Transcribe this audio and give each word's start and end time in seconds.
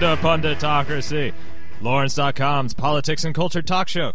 To 0.00 0.16
Punditocracy, 0.16 1.34
Lawrence.com's 1.82 2.72
politics 2.72 3.22
and 3.22 3.34
culture 3.34 3.60
talk 3.60 3.86
show. 3.86 4.14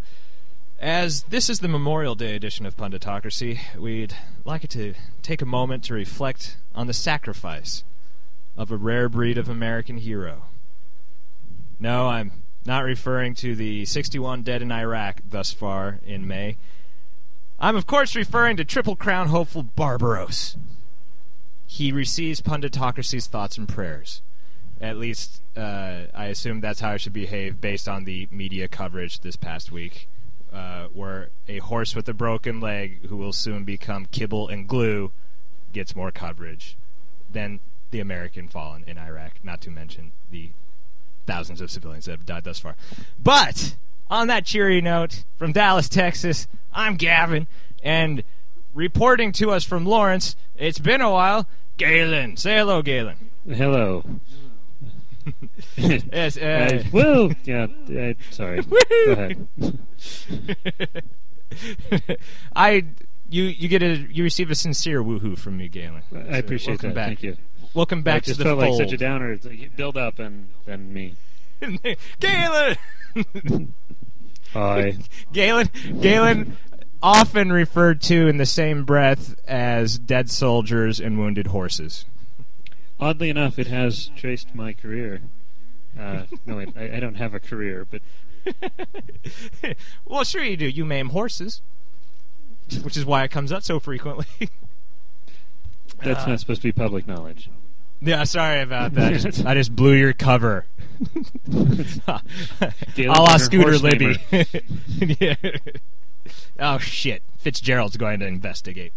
As 0.79 1.21
this 1.29 1.47
is 1.47 1.59
the 1.59 1.67
Memorial 1.67 2.15
Day 2.15 2.35
edition 2.35 2.65
of 2.65 2.75
Punditocracy, 2.75 3.59
we'd 3.77 4.15
like 4.45 4.67
to 4.69 4.95
take 5.21 5.43
a 5.43 5.45
moment 5.45 5.83
to 5.83 5.93
reflect 5.93 6.57
on 6.73 6.87
the 6.87 6.93
sacrifice 6.93 7.83
of 8.57 8.71
a 8.71 8.77
rare 8.77 9.07
breed 9.07 9.37
of 9.37 9.47
American 9.47 9.97
hero. 9.97 10.45
No, 11.79 12.07
I'm 12.07 12.31
not 12.65 12.83
referring 12.83 13.35
to 13.35 13.55
the 13.55 13.85
61 13.85 14.41
dead 14.41 14.63
in 14.63 14.71
Iraq 14.71 15.21
thus 15.29 15.53
far 15.53 15.99
in 16.03 16.27
May. 16.27 16.57
I'm, 17.59 17.75
of 17.75 17.85
course, 17.85 18.15
referring 18.15 18.57
to 18.57 18.65
Triple 18.65 18.95
Crown 18.95 19.27
hopeful 19.27 19.61
Barbaros. 19.61 20.57
He 21.67 21.91
receives 21.91 22.41
Punditocracy's 22.41 23.27
thoughts 23.27 23.55
and 23.55 23.69
prayers. 23.69 24.23
At 24.81 24.97
least, 24.97 25.41
uh, 25.55 26.03
I 26.13 26.25
assume 26.25 26.59
that's 26.59 26.81
how 26.81 26.91
I 26.91 26.97
should 26.97 27.13
behave 27.13 27.61
based 27.61 27.87
on 27.87 28.03
the 28.03 28.27
media 28.29 28.67
coverage 28.67 29.21
this 29.21 29.35
past 29.35 29.71
week, 29.71 30.09
uh, 30.51 30.87
where 30.93 31.29
a 31.47 31.59
horse 31.59 31.95
with 31.95 32.09
a 32.09 32.13
broken 32.13 32.59
leg 32.59 33.05
who 33.07 33.15
will 33.15 33.33
soon 33.33 33.63
become 33.63 34.05
kibble 34.07 34.47
and 34.49 34.67
glue 34.67 35.11
gets 35.71 35.95
more 35.95 36.11
coverage 36.11 36.77
than 37.31 37.59
the 37.91 37.99
American 37.99 38.47
fallen 38.47 38.83
in 38.85 38.97
Iraq, 38.97 39.33
not 39.43 39.61
to 39.61 39.69
mention 39.69 40.11
the 40.29 40.49
thousands 41.25 41.61
of 41.61 41.71
civilians 41.71 42.05
that 42.05 42.11
have 42.11 42.25
died 42.25 42.43
thus 42.43 42.59
far. 42.59 42.75
But 43.21 43.75
on 44.09 44.27
that 44.27 44.45
cheery 44.45 44.81
note, 44.81 45.23
from 45.37 45.51
Dallas, 45.51 45.89
Texas, 45.89 46.47
I'm 46.73 46.95
Gavin, 46.95 47.47
and 47.81 48.23
reporting 48.73 49.31
to 49.33 49.51
us 49.51 49.63
from 49.63 49.85
Lawrence, 49.85 50.35
it's 50.57 50.79
been 50.79 51.01
a 51.01 51.09
while. 51.09 51.47
Galen, 51.77 52.37
say 52.37 52.57
hello, 52.57 52.81
Galen. 52.81 53.31
Hello. 53.47 54.03
yes. 55.77 56.37
Uh, 56.37 56.81
Uh, 56.85 56.89
woo! 56.91 57.31
Yeah, 57.43 57.67
sorry. 58.31 58.61
Go 59.05 59.11
ahead. 59.11 59.47
I 62.55 62.85
you 63.29 63.43
you 63.43 63.67
get 63.67 63.81
a 63.81 63.95
you 63.95 64.23
receive 64.23 64.51
a 64.51 64.55
sincere 64.55 65.03
woohoo 65.03 65.37
from 65.37 65.57
me, 65.57 65.67
Galen. 65.67 66.01
I 66.13 66.37
appreciate 66.37 66.81
that. 66.81 66.93
Back. 66.93 67.07
Thank 67.07 67.23
you. 67.23 67.37
Welcome 67.73 68.03
back 68.03 68.23
it 68.23 68.25
just 68.27 68.37
to 68.39 68.43
the 68.43 68.49
felt 68.49 68.61
fold. 68.61 68.79
like 68.79 68.87
such 68.87 68.93
a 68.93 68.97
downer. 68.97 69.33
It's 69.33 69.45
like, 69.45 69.75
build 69.75 69.97
up 69.97 70.19
and 70.19 70.47
then 70.65 70.93
me. 70.93 71.15
Galen. 72.19 72.77
Hi. 74.53 74.97
Galen, 75.33 75.69
Galen, 75.99 76.57
often 77.03 77.51
referred 77.51 78.01
to 78.03 78.27
in 78.27 78.37
the 78.37 78.45
same 78.45 78.85
breath 78.85 79.35
as 79.47 79.97
dead 79.97 80.29
soldiers 80.29 80.99
and 81.01 81.17
wounded 81.17 81.47
horses. 81.47 82.05
Oddly 82.99 83.29
enough, 83.29 83.59
it 83.59 83.67
has 83.67 84.09
traced 84.15 84.55
my 84.55 84.73
career. 84.73 85.21
Uh, 85.99 86.23
no, 86.45 86.57
wait, 86.57 86.69
I, 86.77 86.95
I 86.97 86.99
don't 86.99 87.15
have 87.15 87.33
a 87.33 87.39
career, 87.39 87.85
but 87.89 88.01
well, 90.05 90.23
sure 90.23 90.43
you 90.43 90.57
do. 90.57 90.67
You 90.67 90.85
maim 90.85 91.09
horses, 91.09 91.61
which 92.83 92.95
is 92.97 93.05
why 93.05 93.23
it 93.23 93.31
comes 93.31 93.51
up 93.51 93.63
so 93.63 93.79
frequently. 93.79 94.25
that's 96.03 96.23
Uh, 96.25 96.27
not 96.29 96.39
supposed 96.39 96.61
to 96.61 96.67
be 96.67 96.71
public 96.71 97.07
knowledge. 97.07 97.49
yeah, 98.01 98.23
sorry 98.25 98.61
about 98.61 98.93
that. 98.95 99.13
I 99.13 99.17
just, 99.17 99.45
I 99.45 99.53
just 99.53 99.75
blew 99.75 99.93
your 99.93 100.13
cover. 100.13 100.65
a 101.51 102.21
la 103.07 103.37
Scooter 103.37 103.77
Libby. 103.77 104.17
yeah. 105.19 105.35
Oh 106.59 106.77
shit! 106.79 107.21
Fitzgerald's 107.37 107.97
going 107.97 108.19
to 108.19 108.25
investigate. 108.27 108.93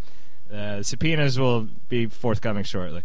Uh, 0.52 0.82
subpoenas 0.82 1.38
will 1.38 1.68
be 1.88 2.06
forthcoming 2.06 2.64
shortly. 2.64 3.02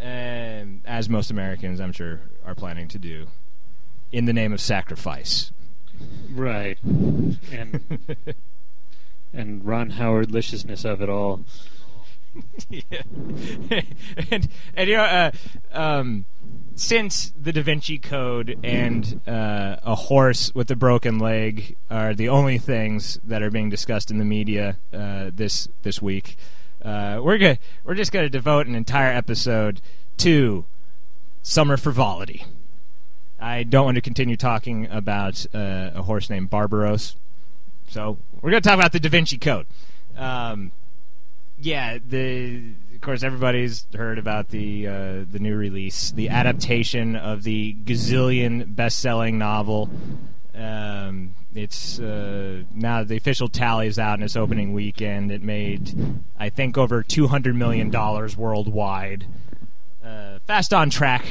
um, 0.00 0.82
as 0.84 1.08
most 1.08 1.30
Americans, 1.30 1.80
I'm 1.80 1.92
sure, 1.92 2.20
are 2.44 2.54
planning 2.54 2.88
to 2.88 2.98
do, 2.98 3.28
in 4.10 4.24
the 4.26 4.32
name 4.32 4.52
of 4.52 4.60
sacrifice. 4.60 5.52
Right. 6.32 6.78
And 6.82 7.80
and 9.32 9.64
Ron 9.64 9.90
Howard 9.90 10.30
liciousness 10.30 10.84
of 10.84 11.00
it 11.02 11.08
all. 11.08 11.44
Yeah. 12.68 12.82
and 14.30 14.48
and 14.74 14.88
you 14.88 14.96
know, 14.96 15.02
uh, 15.02 15.30
um, 15.72 16.24
since 16.74 17.32
the 17.40 17.52
Da 17.52 17.62
Vinci 17.62 17.98
Code 17.98 18.58
and 18.62 19.20
uh, 19.26 19.76
a 19.82 19.94
horse 19.94 20.54
with 20.54 20.70
a 20.70 20.76
broken 20.76 21.18
leg 21.18 21.76
are 21.90 22.14
the 22.14 22.28
only 22.28 22.58
things 22.58 23.18
that 23.24 23.42
are 23.42 23.50
being 23.50 23.70
discussed 23.70 24.10
in 24.10 24.18
the 24.18 24.24
media 24.24 24.78
uh, 24.92 25.30
this 25.34 25.68
this 25.82 26.00
week, 26.00 26.36
uh, 26.82 27.20
we're 27.22 27.38
gonna 27.38 27.58
we're 27.84 27.94
just 27.94 28.12
gonna 28.12 28.30
devote 28.30 28.66
an 28.66 28.74
entire 28.74 29.12
episode 29.12 29.80
to 30.18 30.64
summer 31.42 31.76
frivolity. 31.76 32.46
I 33.40 33.64
don't 33.64 33.84
want 33.84 33.96
to 33.96 34.00
continue 34.00 34.36
talking 34.36 34.86
about 34.88 35.44
uh, 35.52 35.90
a 35.94 36.02
horse 36.02 36.30
named 36.30 36.48
Barbaros, 36.48 37.16
so 37.88 38.16
we're 38.40 38.50
going 38.50 38.62
to 38.62 38.68
talk 38.68 38.78
about 38.78 38.92
the 38.92 39.00
Da 39.00 39.08
Vinci 39.08 39.36
Code. 39.36 39.66
Um, 40.16 40.72
yeah, 41.62 41.98
the 42.04 42.74
of 42.94 43.00
course 43.00 43.22
everybody's 43.22 43.86
heard 43.94 44.18
about 44.18 44.48
the 44.48 44.86
uh, 44.88 45.24
the 45.30 45.38
new 45.38 45.56
release, 45.56 46.10
the 46.10 46.28
adaptation 46.28 47.16
of 47.16 47.44
the 47.44 47.74
gazillion 47.84 48.74
best-selling 48.74 49.38
novel. 49.38 49.88
Um, 50.54 51.34
it's 51.54 51.98
uh, 52.00 52.64
now 52.74 53.04
the 53.04 53.16
official 53.16 53.48
tally 53.48 53.86
is 53.86 53.98
out 53.98 54.18
in 54.18 54.24
its 54.24 54.36
opening 54.36 54.72
weekend. 54.72 55.30
It 55.30 55.42
made, 55.42 55.94
I 56.38 56.50
think, 56.50 56.76
over 56.76 57.02
two 57.02 57.28
hundred 57.28 57.54
million 57.54 57.90
dollars 57.90 58.36
worldwide. 58.36 59.26
Uh, 60.04 60.40
fast 60.46 60.74
on 60.74 60.90
track 60.90 61.24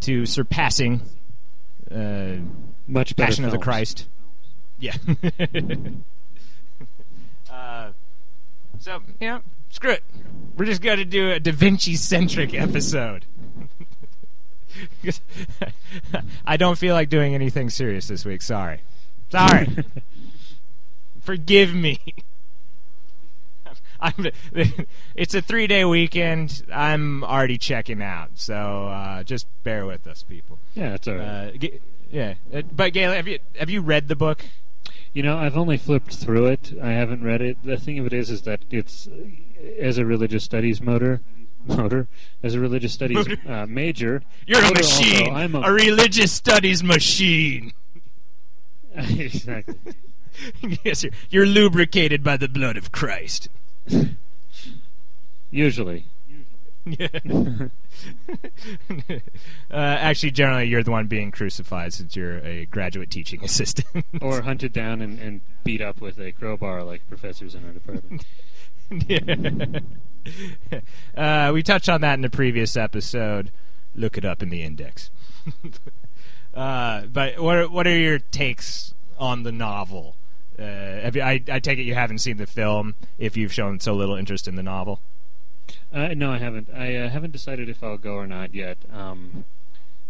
to 0.00 0.26
surpassing 0.26 1.00
uh, 1.90 2.36
Much. 2.86 3.16
Passion 3.16 3.44
of 3.44 3.50
the. 3.50 3.58
Christ. 3.58 4.06
Yeah. 4.78 4.94
so, 8.84 9.00
you 9.18 9.28
know, 9.28 9.40
screw 9.70 9.92
it. 9.92 10.04
We're 10.58 10.66
just 10.66 10.82
going 10.82 10.98
to 10.98 11.06
do 11.06 11.30
a 11.30 11.40
Da 11.40 11.52
Vinci 11.52 11.94
centric 11.96 12.52
episode. 12.52 13.24
I 16.46 16.58
don't 16.58 16.76
feel 16.76 16.94
like 16.94 17.08
doing 17.08 17.34
anything 17.34 17.70
serious 17.70 18.08
this 18.08 18.26
week. 18.26 18.42
Sorry. 18.42 18.80
Sorry. 19.30 19.68
Forgive 21.22 21.74
me. 21.74 21.98
I'm, 24.00 24.26
it's 25.14 25.34
a 25.34 25.40
three 25.40 25.66
day 25.66 25.86
weekend. 25.86 26.62
I'm 26.70 27.24
already 27.24 27.56
checking 27.56 28.02
out. 28.02 28.32
So 28.34 28.54
uh, 28.88 29.22
just 29.22 29.46
bear 29.62 29.86
with 29.86 30.06
us, 30.06 30.22
people. 30.22 30.58
Yeah, 30.74 30.92
it's 30.92 31.08
all 31.08 31.14
right. 31.14 31.52
Uh, 31.64 31.68
yeah, 32.10 32.34
Uh, 32.52 32.60
but 32.70 32.92
Gail, 32.92 33.12
have 33.12 33.26
you 33.26 33.38
have 33.58 33.70
you 33.70 33.80
read 33.80 34.08
the 34.08 34.14
book? 34.16 34.44
You 35.12 35.22
know, 35.22 35.38
I've 35.38 35.56
only 35.56 35.76
flipped 35.76 36.14
through 36.14 36.46
it. 36.46 36.72
I 36.82 36.90
haven't 36.90 37.22
read 37.22 37.40
it. 37.40 37.58
The 37.62 37.76
thing 37.76 37.98
of 37.98 38.06
it 38.06 38.12
is, 38.12 38.30
is 38.30 38.42
that 38.42 38.62
it's 38.70 39.08
as 39.78 39.98
a 39.98 40.04
religious 40.04 40.44
studies 40.44 40.80
motor, 40.80 41.20
motor 41.66 42.08
as 42.42 42.54
a 42.54 42.60
religious 42.60 42.92
studies 42.92 43.26
uh, 43.48 43.66
major. 43.68 44.22
You're 44.46 44.58
a 44.58 44.62
motor 44.62 44.82
also, 44.82 45.02
machine, 45.02 45.34
I'm 45.34 45.54
a, 45.54 45.60
a, 45.60 45.72
religious 45.72 46.32
studies 46.32 46.82
machine. 46.82 47.72
exactly. 48.94 49.76
yes, 50.84 51.04
you're, 51.04 51.12
you're 51.30 51.46
lubricated 51.46 52.22
by 52.22 52.36
the 52.36 52.48
blood 52.48 52.76
of 52.76 52.92
Christ. 52.92 53.48
Usually, 55.50 56.06
Yeah. 56.86 57.08
uh, 59.70 59.74
actually, 59.74 60.30
generally, 60.32 60.66
you're 60.66 60.82
the 60.82 60.90
one 60.90 61.06
being 61.06 61.30
crucified 61.30 61.94
since 61.94 62.14
you're 62.14 62.38
a 62.38 62.66
graduate 62.66 63.10
teaching 63.10 63.42
assistant. 63.42 64.04
or 64.20 64.42
hunted 64.42 64.72
down 64.72 65.00
and, 65.00 65.18
and 65.18 65.40
beat 65.64 65.80
up 65.80 66.00
with 66.00 66.18
a 66.18 66.32
crowbar 66.32 66.82
like 66.84 67.08
professors 67.08 67.54
in 67.54 67.64
our 67.64 67.72
department. 67.72 68.24
Yeah. 69.08 69.80
uh, 71.16 71.50
we 71.54 71.62
touched 71.62 71.88
on 71.88 72.02
that 72.02 72.14
in 72.14 72.20
the 72.20 72.28
previous 72.28 72.76
episode. 72.76 73.50
Look 73.94 74.18
it 74.18 74.26
up 74.26 74.42
in 74.42 74.50
the 74.50 74.62
index. 74.62 75.10
uh, 76.54 77.06
but 77.06 77.40
what 77.40 77.56
are, 77.56 77.68
what 77.68 77.86
are 77.86 77.98
your 77.98 78.18
takes 78.18 78.92
on 79.18 79.42
the 79.42 79.52
novel? 79.52 80.16
Uh, 80.58 80.62
have 80.64 81.16
you, 81.16 81.22
I, 81.22 81.42
I 81.48 81.60
take 81.60 81.78
it 81.78 81.84
you 81.84 81.94
haven't 81.94 82.18
seen 82.18 82.36
the 82.36 82.46
film 82.46 82.94
if 83.18 83.38
you've 83.38 83.54
shown 83.54 83.80
so 83.80 83.94
little 83.94 84.16
interest 84.16 84.46
in 84.46 84.54
the 84.54 84.62
novel. 84.62 85.00
Uh, 85.92 86.08
no, 86.14 86.30
I 86.32 86.38
haven't. 86.38 86.68
I 86.74 86.94
uh, 86.96 87.08
haven't 87.08 87.30
decided 87.30 87.68
if 87.68 87.82
I'll 87.82 87.96
go 87.98 88.14
or 88.14 88.26
not 88.26 88.54
yet. 88.54 88.78
Um, 88.90 89.44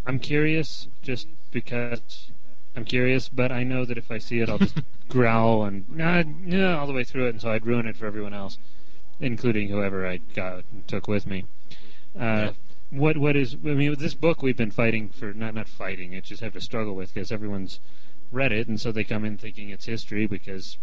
I'm 0.07 0.19
curious, 0.19 0.89
just 1.03 1.29
because 1.53 2.31
I'm 2.77 2.85
curious, 2.85 3.29
but 3.29 3.53
I 3.53 3.65
know 3.65 3.85
that 3.85 3.99
if 3.99 4.11
I 4.11 4.19
see 4.19 4.41
it, 4.41 4.49
I'll 4.49 4.59
just 4.59 4.79
growl 5.09 5.65
and 5.65 5.87
uh, 6.01 6.25
yeah, 6.45 6.79
all 6.79 6.87
the 6.87 6.93
way 6.93 7.05
through 7.05 7.27
it, 7.27 7.31
and 7.31 7.41
so 7.43 7.51
I'd 7.51 7.67
ruin 7.67 7.87
it 7.87 7.97
for 7.97 8.07
everyone 8.07 8.35
else, 8.35 8.59
including 9.21 9.69
whoever 9.69 10.07
I 10.07 10.19
got 10.19 10.65
took 10.87 11.09
with 11.09 11.27
me. 11.27 11.47
Uh, 12.19 12.51
Yeah. 12.51 12.53
What 12.91 13.19
what 13.19 13.37
is? 13.37 13.55
I 13.55 13.75
mean, 13.75 13.95
this 13.99 14.15
book 14.15 14.43
we've 14.43 14.57
been 14.57 14.71
fighting 14.71 15.11
for 15.11 15.33
not 15.35 15.55
not 15.55 15.69
fighting. 15.69 16.13
It 16.13 16.25
just 16.25 16.43
have 16.43 16.53
to 16.55 16.61
struggle 16.61 16.95
with 16.95 17.13
because 17.15 17.33
everyone's 17.33 17.81
read 18.33 18.53
it, 18.53 18.69
and 18.69 18.81
so 18.81 18.93
they 18.93 19.05
come 19.05 19.25
in 19.25 19.39
thinking 19.39 19.71
it's 19.71 19.87
history 19.87 20.27
because 20.27 20.79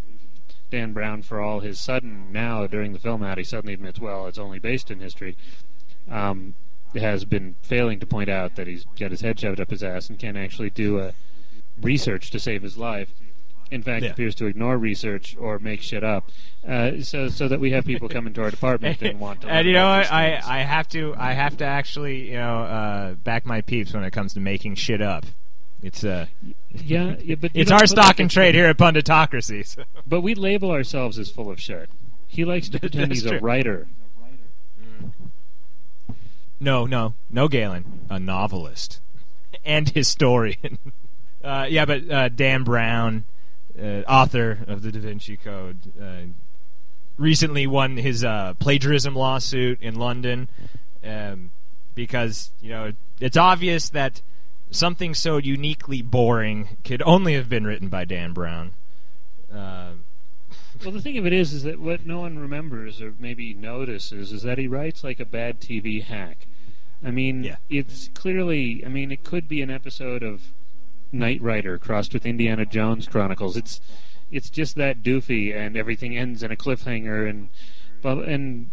Dan 0.71 0.93
Brown, 0.93 1.21
for 1.21 1.39
all 1.41 1.59
his 1.59 1.79
sudden 1.79 2.31
now 2.31 2.65
during 2.65 2.93
the 2.93 2.99
film 2.99 3.21
out, 3.21 3.37
he 3.37 3.43
suddenly 3.43 3.73
admits, 3.73 3.99
well, 3.99 4.25
it's 4.27 4.37
only 4.37 4.57
based 4.57 4.89
in 4.89 4.99
history. 4.99 5.37
Um, 6.09 6.55
has 6.95 7.23
been 7.23 7.55
failing 7.61 7.99
to 7.99 8.05
point 8.05 8.29
out 8.29 8.55
that 8.55 8.67
he's 8.67 8.85
got 8.99 9.11
his 9.11 9.21
head 9.21 9.39
shoved 9.39 9.59
up 9.61 9.69
his 9.69 9.81
ass 9.83 10.09
and 10.09 10.19
can't 10.19 10.35
actually 10.35 10.69
do 10.69 10.99
a 10.99 11.13
research 11.81 12.31
to 12.31 12.39
save 12.39 12.63
his 12.63 12.77
life. 12.77 13.09
In 13.69 13.81
fact, 13.81 14.03
Yeah. 14.03 14.11
appears 14.11 14.35
to 14.35 14.47
ignore 14.47 14.77
research 14.77 15.37
or 15.39 15.57
make 15.57 15.81
shit 15.81 16.03
up. 16.03 16.29
Uh, 16.67 17.01
so, 17.01 17.29
so 17.29 17.47
that 17.47 17.61
we 17.61 17.71
have 17.71 17.85
people 17.85 18.09
come 18.15 18.27
into 18.27 18.41
our 18.43 18.51
department 18.51 19.01
and 19.01 19.19
want 19.21 19.41
to. 19.41 19.47
and 19.49 19.65
you 19.65 19.73
know 19.73 19.87
what? 19.87 20.11
I. 20.11 20.41
I 20.43 20.59
have 20.63 20.89
to 20.89 21.15
I 21.17 21.31
have 21.31 21.55
to 21.57 21.65
actually 21.65 22.31
you 22.31 22.37
know 22.37 22.63
uh, 22.63 23.13
back 23.13 23.45
my 23.45 23.61
peeps 23.61 23.93
when 23.93 24.03
it 24.03 24.11
comes 24.11 24.33
to 24.33 24.41
making 24.41 24.75
shit 24.75 25.01
up. 25.01 25.25
It's 25.81 26.03
uh, 26.03 26.27
yeah, 26.69 27.15
yeah, 27.23 27.35
but 27.35 27.51
it's 27.53 27.69
know, 27.69 27.77
our 27.77 27.81
but 27.81 27.89
stock 27.89 28.19
and 28.19 28.29
trade 28.29 28.53
here 28.53 28.67
at 28.67 28.77
Punditocracy. 28.77 29.65
So. 29.65 29.83
But 30.05 30.21
we 30.21 30.35
label 30.35 30.69
ourselves 30.71 31.17
as 31.17 31.31
full 31.31 31.49
of 31.49 31.59
shit. 31.59 31.89
He 32.27 32.45
likes 32.45 32.69
to 32.69 32.79
pretend 32.81 33.11
he's 33.11 33.23
true. 33.23 33.37
a 33.37 33.41
writer. 33.41 33.87
No, 36.59 36.85
no, 36.85 37.15
no, 37.31 37.47
Galen, 37.47 38.05
a 38.09 38.19
novelist 38.19 38.99
and 39.65 39.89
historian. 39.89 40.77
uh, 41.43 41.65
yeah, 41.67 41.85
but 41.85 42.09
uh, 42.09 42.29
Dan 42.29 42.63
Brown, 42.63 43.23
uh, 43.79 44.01
author 44.07 44.59
of 44.67 44.83
the 44.83 44.91
Da 44.91 44.99
Vinci 44.99 45.37
Code, 45.37 45.79
uh, 45.99 46.21
recently 47.17 47.65
won 47.65 47.97
his 47.97 48.23
uh, 48.23 48.53
plagiarism 48.59 49.15
lawsuit 49.15 49.81
in 49.81 49.95
London 49.95 50.49
um, 51.03 51.51
because 51.95 52.51
you 52.61 52.69
know 52.69 52.93
it's 53.19 53.37
obvious 53.37 53.89
that 53.89 54.21
something 54.71 55.13
so 55.13 55.37
uniquely 55.37 56.01
boring 56.01 56.77
could 56.83 57.01
only 57.03 57.33
have 57.35 57.49
been 57.49 57.65
written 57.65 57.89
by 57.89 58.05
Dan 58.05 58.33
Brown. 58.33 58.71
Uh, 59.53 59.91
Well, 60.83 60.91
the 60.93 61.01
thing 61.01 61.17
of 61.19 61.27
it 61.27 61.33
is, 61.33 61.53
is 61.53 61.61
that 61.63 61.79
what 61.79 62.07
no 62.07 62.21
one 62.21 62.39
remembers 62.39 63.01
or 63.03 63.13
maybe 63.19 63.53
notices 63.53 64.31
is 64.31 64.41
that 64.41 64.57
he 64.57 64.67
writes 64.67 65.03
like 65.03 65.19
a 65.19 65.25
bad 65.25 65.59
TV 65.61 66.01
hack. 66.01 66.47
I 67.05 67.11
mean, 67.11 67.43
Yeah. 67.43 67.57
it's 67.69 68.09
clearly. 68.15 68.83
I 68.83 68.89
mean, 68.89 69.11
it 69.11 69.23
could 69.23 69.47
be 69.47 69.61
an 69.61 69.69
episode 69.69 70.23
of 70.23 70.41
Knight 71.11 71.39
Rider 71.39 71.77
crossed 71.77 72.13
with 72.13 72.25
Indiana 72.25 72.65
Jones 72.65 73.07
Chronicles. 73.07 73.55
It's 73.57 73.79
it's 74.31 74.49
just 74.49 74.75
that 74.77 75.03
doofy, 75.03 75.53
and 75.55 75.77
everything 75.77 76.17
ends 76.17 76.41
in 76.41 76.51
a 76.51 76.55
cliffhanger, 76.55 77.29
and 77.29 77.49
blah, 78.01 78.15
blah- 78.15 78.23
and 78.23 78.71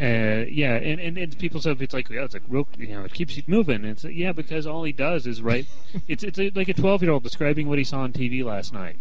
uh, 0.00 0.44
yeah, 0.50 0.74
and, 0.74 1.00
and, 1.00 1.18
and 1.18 1.38
people 1.38 1.60
say 1.60 1.72
it's 1.78 1.92
like 1.94 2.08
yeah, 2.08 2.24
it's 2.24 2.34
like 2.34 2.42
rope, 2.48 2.68
you 2.78 2.88
know, 2.88 3.04
it 3.04 3.12
keeps 3.12 3.36
it 3.36 3.46
moving. 3.48 3.76
And 3.76 3.86
it's 3.86 4.04
like, 4.04 4.14
yeah, 4.16 4.32
because 4.32 4.66
all 4.66 4.84
he 4.84 4.92
does 4.92 5.26
is 5.26 5.42
write. 5.42 5.66
it's 6.08 6.24
it's 6.24 6.38
like 6.56 6.68
a 6.68 6.74
twelve 6.74 7.02
year 7.02 7.12
old 7.12 7.22
describing 7.22 7.68
what 7.68 7.78
he 7.78 7.84
saw 7.84 8.00
on 8.00 8.12
TV 8.12 8.42
last 8.44 8.72
night. 8.72 8.96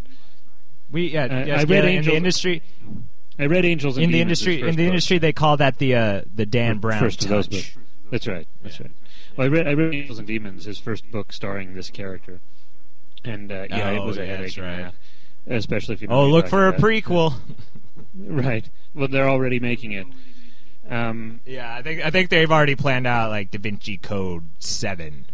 we 0.91 1.07
yeah, 1.11 1.23
Uh, 1.25 1.45
yes, 1.45 1.59
I 1.59 1.63
read 1.63 1.67
Galen, 1.67 1.77
in 1.77 1.83
the 1.83 1.97
Angels- 1.97 2.15
industry 2.17 2.61
I 3.39 3.45
read 3.45 3.65
Angels 3.65 3.95
and 3.97 4.03
in 4.03 4.11
the 4.11 4.17
Demons, 4.19 4.41
industry 4.45 4.59
in 4.61 4.75
the 4.75 4.83
book. 4.83 4.89
industry 4.89 5.17
they 5.17 5.33
call 5.33 5.57
that 5.57 5.77
the 5.77 5.95
uh, 5.95 6.21
the 6.35 6.45
Dan 6.45 6.77
Brown 6.79 6.99
first 6.99 7.23
of 7.23 7.29
those 7.29 7.47
touch. 7.47 7.73
books. 7.73 7.85
That's 8.11 8.27
right. 8.27 8.47
That's 8.61 8.77
Yeah. 8.79 8.87
right. 8.87 8.91
Well, 9.37 9.45
I 9.45 9.49
read 9.49 9.67
I 9.67 9.71
read 9.71 9.95
Angels 9.95 10.19
and 10.19 10.27
Demons, 10.27 10.65
his 10.65 10.77
first 10.77 11.09
book 11.09 11.31
starring 11.31 11.73
this 11.73 11.89
character, 11.89 12.41
and 13.23 13.49
uh, 13.51 13.65
yeah, 13.69 13.91
it 13.91 13.99
Oh, 13.99 14.05
was 14.07 14.17
a 14.17 14.25
yeah, 14.25 14.35
headache 14.35 14.57
right. 14.57 14.91
especially 15.47 15.93
if 15.95 16.01
you. 16.01 16.09
Know 16.09 16.15
Oh, 16.15 16.27
look 16.29 16.49
for 16.49 16.67
a 16.67 16.71
talking 16.73 16.85
prequel. 16.85 17.35
right. 18.19 18.69
Well, 18.93 19.07
they're 19.07 19.29
already 19.29 19.59
making 19.61 19.93
it. 19.93 20.05
Um, 20.89 21.39
yeah, 21.45 21.73
I 21.73 21.81
think 21.81 22.03
I 22.03 22.09
think 22.09 22.29
they've 22.29 22.51
already 22.51 22.75
planned 22.75 23.07
out 23.07 23.29
like 23.29 23.51
Da 23.51 23.59
Vinci 23.59 23.97
Code 23.97 24.49
Seven. 24.59 25.25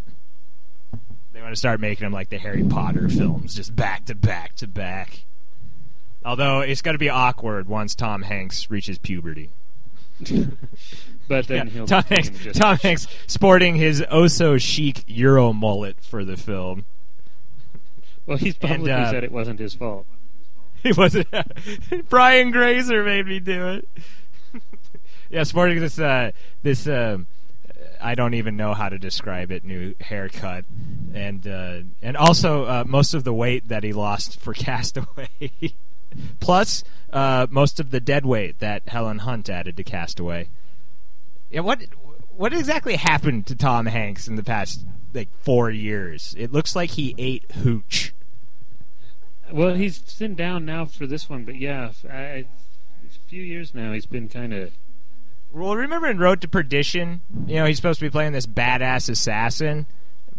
They 1.34 1.42
want 1.42 1.52
to 1.52 1.58
start 1.58 1.80
making 1.80 2.06
them 2.06 2.14
like 2.14 2.30
the 2.30 2.38
Harry 2.38 2.64
Potter 2.64 3.10
films, 3.10 3.56
just 3.56 3.76
back 3.76 4.06
to 4.06 4.16
back 4.16 4.56
to 4.58 4.68
back. 4.68 5.26
Although 6.26 6.60
it's 6.62 6.82
going 6.82 6.96
to 6.96 7.00
be 7.00 7.10
awkward 7.10 7.68
once 7.68 7.96
Tom 7.96 8.24
Hanks 8.24 8.70
reaches 8.70 8.98
puberty. 8.98 9.50
but 11.28 11.48
then 11.48 11.68
Yeah, 11.68 11.74
he'll 11.74 11.88
Tom 11.88 12.04
Hanks, 12.10 12.30
Tom 12.54 12.78
Hanks 12.78 13.08
sporting 13.28 13.76
his 13.76 14.04
oh 14.10 14.28
so 14.28 14.58
chic 14.58 15.04
Euro 15.08 15.54
mullet 15.54 15.98
for 16.02 16.26
the 16.26 16.36
film. 16.36 16.86
Well, 18.26 18.38
he's 18.38 18.56
publicly 18.56 18.92
uh, 18.92 19.10
said 19.10 19.24
it 19.24 19.32
wasn't 19.32 19.60
his 19.60 19.74
fault. 19.74 20.06
He 20.84 20.92
wasn't. 20.92 21.28
Brian 22.10 22.52
Grazer 22.52 23.04
made 23.04 23.26
me 23.26 23.40
do 23.40 23.68
it. 23.70 23.90
Yeah, 25.30 25.44
sporting 25.44 25.80
this 25.80 26.00
uh, 26.00 26.32
this 26.64 26.88
um, 26.88 27.28
I 28.02 28.16
don't 28.16 28.34
even 28.34 28.58
know 28.58 28.74
how 28.74 28.90
to 28.90 28.98
describe 28.98 29.52
it. 29.52 29.64
New 29.64 29.96
haircut, 30.00 30.66
and 31.14 31.48
uh, 31.48 31.80
and 32.02 32.18
also 32.18 32.66
uh, 32.66 32.84
most 32.86 33.14
of 33.14 33.24
the 33.24 33.34
weight 33.34 33.68
that 33.70 33.84
he 33.84 33.94
lost 33.94 34.40
for 34.40 34.54
Castaway, 34.54 35.52
plus 36.40 36.84
uh, 37.12 37.48
most 37.50 37.80
of 37.80 37.92
the 37.92 38.00
dead 38.00 38.26
weight 38.26 38.60
that 38.60 38.88
Helen 38.88 39.20
Hunt 39.20 39.50
added 39.50 39.78
to 39.78 39.84
Castaway. 39.84 40.50
Yeah, 41.50 41.62
what 41.62 41.80
what 42.36 42.54
exactly 42.54 42.96
happened 42.96 43.48
to 43.48 43.56
Tom 43.56 43.86
Hanks 43.88 44.28
in 44.28 44.36
the 44.36 44.44
past 44.44 44.86
like 45.14 45.30
four 45.42 45.70
years? 45.72 46.36
It 46.38 46.52
looks 46.52 46.76
like 46.76 46.92
he 46.92 47.16
ate 47.18 47.52
hooch. 47.52 48.14
Well, 49.52 49.76
he's 49.76 49.98
thin 49.98 50.36
down 50.36 50.66
now 50.66 50.86
for 50.86 51.08
this 51.08 51.30
one, 51.30 51.46
but 51.46 51.56
yeah, 51.56 51.92
a 52.10 52.46
few 53.28 53.42
years 53.42 53.74
now 53.74 53.94
he's 53.94 54.06
been 54.06 54.28
kind 54.28 54.54
of. 54.54 54.72
Well, 55.52 55.76
remember 55.76 56.08
in 56.08 56.20
Road 56.20 56.42
to 56.42 56.48
Perdition, 56.48 57.22
you 57.48 57.56
know, 57.56 57.66
he's 57.66 57.78
supposed 57.78 58.00
to 58.00 58.06
be 58.06 58.10
playing 58.10 58.34
this 58.34 58.46
badass 58.46 59.10
assassin, 59.10 59.88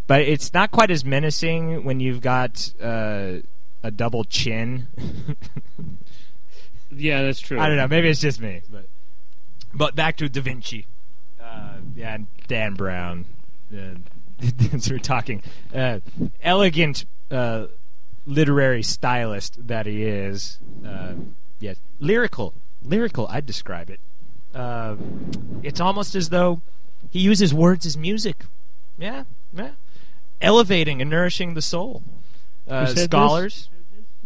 but 0.07 0.23
it's 0.23 0.53
not 0.55 0.71
quite 0.71 0.91
as 0.91 1.05
menacing 1.05 1.85
when 1.85 1.99
you've 1.99 2.21
got 2.21 2.73
uh, 2.81 3.37
a 3.83 3.91
double 3.91 4.25
chin. 4.25 4.89
Yeah, 6.91 7.23
that's 7.23 7.41
true. 7.41 7.59
I 7.61 7.69
don't 7.69 7.77
know. 7.77 7.89
Maybe 7.89 8.09
it's 8.09 8.21
just 8.21 8.41
me, 8.41 8.63
but 8.71 8.87
but 9.75 9.95
back 9.95 10.17
to 10.19 10.29
Da 10.29 10.41
Vinci. 10.41 10.87
Uh, 11.41 11.75
yeah, 11.95 12.15
and 12.15 12.27
Dan 12.47 12.75
Brown. 12.75 13.27
Uh, 13.73 13.97
we're 14.91 14.99
talking 14.99 15.43
uh, 15.75 16.01
elegant 16.43 17.05
uh, 17.31 17.67
literary 18.25 18.83
stylist 18.83 19.67
that 19.69 19.87
he 19.87 20.05
is. 20.05 20.59
Uh, 20.87 21.15
yes, 21.61 21.77
lyrical, 21.99 22.55
lyrical. 22.83 23.27
I'd 23.29 23.47
describe 23.47 23.91
it. 23.91 24.01
Uh, 24.55 24.97
it's 25.63 25.81
almost 25.81 26.15
as 26.15 26.31
though 26.31 26.63
he 27.11 27.21
uses 27.21 27.53
words 27.55 27.87
as 27.87 27.97
music. 27.97 28.45
Yeah, 28.99 29.25
yeah. 29.53 29.73
Elevating 30.41 31.01
and 31.01 31.11
nourishing 31.11 31.55
the 31.55 31.63
soul. 31.63 32.03
Uh, 32.67 32.87
scholars, 32.87 33.71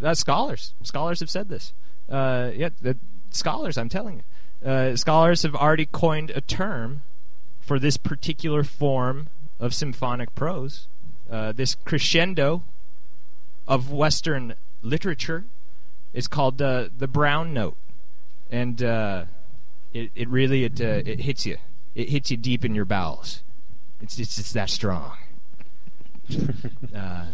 uh, 0.03 0.15
scholars, 0.15 0.75
scholars 0.83 1.21
have 1.21 1.31
said 1.31 1.49
this. 1.49 1.73
Uh, 2.09 2.51
yeah, 2.55 2.71
the 2.81 2.97
scholars. 3.31 3.79
I'm 3.79 3.89
telling 3.89 4.23
you, 4.63 4.69
uh, 4.69 4.97
scholars 4.97 5.43
have 5.43 5.55
already 5.55 5.87
coined 5.87 6.31
a 6.31 6.41
term 6.41 7.03
for 7.61 7.79
this 7.79 7.97
particular 7.97 8.65
form 8.65 9.29
of 9.61 9.75
symphonic 9.75 10.35
prose. 10.35 10.89
Uh, 11.31 11.53
this 11.53 11.77
crescendo 11.85 12.63
of 13.67 13.93
Western 13.93 14.55
literature 14.83 15.45
is 16.13 16.27
called 16.27 16.59
the 16.59 17.09
brown 17.11 17.55
note, 17.55 17.77
and 18.51 18.83
uh, 18.83 19.25
it 19.93 20.11
it 20.15 20.29
really 20.29 20.65
it 20.65 20.81
uh, 20.81 21.03
it 21.05 21.21
hits 21.21 21.47
you. 21.47 21.59
It 21.95 22.09
hits 22.09 22.31
you 22.31 22.37
deep 22.37 22.65
in 22.65 22.75
your 22.75 22.85
bowels. 22.85 23.43
It's 24.01 24.19
it's 24.19 24.37
just 24.37 24.55
that 24.55 24.71
strong. 24.71 25.17
uh, 26.95 27.27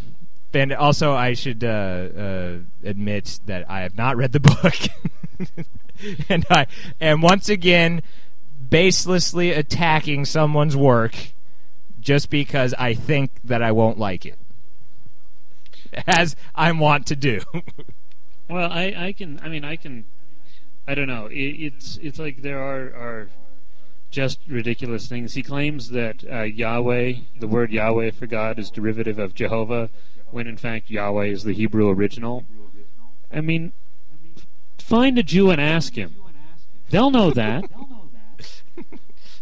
and 0.55 0.73
also, 0.73 1.13
I 1.13 1.35
should 1.35 1.63
uh, 1.63 1.67
uh, 1.67 2.57
admit 2.83 3.41
that 3.47 3.71
I 3.71 3.81
have 3.81 3.97
not 3.97 4.17
read 4.17 4.33
the 4.33 4.41
book, 4.41 4.75
and 6.29 6.47
I 6.51 6.67
am 7.01 7.21
once 7.21 7.49
again 7.49 8.03
baselessly 8.69 9.57
attacking 9.57 10.25
someone's 10.25 10.77
work 10.77 11.33
just 12.01 12.31
because 12.31 12.75
I 12.79 12.95
think 12.95 13.31
that 13.45 13.63
I 13.63 13.73
won't 13.73 13.99
like 13.99 14.25
it, 14.25 14.39
as 16.07 16.35
I 16.55 16.73
want 16.73 17.07
to 17.09 17.17
do. 17.17 17.41
Well, 18.51 18.73
I, 18.73 18.95
I 18.97 19.13
can. 19.13 19.39
I 19.43 19.49
mean, 19.49 19.63
I 19.63 19.77
can. 19.77 20.07
I 20.89 20.95
don't 20.95 21.07
know. 21.07 21.27
It, 21.27 21.37
it's 21.37 21.99
it's 21.99 22.19
like 22.19 22.41
there 22.41 22.63
are 22.63 22.87
are 22.97 23.29
just 24.11 24.39
ridiculous 24.49 25.07
things. 25.07 25.35
He 25.35 25.43
claims 25.43 25.91
that 25.91 26.25
uh, 26.25 26.45
Yahweh, 26.45 27.13
the 27.39 27.47
word 27.47 27.71
Yahweh 27.71 28.13
for 28.13 28.27
God, 28.27 28.59
is 28.59 28.71
derivative 28.71 29.19
of 29.19 29.35
Jehovah, 29.35 29.91
when 30.31 30.47
in 30.47 30.57
fact 30.57 30.89
Yahweh 30.89 31.27
is 31.27 31.45
the 31.45 31.53
Hebrew 31.53 31.91
original. 31.91 32.47
I 33.31 33.43
mean, 33.43 33.73
find 34.79 35.19
a 35.19 35.23
Jew 35.23 35.51
and 35.51 35.61
ask 35.61 35.95
him. 35.95 36.17
They'll 36.89 37.11
know 37.11 37.33
that. 37.33 37.65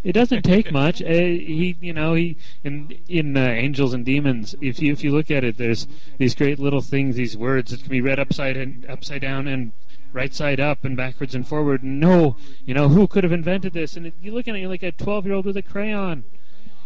It 0.03 0.13
doesn't 0.13 0.43
take 0.43 0.71
much. 0.71 1.01
Uh, 1.03 1.07
he, 1.07 1.77
you 1.81 1.93
know, 1.93 2.15
he 2.15 2.37
in 2.65 2.97
in 3.09 3.37
uh, 3.37 3.41
Angels 3.41 3.95
and 3.95 4.05
Demons. 4.05 4.57
If 4.61 4.81
you 4.81 4.93
if 4.93 5.05
you 5.05 5.13
look 5.13 5.31
at 5.31 5.45
it, 5.45 5.59
there's 5.59 5.87
these 6.19 6.35
great 6.35 6.59
little 6.59 6.81
things, 6.81 7.15
these 7.15 7.37
words 7.37 7.71
that 7.71 7.83
can 7.83 7.91
be 7.91 8.01
read 8.01 8.19
upside 8.19 8.57
and 8.57 8.85
upside 8.87 9.23
down 9.23 9.47
and 9.47 9.73
right 10.13 10.35
side 10.35 10.61
up 10.61 10.85
and 10.85 10.97
backwards 10.97 11.35
and 11.35 11.47
forward. 11.47 11.83
No, 11.83 12.37
you 12.65 12.75
know, 12.75 12.89
who 12.89 13.07
could 13.07 13.25
have 13.25 13.33
invented 13.33 13.73
this? 13.73 13.97
And 13.97 14.13
you're 14.21 14.35
looking 14.35 14.57
at 14.57 14.63
it 14.63 14.69
like 14.69 14.83
a 14.83 14.93
12 14.93 15.27
year 15.27 15.35
old 15.35 15.47
with 15.47 15.57
a 15.57 15.63
crayon. 15.63 16.25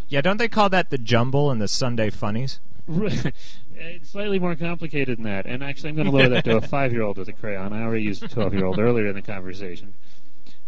Yeah, 0.08 0.20
don't 0.20 0.38
they 0.38 0.48
call 0.48 0.68
that 0.70 0.90
the 0.90 0.98
jumble 0.98 1.50
and 1.50 1.60
the 1.60 1.68
Sunday 1.68 2.10
funnies? 2.10 2.60
it's 2.88 4.10
slightly 4.10 4.38
more 4.38 4.56
complicated 4.56 5.18
than 5.18 5.24
that. 5.24 5.46
And 5.46 5.62
actually, 5.62 5.90
I'm 5.90 5.96
going 5.96 6.10
to 6.10 6.16
lower 6.16 6.28
that 6.28 6.44
to 6.44 6.56
a 6.56 6.60
five 6.68 6.92
year 6.92 7.02
old 7.02 7.18
with 7.18 7.28
a 7.28 7.32
crayon. 7.32 7.72
I 7.72 7.82
already 7.82 8.02
used 8.02 8.22
a 8.22 8.28
12 8.28 8.54
year 8.54 8.64
old 8.64 8.78
earlier 8.78 9.06
in 9.06 9.14
the 9.14 9.22
conversation. 9.22 9.94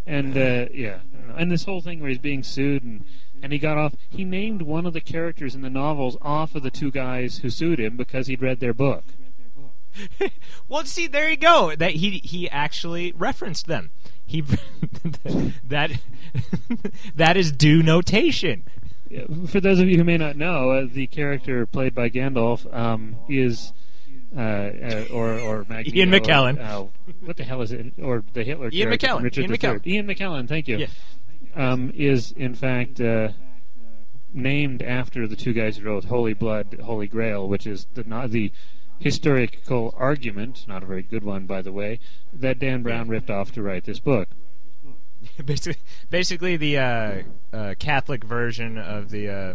And 0.06 0.37
uh, 0.37 0.66
yeah, 0.73 0.99
and 1.37 1.50
this 1.50 1.64
whole 1.64 1.80
thing 1.80 2.00
where 2.00 2.09
he's 2.09 2.18
being 2.18 2.42
sued 2.42 2.82
and 2.82 3.04
and 3.42 3.52
he 3.52 3.59
got 3.59 3.76
off. 3.76 3.94
He 4.09 4.25
named 4.25 4.62
one 4.62 4.87
of 4.87 4.92
the 4.92 5.00
characters 5.00 5.54
in 5.54 5.62
the 5.62 5.71
novels 5.71 6.16
off 6.23 6.54
of 6.54 6.62
the 6.62 6.71
two 6.71 6.90
guys 6.90 7.38
who 7.38 7.50
sued 7.50 7.80
him 7.80 7.97
because 7.97 8.28
he'd 8.28 8.40
read 8.40 8.61
their 8.61 8.73
book. 8.73 9.04
well, 10.68 10.84
see, 10.84 11.06
there 11.06 11.30
you 11.30 11.37
go. 11.37 11.75
That 11.76 11.92
he 11.92 12.18
he 12.18 12.49
actually 12.49 13.12
referenced 13.12 13.66
them. 13.66 13.90
He 14.25 14.40
that 15.68 15.92
that 17.14 17.37
is 17.37 17.52
due 17.52 17.82
notation. 17.82 18.64
For 19.49 19.61
those 19.61 19.78
of 19.78 19.88
you 19.88 19.99
who 19.99 20.04
may 20.04 20.16
not 20.16 20.37
know, 20.37 20.70
uh, 20.70 20.87
the 20.90 21.06
character 21.06 21.66
played 21.66 21.94
by 21.94 22.08
Gandalf 22.08 22.72
um, 22.75 23.16
is 23.28 23.72
uh, 24.34 24.40
uh, 24.40 25.04
or 25.12 25.38
or 25.38 25.58
Magneto, 25.68 25.96
Ian 25.96 26.11
McKellen. 26.11 26.58
Uh, 26.58 26.87
what 27.20 27.37
the 27.37 27.44
hell 27.44 27.61
is 27.61 27.72
it? 27.72 27.92
Or 28.00 28.25
the 28.32 28.42
Hitler 28.42 28.70
Ian 28.72 28.90
McKellen. 28.90 29.22
Richard 29.22 29.42
Ian. 29.42 29.52
McKellen. 29.52 29.87
Ian 29.87 30.06
McKellen. 30.06 30.49
Thank 30.49 30.68
you. 30.68 30.78
Yeah. 30.78 30.87
Um, 31.54 31.92
is 31.94 32.32
in 32.32 32.54
fact 32.54 32.99
uh, 33.00 33.28
named 34.32 34.82
after 34.82 35.26
the 35.26 35.37
two 35.37 35.52
guys 35.52 35.76
who 35.76 35.84
wrote 35.84 36.04
Holy 36.04 36.32
Blood, 36.32 36.78
Holy 36.82 37.06
Grail, 37.06 37.46
which 37.46 37.66
is 37.66 37.87
the 37.92 38.04
not 38.04 38.30
the 38.30 38.52
historical 39.02 39.94
argument, 39.97 40.64
not 40.68 40.82
a 40.82 40.87
very 40.87 41.02
good 41.02 41.25
one, 41.25 41.47
by 41.47 41.61
the 41.61 41.73
way, 41.73 41.99
that 42.32 42.59
Dan 42.59 42.82
Brown 42.82 43.09
ripped 43.09 43.30
off 43.30 43.52
to 43.52 43.62
write 43.62 43.85
this 43.85 43.99
book. 43.99 44.28
basically, 45.44 45.82
basically 46.11 46.56
the 46.56 46.78
uh, 46.78 47.23
uh, 47.52 47.75
Catholic 47.78 48.25
version 48.25 48.78
of 48.78 49.11
the 49.11 49.28
uh, 49.28 49.54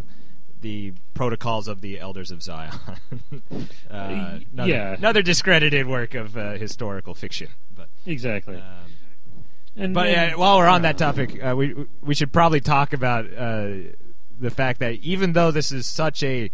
the 0.60 0.92
protocols 1.14 1.68
of 1.68 1.80
the 1.80 2.00
Elders 2.00 2.30
of 2.30 2.42
Zion. 2.42 2.72
uh, 3.90 4.38
another, 4.52 4.68
yeah. 4.68 4.94
another 4.94 5.22
discredited 5.22 5.86
work 5.86 6.14
of 6.14 6.36
uh, 6.36 6.52
historical 6.52 7.14
fiction. 7.14 7.48
But 7.76 7.88
Exactly. 8.06 8.56
um, 8.56 8.62
and 9.76 9.94
but 9.94 10.04
then- 10.04 10.34
uh, 10.34 10.38
while 10.38 10.58
we're 10.58 10.66
on 10.66 10.82
that 10.82 10.98
topic, 10.98 11.42
uh, 11.42 11.54
we 11.56 11.74
we 12.02 12.14
should 12.14 12.32
probably 12.32 12.60
talk 12.60 12.92
about 12.92 13.26
uh, 13.32 13.68
the 14.38 14.50
fact 14.50 14.80
that 14.80 14.94
even 14.94 15.32
though 15.32 15.50
this 15.50 15.72
is 15.72 15.86
such 15.86 16.22
a 16.22 16.50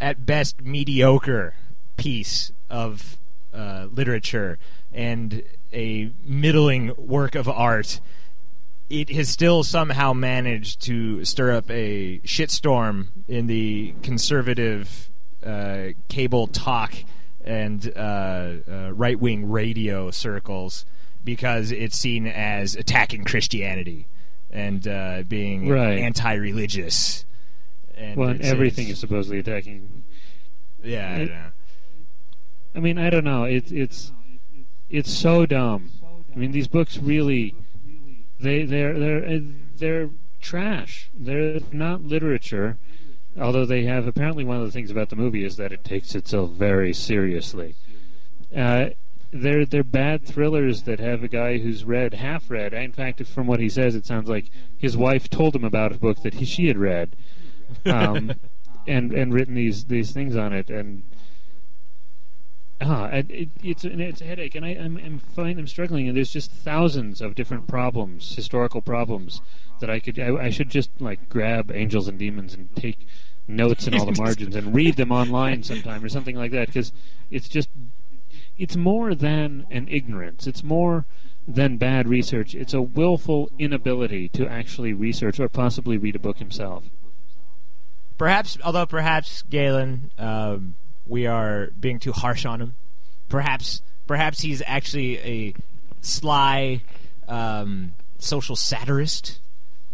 at 0.00 0.26
best 0.26 0.60
mediocre 0.60 1.54
piece 2.02 2.50
of 2.68 3.16
uh, 3.54 3.86
literature 3.92 4.58
and 4.92 5.42
a 5.72 6.10
middling 6.24 6.92
work 6.98 7.34
of 7.36 7.48
art, 7.48 8.00
it 8.90 9.08
has 9.10 9.28
still 9.28 9.62
somehow 9.62 10.12
managed 10.12 10.80
to 10.82 11.24
stir 11.24 11.52
up 11.52 11.70
a 11.70 12.18
shitstorm 12.24 13.06
in 13.28 13.46
the 13.46 13.94
conservative 14.02 15.10
uh, 15.46 15.88
cable 16.08 16.48
talk 16.48 16.92
and 17.44 17.92
uh, 17.96 18.00
uh, 18.00 18.90
right 18.92 19.18
wing 19.20 19.48
radio 19.50 20.10
circles 20.10 20.84
because 21.24 21.70
it's 21.70 21.96
seen 21.96 22.26
as 22.26 22.74
attacking 22.74 23.24
Christianity 23.24 24.06
and 24.50 24.86
uh, 24.88 25.22
being 25.28 25.68
Right. 25.68 25.98
anti 25.98 26.34
religious. 26.34 27.24
Well, 28.16 28.30
everything 28.40 28.86
it's- 28.86 28.96
is 28.96 28.98
supposedly 28.98 29.38
attacking. 29.38 30.02
Yeah, 30.84 31.50
I 32.74 32.78
it- 32.78 32.82
don't 32.82 32.94
know. 32.94 32.94
I 32.94 32.94
mean, 32.94 32.98
I 32.98 33.10
don't 33.10 33.24
know. 33.24 33.44
It's 33.44 33.72
it's 33.72 34.12
it's 34.88 35.10
so 35.10 35.46
dumb. 35.46 35.90
I 36.34 36.38
mean, 36.38 36.52
these 36.52 36.68
books 36.68 36.98
really 36.98 37.54
they 38.40 38.64
they're 38.64 38.98
they're 38.98 39.24
uh, 39.26 39.40
they're 39.76 40.10
trash. 40.40 41.10
They're 41.14 41.60
not 41.72 42.02
literature. 42.02 42.78
Although 43.40 43.64
they 43.64 43.84
have 43.84 44.06
apparently 44.06 44.44
one 44.44 44.58
of 44.58 44.64
the 44.66 44.72
things 44.72 44.90
about 44.90 45.08
the 45.08 45.16
movie 45.16 45.44
is 45.44 45.56
that 45.56 45.72
it 45.72 45.84
takes 45.84 46.14
itself 46.14 46.50
very 46.50 46.92
seriously. 46.92 47.76
Uh, 48.54 48.90
they're 49.32 49.64
they're 49.64 49.82
bad 49.82 50.26
thrillers 50.26 50.82
that 50.82 51.00
have 51.00 51.22
a 51.22 51.28
guy 51.28 51.58
who's 51.58 51.84
read 51.84 52.14
half 52.14 52.50
read. 52.50 52.74
In 52.74 52.92
fact, 52.92 53.24
from 53.26 53.46
what 53.46 53.60
he 53.60 53.70
says, 53.70 53.94
it 53.94 54.04
sounds 54.04 54.28
like 54.28 54.50
his 54.76 54.96
wife 54.96 55.30
told 55.30 55.56
him 55.56 55.64
about 55.64 55.92
a 55.92 55.98
book 55.98 56.22
that 56.22 56.34
he, 56.34 56.44
she 56.44 56.66
had 56.66 56.76
read, 56.76 57.16
um, 57.86 58.32
and 58.86 59.12
and 59.12 59.32
written 59.32 59.54
these 59.54 59.86
these 59.86 60.12
things 60.12 60.36
on 60.36 60.52
it. 60.52 60.68
And 60.68 61.02
ah, 62.84 63.06
it, 63.06 63.30
it, 63.30 63.48
it's 63.62 63.84
and 63.84 64.00
it's 64.00 64.20
a 64.20 64.24
headache. 64.24 64.54
And 64.54 64.64
I, 64.64 64.70
I'm 64.70 64.96
I'm 64.96 65.18
fine. 65.18 65.58
I'm 65.58 65.66
struggling. 65.66 66.08
And 66.08 66.16
there's 66.16 66.32
just 66.32 66.50
thousands 66.50 67.20
of 67.20 67.34
different 67.34 67.66
problems, 67.66 68.34
historical 68.34 68.82
problems 68.82 69.40
that 69.80 69.90
I 69.90 70.00
could 70.00 70.18
I, 70.18 70.34
I 70.36 70.50
should 70.50 70.70
just 70.70 70.90
like 71.00 71.28
grab 71.28 71.70
Angels 71.70 72.08
and 72.08 72.18
Demons 72.18 72.54
and 72.54 72.74
take 72.76 73.06
notes 73.48 73.86
in 73.86 73.94
all 73.94 74.06
the 74.06 74.12
margins 74.20 74.56
and 74.56 74.74
read 74.74 74.96
them 74.96 75.12
online 75.12 75.62
sometime 75.62 76.04
or 76.04 76.08
something 76.08 76.36
like 76.36 76.52
that 76.52 76.68
because 76.68 76.92
it's 77.30 77.48
just 77.48 77.68
it's 78.58 78.76
more 78.76 79.14
than 79.14 79.66
an 79.70 79.88
ignorance. 79.88 80.46
It's 80.46 80.62
more 80.62 81.06
than 81.46 81.76
bad 81.76 82.08
research. 82.08 82.54
It's 82.54 82.74
a 82.74 82.82
willful 82.82 83.50
inability 83.58 84.28
to 84.30 84.46
actually 84.46 84.92
research 84.92 85.40
or 85.40 85.48
possibly 85.48 85.98
read 85.98 86.16
a 86.16 86.20
book 86.20 86.38
himself. 86.38 86.84
Perhaps, 88.18 88.58
although 88.62 88.86
perhaps 88.86 89.42
Galen, 89.42 90.12
um, 90.18 90.76
we 91.06 91.26
are 91.26 91.68
being 91.78 91.98
too 91.98 92.12
harsh 92.12 92.44
on 92.44 92.60
him. 92.60 92.74
Perhaps, 93.28 93.82
perhaps 94.06 94.40
he's 94.40 94.62
actually 94.66 95.18
a 95.18 95.54
sly 96.00 96.82
um, 97.28 97.92
social 98.18 98.56
satirist, 98.56 99.40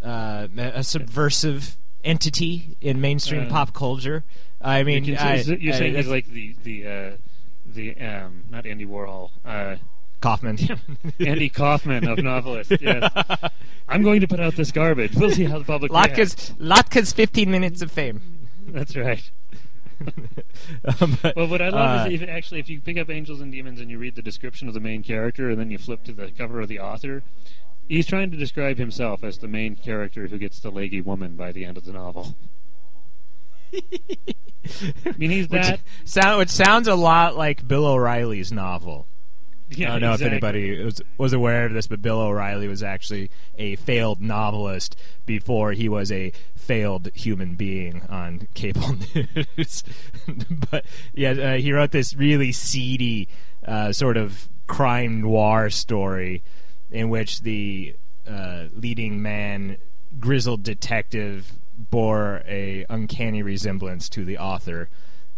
uh, 0.03 0.49
a 0.57 0.83
subversive 0.85 1.77
entity 2.05 2.77
in 2.81 3.01
mainstream 3.01 3.43
Uh, 3.45 3.49
pop 3.51 3.73
culture. 3.75 4.25
I 4.61 4.83
mean, 4.83 5.05
you're 5.05 5.19
I- 5.21 5.43
saying 5.43 5.95
he's 5.95 6.09
like 6.09 6.27
the 6.29 6.55
the 6.65 6.87
uh, 6.87 7.11
the 7.67 7.97
um, 8.01 8.45
not 8.51 8.67
Andy 8.67 8.87
Warhol, 8.87 9.31
uh, 9.45 9.77
Kaufman. 10.21 10.59
Andy 11.21 11.49
Kaufman 11.49 12.09
of 12.09 12.19
novelists. 12.19 12.73
Yes, 12.81 13.11
I'm 13.89 14.03
going 14.03 14.21
to 14.21 14.29
put 14.29 14.41
out 14.41 14.55
this 14.57 14.71
garbage. 14.73 15.15
We'll 15.15 15.31
see 15.31 15.45
how 15.45 15.59
the 15.59 15.65
public 15.65 15.91
reacts. 15.93 16.19
Latka's, 16.19 16.55
Latka's 16.59 17.13
15 17.13 17.51
minutes 17.51 17.81
of 17.83 17.91
fame. 17.91 18.21
That's 18.67 18.95
right. 18.97 19.31
Um, 21.01 21.19
but, 21.23 21.35
Well, 21.37 21.49
what 21.49 21.63
I 21.63 21.71
love 21.71 22.07
uh, 22.07 22.11
is 22.11 22.21
if 22.21 22.29
actually 22.29 22.61
if 22.61 22.69
you 22.69 22.81
pick 22.81 22.99
up 22.99 23.09
Angels 23.11 23.41
and 23.41 23.51
Demons 23.51 23.81
and 23.81 23.91
you 23.91 23.99
read 23.99 24.15
the 24.15 24.23
description 24.23 24.69
of 24.69 24.75
the 24.75 24.81
main 24.81 25.03
character 25.03 25.51
and 25.51 25.59
then 25.59 25.71
you 25.71 25.79
flip 25.79 26.05
to 26.05 26.13
the 26.13 26.31
cover 26.31 26.61
of 26.61 26.69
the 26.69 26.79
author, 26.79 27.23
he's 27.89 28.07
trying 28.07 28.31
to 28.31 28.37
describe 28.37 28.77
himself 28.77 29.25
as 29.25 29.39
the 29.39 29.49
main 29.49 29.77
character 29.77 30.27
who 30.29 30.39
gets 30.39 30.61
the 30.61 30.71
leggy 30.71 31.01
woman 31.01 31.37
by 31.37 31.53
the 31.53 31.65
end 31.65 31.77
of 31.77 31.85
the 31.85 31.93
novel. 31.93 32.37
I 33.75 35.15
mean, 35.17 35.31
he's 35.31 35.49
which, 35.49 35.63
that. 35.63 35.81
sound, 36.05 36.39
which 36.39 36.51
sounds 36.51 36.89
a 36.89 36.95
lot 36.95 37.37
like 37.37 37.67
Bill 37.67 37.87
O'Reilly's 37.87 38.53
novel. 38.53 39.08
Yeah, 39.71 39.89
I 39.89 39.91
don't 39.93 40.01
know 40.01 40.13
exactly. 40.15 40.27
if 40.27 40.45
anybody 40.45 40.85
was, 40.85 41.03
was 41.19 41.33
aware 41.33 41.67
of 41.67 41.73
this, 41.73 41.87
but 41.87 42.01
Bill 42.01 42.21
O'Reilly 42.21 42.69
was 42.69 42.83
actually 42.83 43.31
a 43.57 43.77
failed 43.77 44.21
novelist 44.21 44.97
before 45.27 45.73
he 45.73 45.89
was 45.89 46.11
a 46.11 46.33
failed 46.57 47.11
human 47.15 47.55
being 47.55 48.03
on 48.09 48.49
cable 48.55 48.97
news. 49.15 49.85
but 50.71 50.85
yeah, 51.13 51.31
uh, 51.33 51.57
he 51.57 51.73
wrote 51.73 51.91
this 51.91 52.15
really 52.15 52.53
seedy 52.53 53.29
uh, 53.67 53.93
sort 53.93 54.17
of 54.17 54.49
crime 54.67 55.21
noir 55.21 55.69
story 55.71 56.43
in 56.91 57.11
which 57.11 57.43
the 57.43 57.95
uh, 58.29 58.65
leading 58.75 59.21
man, 59.21 59.77
grizzled 60.19 60.63
detective, 60.63 61.53
bore 61.91 62.43
a 62.47 62.85
uncanny 62.89 63.43
resemblance 63.43 64.09
to 64.09 64.25
the 64.25 64.39
author, 64.39 64.89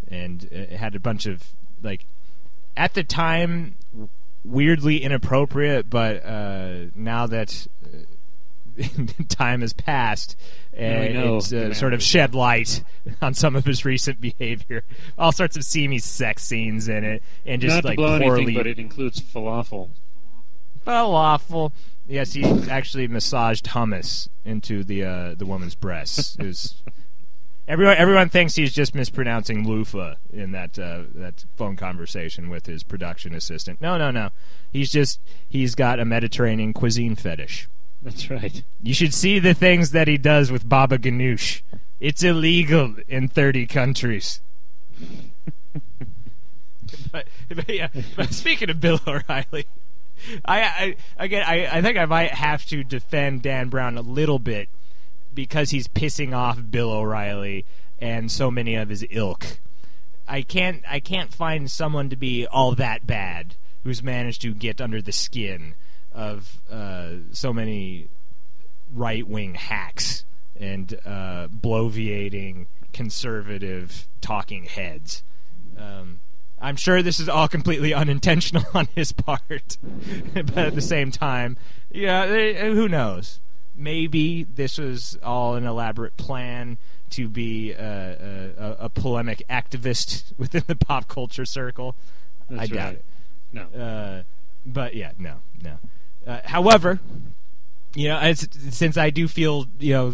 and 0.09 0.45
it 0.45 0.71
had 0.73 0.95
a 0.95 1.01
bunch 1.01 1.27
of 1.27 1.53
like 1.83 2.07
at 2.77 2.95
the 2.95 3.05
time 3.05 3.75
weirdly 4.45 5.03
inappropriate, 5.03 5.91
but 5.91 6.25
uh, 6.25 6.87
now 6.95 7.27
that 7.27 7.67
uh, 7.85 8.83
time 9.29 9.61
has 9.61 9.73
passed, 9.73 10.37
uh, 10.77 10.81
Now 10.81 11.37
it's 11.37 11.53
uh, 11.53 11.75
sort 11.75 11.95
of 11.95 12.03
shed 12.03 12.35
light 12.35 12.83
on 13.23 13.35
some 13.35 13.57
of 13.57 13.65
his 13.65 13.85
recent 13.85 14.21
behavior. 14.21 14.85
All 15.19 15.33
sorts 15.33 15.57
of 15.57 15.65
seamy 15.65 15.99
sex 15.99 16.45
scenes 16.45 16.89
in 16.89 17.05
it, 17.05 17.23
and 17.45 17.61
just 17.61 17.77
Not 17.77 17.85
like 17.85 17.99
poorly 17.99 18.43
anything, 18.43 18.55
but 18.55 18.67
it 18.67 18.79
includes 18.79 19.21
falafel. 19.21 19.91
falafel. 20.87 21.73
Yes, 22.09 22.33
he 22.33 22.45
actually 22.69 23.07
massaged 23.09 23.67
hummus 23.67 24.29
into 24.45 24.83
the 24.83 25.05
uh, 25.05 25.35
the 25.35 25.47
woman's 25.47 25.75
breasts. 25.75 26.37
It 26.37 26.47
was 26.47 26.83
everyone 27.71 27.97
everyone 27.97 28.29
thinks 28.29 28.57
he's 28.57 28.73
just 28.73 28.97
mispronouncing 28.97 29.67
loofah 29.67 30.17
in 30.33 30.51
that 30.51 30.77
uh, 30.79 31.05
that 31.15 31.45
phone 31.57 31.77
conversation 31.77 32.51
with 32.51 32.67
his 32.67 32.83
production 32.83 33.33
assistant. 33.33 33.81
No, 33.81 33.97
no, 33.97 34.11
no. 34.11 34.31
He's 34.73 34.91
just 34.91 35.21
he's 35.49 35.77
got 35.77 36.01
a 36.01 36.05
Mediterranean 36.05 36.73
cuisine 36.73 37.15
fetish. 37.15 37.69
That's 38.03 38.29
right. 38.29 38.63
You 38.83 38.93
should 38.93 39.15
see 39.15 39.39
the 39.39 39.55
things 39.55 39.93
that 39.93 40.09
he 40.09 40.19
does 40.19 40.51
with 40.51 40.69
Baba 40.69 40.99
Ganoush. 40.99 41.63
It's 42.01 42.23
illegal 42.23 42.97
in 43.09 43.29
30 43.29 43.67
countries. 43.67 44.41
but, 47.13 47.29
but 47.55 47.69
yeah, 47.69 47.89
but 48.17 48.33
speaking 48.33 48.71
of 48.71 48.81
Bill 48.81 49.01
O'Reilly, 49.07 49.67
I, 50.45 50.63
I 50.63 50.97
again, 51.19 51.45
I, 51.47 51.67
I 51.71 51.83
think 51.83 51.99
I 51.99 52.07
might 52.07 52.33
have 52.33 52.65
to 52.67 52.83
defend 52.83 53.43
Dan 53.43 53.69
Brown 53.69 53.99
a 53.99 54.03
little 54.03 54.39
bit 54.39 54.69
because 55.33 55.71
he's 55.71 55.89
pissing 55.89 56.35
off 56.35 56.59
Bill 56.71 56.91
O'Reilly 56.91 57.65
and 58.01 58.31
so 58.31 58.51
many 58.51 58.75
of 58.75 58.89
his 58.89 59.05
ilk. 59.11 59.59
I 60.27 60.43
can't, 60.43 60.83
I 60.89 61.01
can't 61.01 61.33
find 61.33 61.71
someone 61.71 62.09
to 62.11 62.17
be 62.17 62.47
all 62.47 62.75
that 62.77 63.07
bad 63.07 63.57
who's 63.83 64.03
managed 64.03 64.43
to 64.43 64.55
get 64.55 64.81
under 64.81 65.03
the 65.03 65.13
skin 65.13 65.75
of 66.13 66.61
uh, 66.71 67.11
so 67.33 67.53
many 67.53 68.09
right 68.93 69.27
wing 69.27 69.55
hacks 69.55 70.25
and 70.59 70.95
uh, 71.07 71.49
bloviating 71.49 72.67
conservative 72.93 74.07
talking 74.21 74.65
heads. 74.65 75.23
Um, 75.79 76.21
I'm 76.61 76.77
sure 76.77 77.03
this 77.03 77.21
is 77.21 77.29
all 77.29 77.49
completely 77.49 77.95
unintentional 77.95 78.65
on 78.75 78.89
his 78.95 79.13
part, 79.13 79.79
but 80.35 80.59
at 80.59 80.75
the 80.75 80.83
same 80.83 81.11
time, 81.11 81.57
yeah, 81.91 82.25
eh, 82.25 82.71
who 82.71 82.89
knows? 82.89 83.41
Maybe 83.81 84.45
this 84.45 84.79
was 84.79 85.19
all 85.23 85.55
an 85.55 85.65
elaborate 85.65 86.17
plan 86.17 86.77
to 87.11 87.29
be 87.29 87.73
a, 87.73 88.53
a, 88.59 88.77
a 88.81 88.89
polemic 88.89 89.43
activist 89.49 90.33
within 90.39 90.65
the 90.67 90.77
pop 90.77 91.09
culture 91.09 91.47
circle. 91.47 91.97
That's 92.49 92.63
I 92.63 92.67
doubt 92.67 92.85
right. 92.85 92.95
it. 92.95 93.05
No. 93.53 93.63
Uh, 93.63 94.23
but 94.67 94.95
yeah, 94.95 95.13
no, 95.19 95.37
no. 95.63 95.79
Uh, 96.27 96.41
however, 96.45 97.01
you 97.95 98.09
know, 98.09 98.21
it's, 98.23 98.47
since 98.71 98.97
I 98.97 99.11
do 99.11 99.27
feel 99.27 99.67
you 99.79 99.95
know 99.95 100.13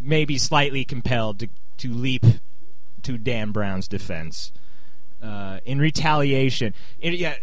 maybe 0.00 0.38
slightly 0.38 0.84
compelled 0.84 1.38
to 1.40 1.48
to 1.78 1.92
leap 1.92 2.24
to 3.02 3.18
Dan 3.18 3.52
Brown's 3.52 3.86
defense 3.86 4.52
uh, 5.22 5.60
in 5.64 5.78
retaliation, 5.78 6.74
it, 7.00 7.14
yeah, 7.14 7.36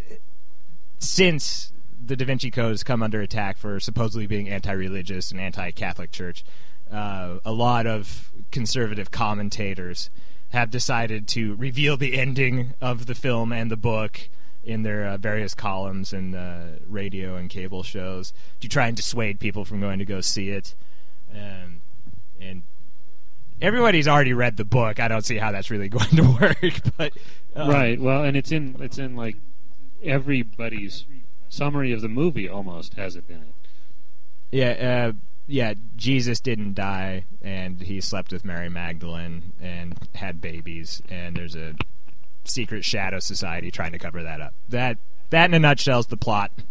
since 0.98 1.72
the 2.04 2.16
Da 2.16 2.24
Vinci 2.24 2.50
Code 2.50 2.70
has 2.70 2.82
come 2.82 3.02
under 3.02 3.20
attack 3.20 3.56
for 3.56 3.80
supposedly 3.80 4.26
being 4.26 4.48
anti-religious 4.48 5.30
and 5.30 5.40
anti-Catholic 5.40 6.10
Church, 6.10 6.44
uh, 6.90 7.38
a 7.44 7.52
lot 7.52 7.86
of 7.86 8.30
conservative 8.50 9.10
commentators 9.10 10.10
have 10.50 10.70
decided 10.70 11.28
to 11.28 11.54
reveal 11.54 11.96
the 11.96 12.18
ending 12.18 12.74
of 12.80 13.06
the 13.06 13.14
film 13.14 13.52
and 13.52 13.70
the 13.70 13.76
book 13.76 14.28
in 14.64 14.82
their 14.82 15.06
uh, 15.06 15.16
various 15.16 15.54
columns 15.54 16.12
and 16.12 16.34
uh, 16.34 16.62
radio 16.86 17.36
and 17.36 17.48
cable 17.48 17.82
shows 17.82 18.32
to 18.60 18.68
try 18.68 18.88
and 18.88 18.96
dissuade 18.96 19.40
people 19.40 19.64
from 19.64 19.80
going 19.80 19.98
to 19.98 20.04
go 20.04 20.20
see 20.20 20.50
it. 20.50 20.74
Um, 21.32 21.80
and 22.40 22.62
everybody's 23.62 24.08
already 24.08 24.32
read 24.32 24.56
the 24.56 24.64
book. 24.64 25.00
I 25.00 25.08
don't 25.08 25.24
see 25.24 25.36
how 25.36 25.52
that's 25.52 25.70
really 25.70 25.88
going 25.90 26.16
to 26.16 26.36
work. 26.40 26.80
But 26.96 27.12
uh, 27.56 27.68
right. 27.68 28.00
Well, 28.00 28.24
and 28.24 28.36
it's 28.36 28.52
in 28.52 28.76
it's 28.80 28.98
in 28.98 29.16
like 29.16 29.36
everybody's 30.02 31.06
summary 31.50 31.92
of 31.92 32.00
the 32.00 32.08
movie 32.08 32.48
almost 32.48 32.94
has 32.94 33.16
it 33.16 33.24
in 33.28 33.36
it. 33.36 33.54
Yeah, 34.50 35.08
uh, 35.08 35.12
yeah. 35.46 35.74
Jesus 35.96 36.40
didn't 36.40 36.74
die, 36.74 37.24
and 37.42 37.80
he 37.82 38.00
slept 38.00 38.32
with 38.32 38.44
Mary 38.44 38.70
Magdalene 38.70 39.52
and 39.60 39.98
had 40.14 40.40
babies. 40.40 41.02
And 41.10 41.36
there's 41.36 41.54
a 41.54 41.74
secret 42.44 42.84
shadow 42.84 43.18
society 43.18 43.70
trying 43.70 43.92
to 43.92 43.98
cover 43.98 44.22
that 44.22 44.40
up. 44.40 44.54
That 44.70 44.96
that 45.28 45.50
in 45.50 45.54
a 45.54 45.58
nutshell 45.58 46.00
is 46.00 46.06
the 46.06 46.16
plot. 46.16 46.50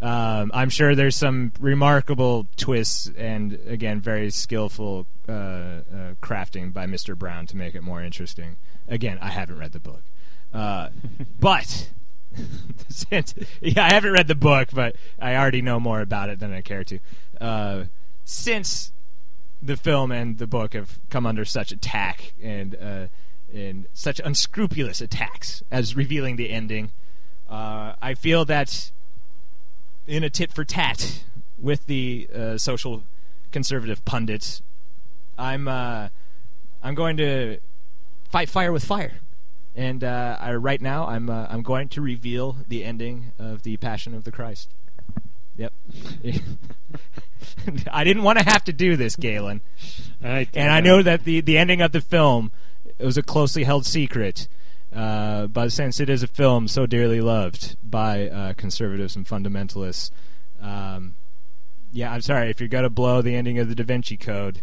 Um, 0.00 0.52
I'm 0.54 0.70
sure 0.70 0.94
there's 0.94 1.16
some 1.16 1.50
remarkable 1.58 2.46
twists 2.56 3.10
and 3.16 3.58
again 3.66 4.00
very 4.00 4.30
skillful 4.30 5.08
uh, 5.28 5.32
uh, 5.32 5.82
crafting 6.22 6.72
by 6.72 6.86
Mr. 6.86 7.18
Brown 7.18 7.48
to 7.48 7.56
make 7.56 7.74
it 7.74 7.82
more 7.82 8.00
interesting. 8.00 8.58
Again, 8.86 9.18
I 9.20 9.30
haven't 9.30 9.58
read 9.58 9.72
the 9.72 9.80
book, 9.80 10.02
uh, 10.54 10.90
but 11.40 11.90
yeah, 13.10 13.84
I 13.84 13.92
haven't 13.92 14.12
read 14.12 14.28
the 14.28 14.34
book, 14.34 14.68
but 14.72 14.96
I 15.18 15.36
already 15.36 15.62
know 15.62 15.80
more 15.80 16.00
about 16.00 16.30
it 16.30 16.38
than 16.38 16.52
I 16.52 16.60
care 16.60 16.84
to. 16.84 16.98
Uh, 17.40 17.84
since 18.24 18.92
the 19.62 19.76
film 19.76 20.12
and 20.12 20.38
the 20.38 20.46
book 20.46 20.74
have 20.74 20.98
come 21.10 21.26
under 21.26 21.44
such 21.44 21.72
attack 21.72 22.34
and 22.42 22.76
uh, 22.76 23.06
and 23.52 23.86
such 23.94 24.20
unscrupulous 24.24 25.00
attacks 25.00 25.62
as 25.70 25.96
revealing 25.96 26.36
the 26.36 26.50
ending, 26.50 26.92
uh, 27.48 27.94
I 28.00 28.14
feel 28.14 28.44
that 28.44 28.90
in 30.06 30.22
a 30.22 30.30
tit 30.30 30.52
for 30.52 30.64
tat 30.64 31.22
with 31.58 31.86
the 31.86 32.28
uh, 32.34 32.58
social 32.58 33.02
conservative 33.52 34.04
pundits, 34.04 34.62
I'm 35.38 35.66
uh, 35.66 36.08
I'm 36.82 36.94
going 36.94 37.16
to 37.16 37.58
fight 38.30 38.48
fire 38.48 38.72
with 38.72 38.84
fire. 38.84 39.20
And 39.78 40.02
uh, 40.02 40.36
I, 40.40 40.54
right 40.54 40.82
now, 40.82 41.06
I'm 41.06 41.30
uh, 41.30 41.46
I'm 41.48 41.62
going 41.62 41.88
to 41.90 42.00
reveal 42.00 42.56
the 42.66 42.82
ending 42.82 43.30
of 43.38 43.62
the 43.62 43.76
Passion 43.76 44.12
of 44.12 44.24
the 44.24 44.32
Christ. 44.32 44.70
Yep. 45.56 45.72
I 47.92 48.02
didn't 48.02 48.24
want 48.24 48.40
to 48.40 48.44
have 48.44 48.64
to 48.64 48.72
do 48.72 48.96
this, 48.96 49.14
Galen, 49.14 49.60
I, 50.20 50.48
and 50.52 50.72
I 50.72 50.80
know 50.80 51.00
that 51.00 51.22
the 51.22 51.40
the 51.42 51.56
ending 51.56 51.80
of 51.80 51.92
the 51.92 52.00
film 52.00 52.50
it 52.98 53.06
was 53.06 53.16
a 53.16 53.22
closely 53.22 53.62
held 53.62 53.86
secret. 53.86 54.48
Uh, 54.92 55.46
but 55.46 55.70
since 55.70 56.00
it 56.00 56.10
is 56.10 56.24
a 56.24 56.26
film 56.26 56.66
so 56.66 56.84
dearly 56.84 57.20
loved 57.20 57.76
by 57.88 58.28
uh, 58.28 58.54
conservatives 58.54 59.14
and 59.14 59.26
fundamentalists, 59.26 60.10
um, 60.60 61.14
yeah, 61.92 62.10
I'm 62.10 62.22
sorry 62.22 62.50
if 62.50 62.58
you're 62.58 62.68
gonna 62.68 62.90
blow 62.90 63.22
the 63.22 63.36
ending 63.36 63.60
of 63.60 63.68
the 63.68 63.76
Da 63.76 63.84
Vinci 63.84 64.16
Code, 64.16 64.60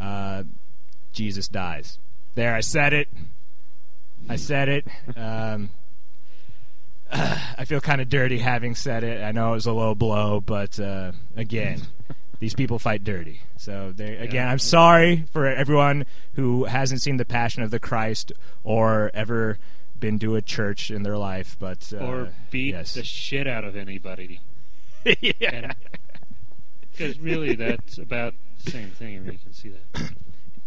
uh, 0.00 0.42
Jesus 1.12 1.46
dies. 1.46 2.00
There, 2.34 2.52
I 2.52 2.60
said 2.60 2.92
it. 2.92 3.08
I 4.28 4.36
said 4.36 4.68
it. 4.68 4.86
Um, 5.16 5.70
I 7.12 7.64
feel 7.64 7.80
kind 7.80 8.00
of 8.00 8.08
dirty 8.08 8.38
having 8.38 8.74
said 8.74 9.04
it. 9.04 9.22
I 9.22 9.32
know 9.32 9.50
it 9.50 9.54
was 9.54 9.66
a 9.66 9.72
low 9.72 9.94
blow, 9.94 10.40
but 10.40 10.78
uh, 10.80 11.12
again, 11.36 11.82
these 12.40 12.54
people 12.54 12.78
fight 12.78 13.04
dirty. 13.04 13.40
So 13.56 13.92
they, 13.94 14.16
again, 14.16 14.48
I'm 14.48 14.58
sorry 14.58 15.24
for 15.32 15.46
everyone 15.46 16.06
who 16.34 16.64
hasn't 16.64 17.02
seen 17.02 17.16
the 17.16 17.24
Passion 17.24 17.62
of 17.62 17.70
the 17.70 17.80
Christ 17.80 18.32
or 18.64 19.10
ever 19.14 19.58
been 19.98 20.18
to 20.18 20.36
a 20.36 20.42
church 20.42 20.90
in 20.90 21.02
their 21.02 21.16
life, 21.16 21.56
but 21.58 21.92
uh, 21.92 22.04
or 22.04 22.28
beat 22.50 22.74
yes. 22.74 22.94
the 22.94 23.04
shit 23.04 23.46
out 23.46 23.64
of 23.64 23.76
anybody. 23.76 24.40
yeah. 25.20 25.72
Because 26.92 27.18
really, 27.20 27.54
that's 27.54 27.98
about 27.98 28.34
the 28.64 28.70
same 28.70 28.90
thing. 28.90 29.16
I 29.16 29.18
mean, 29.20 29.32
you 29.32 29.38
can 29.38 29.52
see 29.52 29.70
that. 29.70 30.10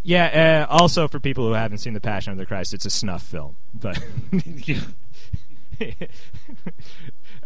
Yeah. 0.03 0.67
Uh, 0.69 0.73
also, 0.73 1.07
for 1.07 1.19
people 1.19 1.47
who 1.47 1.53
haven't 1.53 1.79
seen 1.79 1.93
the 1.93 2.01
Passion 2.01 2.31
of 2.31 2.37
the 2.37 2.45
Christ, 2.45 2.73
it's 2.73 2.85
a 2.85 2.89
snuff 2.89 3.23
film, 3.23 3.55
but. 3.73 4.01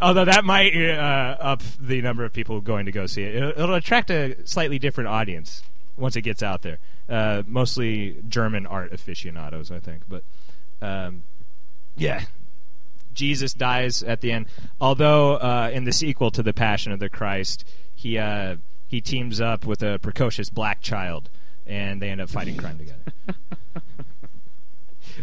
Although 0.00 0.24
that 0.24 0.44
might 0.44 0.74
uh, 0.76 1.36
up 1.38 1.62
the 1.80 2.02
number 2.02 2.24
of 2.24 2.32
people 2.32 2.60
going 2.60 2.86
to 2.86 2.92
go 2.92 3.06
see 3.06 3.22
it. 3.22 3.36
It'll, 3.36 3.50
it'll 3.50 3.74
attract 3.74 4.10
a 4.10 4.36
slightly 4.44 4.78
different 4.78 5.08
audience 5.08 5.62
once 5.96 6.16
it 6.16 6.22
gets 6.22 6.42
out 6.42 6.62
there. 6.62 6.78
Uh, 7.08 7.42
mostly 7.46 8.16
German 8.28 8.66
art 8.66 8.92
aficionados, 8.92 9.70
I 9.70 9.78
think. 9.78 10.02
But 10.08 10.24
um, 10.82 11.22
yeah, 11.96 12.24
Jesus 13.14 13.54
dies 13.54 14.02
at 14.02 14.20
the 14.20 14.32
end. 14.32 14.46
Although 14.80 15.36
uh, 15.36 15.70
in 15.72 15.84
the 15.84 15.92
sequel 15.92 16.30
to 16.32 16.42
the 16.42 16.52
Passion 16.52 16.92
of 16.92 16.98
the 16.98 17.08
Christ, 17.08 17.64
he 17.94 18.18
uh, 18.18 18.56
he 18.86 19.00
teams 19.00 19.40
up 19.40 19.64
with 19.64 19.82
a 19.82 19.98
precocious 19.98 20.50
black 20.50 20.80
child, 20.80 21.30
and 21.66 22.00
they 22.02 22.10
end 22.10 22.20
up 22.20 22.28
fighting 22.28 22.56
crime 22.56 22.78
together. 22.78 22.98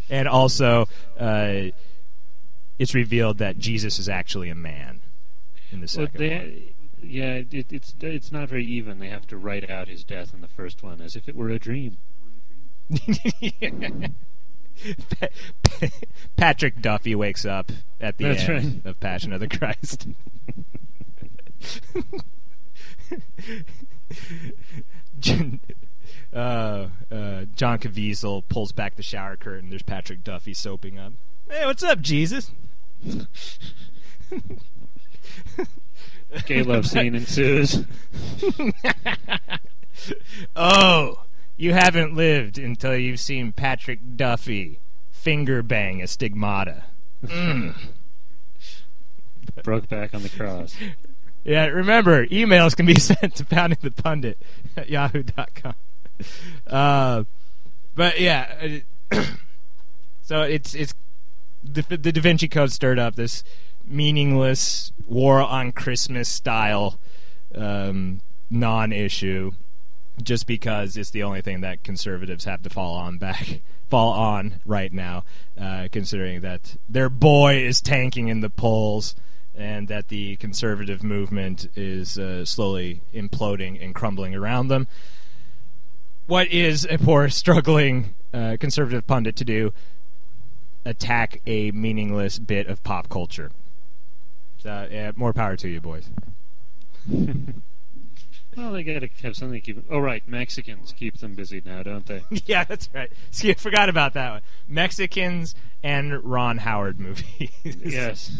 and 0.09 0.27
also, 0.27 0.87
uh, 1.19 1.65
it's 2.79 2.93
revealed 2.95 3.37
that 3.39 3.57
Jesus 3.59 3.99
is 3.99 4.09
actually 4.09 4.49
a 4.49 4.55
man 4.55 5.01
in 5.71 5.81
the 5.81 5.93
Well, 5.97 6.07
second 6.07 6.19
they, 6.19 6.29
one. 6.99 7.09
yeah, 7.09 7.33
it, 7.51 7.71
it's 7.71 7.95
it's 8.01 8.31
not 8.31 8.49
very 8.49 8.65
even. 8.65 8.99
They 8.99 9.09
have 9.09 9.27
to 9.27 9.37
write 9.37 9.69
out 9.69 9.87
his 9.87 10.03
death 10.03 10.33
in 10.33 10.41
the 10.41 10.47
first 10.47 10.81
one 10.83 10.99
as 11.01 11.15
if 11.15 11.27
it 11.29 11.35
were 11.35 11.49
a 11.49 11.59
dream. 11.59 11.97
Patrick 16.35 16.81
Duffy 16.81 17.15
wakes 17.15 17.45
up 17.45 17.71
at 17.99 18.17
the 18.17 18.25
That's 18.25 18.49
end 18.49 18.81
right. 18.83 18.89
of 18.91 18.99
Passion 18.99 19.31
of 19.33 19.39
the 19.39 19.47
Christ. 19.47 20.07
Uh, 26.33 26.87
uh, 27.11 27.45
John 27.55 27.77
Caviezel 27.79 28.43
pulls 28.47 28.71
back 28.71 28.95
the 28.95 29.03
shower 29.03 29.35
curtain. 29.35 29.69
There's 29.69 29.81
Patrick 29.81 30.23
Duffy 30.23 30.53
soaping 30.53 30.97
up. 30.97 31.13
Hey, 31.49 31.65
what's 31.65 31.83
up, 31.83 31.99
Jesus? 32.01 32.51
Gay 36.45 36.63
love 36.63 36.87
scene 36.87 37.15
ensues. 37.15 37.83
Oh, 40.55 41.23
you 41.57 41.73
haven't 41.73 42.15
lived 42.15 42.57
until 42.57 42.95
you've 42.95 43.19
seen 43.19 43.51
Patrick 43.51 43.99
Duffy 44.15 44.79
finger 45.11 45.61
bang 45.61 46.01
a 46.01 46.07
stigmata. 46.07 46.85
Mm. 47.23 47.75
Broke 49.63 49.87
back 49.89 50.13
on 50.13 50.23
the 50.23 50.29
cross. 50.29 50.75
Yeah, 51.43 51.65
remember, 51.65 52.27
emails 52.27 52.75
can 52.75 52.85
be 52.85 52.93
sent 52.99 53.33
to 53.37 53.43
poundingthepundit 53.43 54.35
at 54.77 54.89
yahoo.com. 54.89 55.73
Uh, 56.67 57.25
but 57.95 58.19
yeah, 58.21 58.81
uh, 59.11 59.23
so 60.21 60.43
it's 60.43 60.73
it's 60.73 60.93
the, 61.63 61.81
the 61.81 62.11
Da 62.11 62.21
Vinci 62.21 62.47
Code 62.47 62.71
stirred 62.71 62.99
up 62.99 63.15
this 63.15 63.43
meaningless 63.85 64.91
war 65.05 65.41
on 65.41 65.71
Christmas 65.71 66.29
style 66.29 66.97
um, 67.53 68.21
non-issue, 68.49 69.51
just 70.21 70.47
because 70.47 70.95
it's 70.97 71.09
the 71.09 71.23
only 71.23 71.41
thing 71.41 71.61
that 71.61 71.83
conservatives 71.83 72.45
have 72.45 72.63
to 72.63 72.69
fall 72.69 72.95
on 72.95 73.17
back 73.17 73.61
fall 73.89 74.13
on 74.13 74.61
right 74.65 74.93
now, 74.93 75.23
uh, 75.59 75.87
considering 75.91 76.41
that 76.41 76.77
their 76.87 77.09
boy 77.09 77.57
is 77.57 77.81
tanking 77.81 78.29
in 78.29 78.39
the 78.39 78.49
polls 78.49 79.15
and 79.53 79.89
that 79.89 80.07
the 80.07 80.37
conservative 80.37 81.03
movement 81.03 81.67
is 81.75 82.17
uh, 82.17 82.45
slowly 82.45 83.01
imploding 83.13 83.83
and 83.83 83.93
crumbling 83.93 84.33
around 84.33 84.69
them. 84.69 84.87
What 86.27 86.47
is 86.47 86.87
a 86.89 86.97
poor, 86.97 87.29
struggling 87.29 88.15
uh, 88.33 88.57
conservative 88.59 89.05
pundit 89.05 89.35
to 89.37 89.45
do? 89.45 89.73
Attack 90.85 91.41
a 91.45 91.71
meaningless 91.71 92.39
bit 92.39 92.67
of 92.67 92.83
pop 92.83 93.09
culture. 93.09 93.51
So, 94.59 94.87
yeah, 94.91 95.11
more 95.15 95.33
power 95.33 95.55
to 95.57 95.67
you, 95.67 95.81
boys. 95.81 96.09
Well, 98.55 98.73
they 98.73 98.83
gotta 98.83 99.09
have 99.23 99.35
something 99.35 99.61
to 99.61 99.65
keep. 99.65 99.85
Oh, 99.89 99.99
right, 99.99 100.27
Mexicans 100.27 100.93
keep 100.97 101.19
them 101.19 101.35
busy 101.35 101.61
now, 101.65 101.83
don't 101.83 102.05
they? 102.05 102.23
yeah, 102.45 102.65
that's 102.65 102.89
right. 102.93 103.11
See, 103.31 103.49
I 103.49 103.53
forgot 103.53 103.87
about 103.87 104.13
that 104.15 104.31
one. 104.31 104.41
Mexicans 104.67 105.55
and 105.81 106.21
Ron 106.23 106.57
Howard 106.57 106.99
movies. 106.99 107.49
yes. 107.63 108.31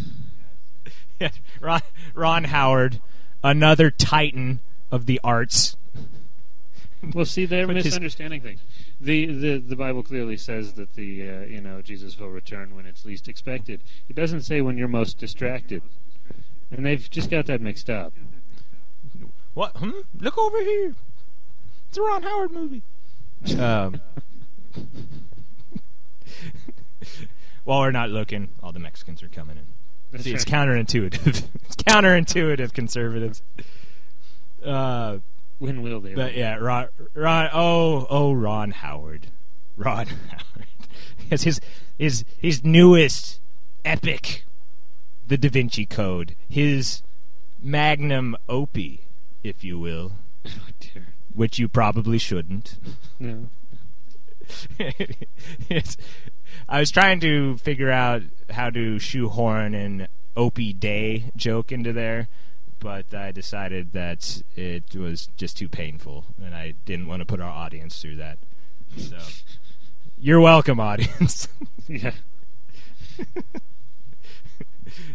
yeah, 1.19 1.29
Ron, 1.61 1.81
Ron 2.13 2.43
Howard, 2.45 2.99
another 3.41 3.89
titan 3.89 4.59
of 4.91 5.05
the 5.05 5.19
arts. 5.23 5.77
Well, 7.13 7.25
see, 7.25 7.45
they're 7.45 7.67
his- 7.67 7.85
misunderstanding 7.85 8.41
things. 8.41 8.59
The, 8.99 9.25
the 9.25 9.57
the 9.57 9.75
Bible 9.75 10.03
clearly 10.03 10.37
says 10.37 10.73
that 10.73 10.93
the 10.93 11.27
uh, 11.27 11.39
you 11.41 11.59
know 11.61 11.81
Jesus 11.81 12.17
will 12.19 12.29
return 12.29 12.75
when 12.75 12.85
it's 12.85 13.05
least 13.05 13.27
expected. 13.27 13.81
It 14.07 14.15
doesn't 14.15 14.41
say 14.41 14.61
when 14.61 14.77
you're 14.77 14.87
most 14.87 15.17
distracted, 15.17 15.81
and 16.69 16.85
they've 16.85 17.09
just 17.09 17.31
got 17.31 17.47
that 17.47 17.61
mixed 17.61 17.89
up. 17.89 18.13
What? 19.53 19.75
Hmm? 19.77 20.01
Look 20.19 20.37
over 20.37 20.59
here. 20.61 20.95
It's 21.89 21.97
a 21.97 22.01
Ron 22.01 22.23
Howard 22.23 22.51
movie. 22.51 22.83
Um, 23.59 23.99
while 27.63 27.81
we're 27.81 27.91
not 27.91 28.09
looking, 28.09 28.49
all 28.61 28.71
the 28.71 28.79
Mexicans 28.79 29.21
are 29.23 29.27
coming 29.27 29.57
in. 29.57 29.63
That's 30.11 30.23
See, 30.23 30.33
it's 30.33 30.45
counterintuitive. 30.45 31.43
it's 31.65 31.75
counterintuitive, 31.75 32.73
conservatives. 32.73 33.41
Uh, 34.63 35.17
When 35.61 35.83
will 35.83 35.99
they? 36.01 36.15
but 36.15 36.35
yeah, 36.35 36.55
Ron, 36.55 36.87
Ron. 37.13 37.49
Oh, 37.53 38.07
oh, 38.09 38.33
Ron 38.33 38.71
Howard. 38.71 39.27
Ron 39.77 40.07
Howard. 40.29 40.65
Yes, 41.29 41.43
his 41.43 41.61
his 41.99 42.25
his 42.39 42.63
newest 42.63 43.39
epic, 43.85 44.43
The 45.27 45.37
Da 45.37 45.49
Vinci 45.49 45.85
Code. 45.85 46.35
His 46.49 47.03
magnum 47.61 48.35
opie, 48.49 49.01
if 49.43 49.63
you 49.63 49.77
will, 49.77 50.13
oh 50.47 50.49
dear. 50.79 51.09
which 51.35 51.59
you 51.59 51.67
probably 51.67 52.17
shouldn't. 52.17 52.79
No. 53.19 53.49
I 56.67 56.79
was 56.79 56.89
trying 56.91 57.19
to 57.19 57.57
figure 57.57 57.91
out 57.91 58.23
how 58.49 58.71
to 58.71 58.97
shoehorn 58.99 59.73
an 59.75 60.07
Opie 60.35 60.73
Day 60.73 61.31
joke 61.35 61.71
into 61.71 61.93
there, 61.93 62.27
but 62.81 63.13
I 63.13 63.31
decided 63.31 63.93
that 63.93 64.41
it 64.55 64.95
was 64.95 65.29
just 65.37 65.57
too 65.57 65.69
painful, 65.69 66.25
and 66.43 66.53
I 66.53 66.73
didn't 66.85 67.07
want 67.07 67.21
to 67.21 67.25
put 67.25 67.39
our 67.39 67.49
audience 67.49 68.01
through 68.01 68.17
that. 68.17 68.39
So, 68.97 69.17
you're 70.19 70.41
welcome, 70.41 70.79
audience. 70.79 71.47
Yeah. 71.87 72.13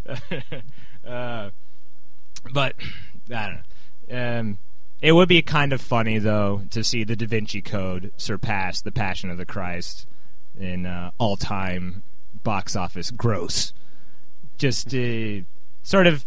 uh, 1.07 1.51
but 2.53 2.75
I 3.35 3.47
don't 3.47 3.61
know. 4.11 4.39
Um, 4.39 4.59
it 5.01 5.13
would 5.13 5.29
be 5.29 5.41
kind 5.41 5.73
of 5.73 5.81
funny 5.81 6.19
though 6.19 6.63
to 6.71 6.85
see 6.85 7.03
the 7.05 7.17
Da 7.17 7.27
Vinci 7.27 7.63
Code 7.63 8.13
surpass 8.19 8.83
the 8.83 8.93
Passion 8.93 9.31
of 9.31 9.39
the 9.39 9.47
Christ 9.47 10.07
in 10.59 10.85
uh, 10.85 11.13
all-time 11.19 12.03
box 12.43 12.77
office 12.77 13.11
gross. 13.11 13.73
Just 14.59 14.95
uh, 14.95 15.41
sort 15.83 16.07
of 16.07 16.27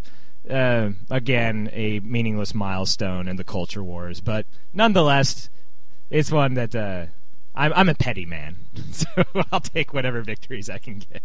uh, 0.50 0.90
again 1.10 1.70
a 1.74 2.00
meaningless 2.00 2.54
milestone 2.54 3.28
in 3.28 3.36
the 3.36 3.44
culture 3.44 3.84
wars, 3.84 4.22
but 4.22 4.46
nonetheless, 4.74 5.50
it's 6.10 6.32
one 6.32 6.56
that 6.56 6.76
uh, 6.76 7.06
I'm, 7.56 7.74
I'm 7.74 7.90
a 7.90 7.96
petty 7.96 8.26
man, 8.26 8.58
so 8.92 9.08
I'll 9.52 9.60
take 9.60 9.94
whatever 9.94 10.22
victories 10.22 10.70
I 10.70 10.78
can 10.78 11.00
get 11.00 11.22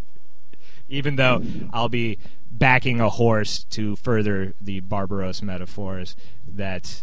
even 0.89 1.17
though 1.17 1.43
I'll 1.73 1.89
be 1.89 2.19
backing 2.51 3.01
a 3.01 3.09
horse 3.09 3.65
to 3.71 3.97
further 3.97 4.55
the 4.61 4.81
Barbaros 4.81 5.43
metaphors 5.43 6.17
that 6.47 7.03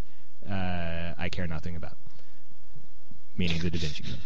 uh, 0.50 1.14
I 1.18 1.30
care 1.30 1.48
nothing 1.48 1.76
about, 1.76 1.98
meaning 3.36 3.60
the 3.60 3.70
Da 3.70 3.80
Vinci 3.80 4.04
Code. 4.04 4.18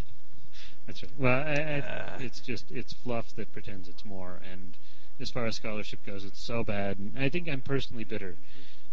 That's 0.86 1.04
right. 1.04 1.12
Well, 1.18 1.40
I, 1.40 1.54
I, 1.54 2.18
it's 2.20 2.40
just 2.40 2.72
it's 2.72 2.94
fluff 2.94 3.36
that 3.36 3.52
pretends 3.52 3.90
it's 3.90 4.06
more. 4.06 4.40
And 4.52 4.78
as 5.20 5.30
far 5.32 5.46
as 5.46 5.56
scholarship 5.56 6.06
goes, 6.06 6.24
it's 6.26 6.42
so 6.44 6.64
bad. 6.64 6.98
And 6.98 7.14
I 7.18 7.30
think 7.30 7.48
I'm 7.48 7.62
personally 7.62 8.04
bitter 8.04 8.36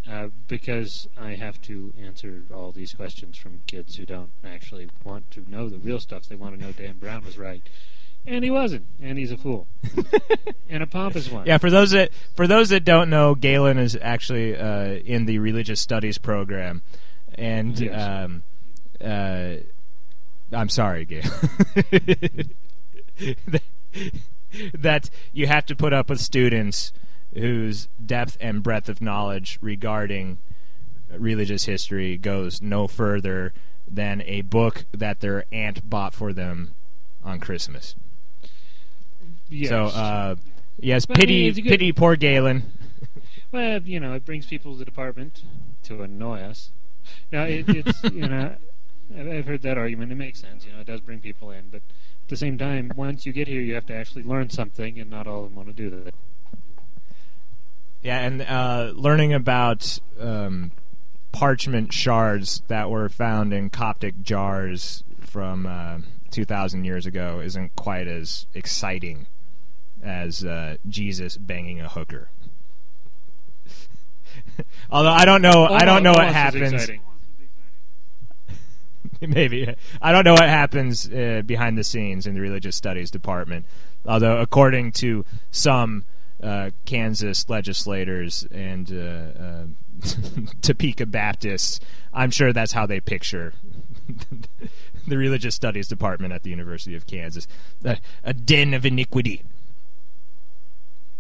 uh, 0.09 0.29
because 0.49 1.09
I 1.21 1.35
have 1.35 1.61
to 1.63 1.93
answer 2.01 2.43
all 2.53 2.73
these 2.73 2.93
questions 2.95 3.37
from 3.37 3.61
kids 3.67 3.97
who 3.97 4.07
don't 4.07 4.31
actually 4.45 4.89
want 5.05 5.31
to 5.33 5.45
know 5.51 5.69
the 5.69 5.79
real 5.79 6.01
stuff. 6.01 6.27
They 6.27 6.37
want 6.37 6.57
to 6.59 6.61
know 6.61 6.73
Dan 6.73 6.99
Brown 6.99 7.25
was 7.25 7.39
right, 7.39 7.63
and 8.27 8.45
he 8.45 8.51
wasn't, 8.51 8.85
and 9.01 9.19
he's 9.19 9.31
a 9.31 9.37
fool, 9.37 9.67
and 10.69 10.83
a 10.83 10.87
pompous 10.87 11.31
one. 11.31 11.47
Yeah, 11.47 11.59
for 11.59 11.71
those 11.71 11.93
that 11.93 12.11
for 12.35 12.47
those 12.47 12.71
that 12.71 12.85
don't 12.85 13.11
know, 13.11 13.35
Galen 13.35 13.79
is 13.79 13.97
actually 14.01 14.57
uh, 14.57 14.95
in 15.05 15.27
the 15.27 15.39
religious 15.39 15.81
studies 15.81 16.19
program, 16.19 16.83
and 17.35 17.79
Yes. 17.79 18.01
um, 18.01 18.43
uh, 19.01 19.55
I'm 20.53 20.69
sorry, 20.69 21.05
Galen. 21.05 21.31
that 24.75 25.11
you 25.33 25.47
have 25.47 25.67
to 25.67 25.77
put 25.77 25.93
up 25.93 26.09
with 26.09 26.21
students 26.21 26.93
whose 27.35 27.88
depth 28.05 28.37
and 28.41 28.62
breadth 28.62 28.88
of 28.88 29.01
knowledge 29.01 29.59
regarding 29.61 30.38
religious 31.17 31.65
history 31.65 32.17
goes 32.17 32.61
no 32.61 32.87
further 32.87 33.53
than 33.88 34.23
a 34.23 34.43
book 34.43 34.85
that 34.93 35.21
their 35.21 35.45
aunt 35.53 35.88
bought 35.88 36.15
for 36.15 36.33
them 36.33 36.73
on 37.23 37.41
Christmas. 37.41 37.95
Yes. 39.49 39.69
So, 39.69 39.85
uh, 39.87 40.37
yes, 40.79 41.07
But 41.07 41.19
I 41.19 41.27
mean, 41.27 41.53
pity, 41.53 41.62
good- 41.62 41.69
pity, 41.71 41.93
poor 41.93 42.17
Galen. 42.17 42.65
Well, 43.53 43.83
you 43.83 44.01
know, 44.01 44.15
it 44.15 44.25
brings 44.25 44.47
people 44.47 44.73
to 44.73 44.79
the 44.79 44.87
department 44.87 45.43
to 45.83 46.01
annoy 46.03 46.41
us. 46.41 46.71
Now, 47.31 47.45
it, 47.45 47.69
it's 47.69 48.03
you 48.05 48.27
know, 48.27 48.57
I've, 49.15 49.47
heard 49.47 49.61
that 49.61 49.77
argument. 49.77 50.11
It 50.11 50.15
makes 50.15 50.41
sense. 50.41 50.65
You 50.65 50.73
know, 50.73 50.81
it 50.81 50.87
does 50.87 51.03
bring 51.03 51.21
people 51.21 51.51
in, 51.51 51.69
but 51.71 51.83
the 52.33 52.37
same 52.38 52.57
time, 52.57 52.90
once 52.97 53.27
you 53.27 53.33
get 53.33 53.47
here, 53.47 53.61
you 53.61 53.75
have 53.75 53.87
to 53.87 53.95
actually 53.95 54.23
learn 54.23 54.49
something, 54.49 54.99
and 54.99 55.11
not 55.11 55.27
all 55.27 55.45
of 55.45 55.51
them 55.51 55.57
want 55.57 55.68
to 55.68 55.75
do 55.75 55.90
that. 55.90 56.14
Yeah, 58.01 58.21
and 58.21 58.42
uh, 58.42 58.92
learning 58.97 59.35
about 59.35 60.01
um, 60.18 60.73
parchment 61.31 61.92
shards 61.92 62.62
that 62.68 62.90
were 62.90 63.09
found 63.11 63.53
in 63.53 63.68
Coptic 63.71 64.23
jars 64.23 65.05
from 65.21 65.66
uh, 65.66 65.99
2,000 66.31 66.85
years 66.85 67.05
ago 67.05 67.40
isn't 67.40 67.77
quite 67.77 68.09
as 68.09 68.47
exciting 68.55 69.27
as 70.03 70.42
uh, 70.45 70.79
Jesus 70.88 71.37
banging 71.37 71.81
a 71.81 71.88
hooker. 71.88 72.31
Although 74.90 75.11
I 75.11 75.27
don't 75.27 75.42
know, 75.42 75.66
I 75.66 75.85
don't 75.85 76.03
know 76.03 76.12
what 76.12 76.33
happens. 76.33 76.90
Maybe 79.29 79.75
I 80.01 80.13
don't 80.13 80.25
know 80.25 80.33
what 80.35 80.49
happens 80.49 81.09
uh, 81.09 81.43
behind 81.47 81.79
the 81.79 81.85
scenes 81.85 82.27
in 82.27 82.35
the 82.35 82.41
religious 82.41 82.77
studies 82.77 83.11
department. 83.11 83.67
Although, 84.05 84.39
according 84.39 84.93
to 84.93 85.25
some 85.51 86.05
uh, 86.43 86.71
Kansas 86.87 87.49
legislators 87.49 88.47
and 88.51 88.91
uh, 88.93 89.41
uh, 89.43 89.65
Topeka 90.63 91.07
Baptists, 91.07 91.79
I'm 92.13 92.31
sure 92.33 92.53
that's 92.53 92.73
how 92.73 92.85
they 92.87 92.99
picture 93.01 93.55
the 95.07 95.17
religious 95.17 95.55
studies 95.55 95.87
department 95.87 96.33
at 96.33 96.43
the 96.43 96.51
University 96.51 96.95
of 96.97 97.07
Kansas 97.07 97.47
a, 97.85 97.99
a 98.25 98.35
den 98.35 98.75
of 98.75 98.85
iniquity, 98.85 99.43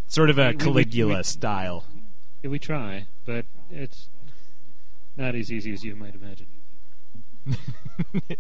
sort 0.08 0.28
of 0.30 0.38
a 0.38 0.42
We- 0.42 0.46
we- 0.48 0.52
we- 0.56 0.58
Caligula 0.64 1.16
we- 1.18 1.22
style. 1.22 1.84
We 2.42 2.58
try, 2.58 3.06
but 3.24 3.44
it's 3.70 4.08
not 5.16 5.36
as 5.36 5.52
easy 5.52 5.72
as 5.72 5.84
you 5.84 5.94
might 5.94 6.16
imagine. 6.16 6.46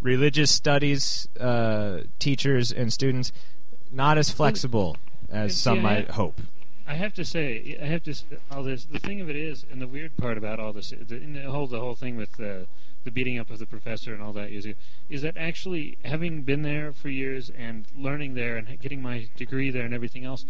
religious 0.00 0.50
studies 0.50 1.28
uh, 1.40 2.00
teachers 2.18 2.70
and 2.72 2.92
students 2.92 3.32
not 3.90 4.18
as 4.18 4.30
flexible 4.30 4.96
as 5.30 5.56
some 5.56 5.80
might 5.82 6.10
hope. 6.10 6.40
I 6.86 6.94
have 6.94 7.14
to 7.14 7.24
say, 7.24 7.78
I 7.80 7.86
have 7.86 8.02
to 8.04 8.10
s- 8.10 8.24
all 8.50 8.62
this. 8.62 8.84
The 8.84 8.98
thing 8.98 9.20
of 9.20 9.30
it 9.30 9.36
is, 9.36 9.64
and 9.70 9.80
the 9.80 9.86
weird 9.86 10.16
part 10.18 10.36
about 10.36 10.60
all 10.60 10.72
this, 10.72 10.90
the, 10.90 11.18
the 11.18 11.50
whole 11.50 11.66
the 11.66 11.80
whole 11.80 11.94
thing 11.94 12.16
with 12.16 12.32
the 12.36 12.66
the 13.04 13.10
beating 13.10 13.38
up 13.38 13.50
of 13.50 13.58
the 13.58 13.66
professor 13.66 14.12
and 14.14 14.22
all 14.22 14.32
that 14.32 14.50
is, 14.50 14.66
is 15.10 15.22
that 15.22 15.36
actually 15.36 15.98
having 16.04 16.42
been 16.42 16.62
there 16.62 16.92
for 16.92 17.08
years 17.10 17.50
and 17.50 17.86
learning 17.96 18.34
there 18.34 18.56
and 18.56 18.80
getting 18.80 19.02
my 19.02 19.28
degree 19.36 19.70
there 19.70 19.84
and 19.84 19.92
everything 19.94 20.24
else, 20.24 20.44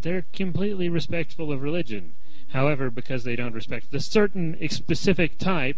they're 0.00 0.24
completely 0.32 0.88
respectful 0.88 1.52
of 1.52 1.62
religion. 1.62 2.14
However, 2.48 2.90
because 2.90 3.24
they 3.24 3.36
don't 3.36 3.54
respect 3.54 3.90
the 3.90 4.00
certain 4.00 4.56
specific 4.68 5.38
type, 5.38 5.76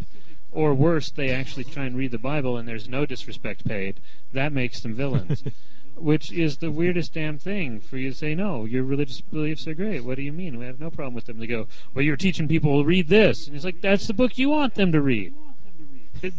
or 0.54 0.72
worse, 0.72 1.10
they 1.10 1.30
actually 1.30 1.64
try 1.64 1.84
and 1.84 1.96
read 1.96 2.12
the 2.12 2.18
Bible 2.18 2.56
and 2.56 2.66
there's 2.66 2.88
no 2.88 3.04
disrespect 3.04 3.66
paid, 3.66 4.00
that 4.32 4.52
makes 4.52 4.80
them 4.80 4.94
villains. 4.94 5.44
Which 5.96 6.32
is 6.32 6.56
the 6.56 6.72
weirdest 6.72 7.14
damn 7.14 7.38
thing 7.38 7.80
for 7.80 7.98
you 7.98 8.10
to 8.10 8.16
say, 8.16 8.34
no, 8.34 8.64
your 8.64 8.82
religious 8.82 9.20
beliefs 9.20 9.68
are 9.68 9.74
great. 9.74 10.04
What 10.04 10.16
do 10.16 10.22
you 10.22 10.32
mean? 10.32 10.58
We 10.58 10.64
have 10.64 10.80
no 10.80 10.90
problem 10.90 11.14
with 11.14 11.26
them. 11.26 11.38
They 11.38 11.46
go, 11.46 11.68
well, 11.94 12.04
you're 12.04 12.16
teaching 12.16 12.48
people 12.48 12.80
to 12.80 12.84
read 12.84 13.08
this. 13.08 13.46
And 13.46 13.54
it's 13.54 13.64
like, 13.64 13.80
that's 13.80 14.08
the 14.08 14.14
book 14.14 14.36
you 14.36 14.48
want 14.48 14.74
them 14.74 14.90
to 14.90 15.00
read. 15.00 15.34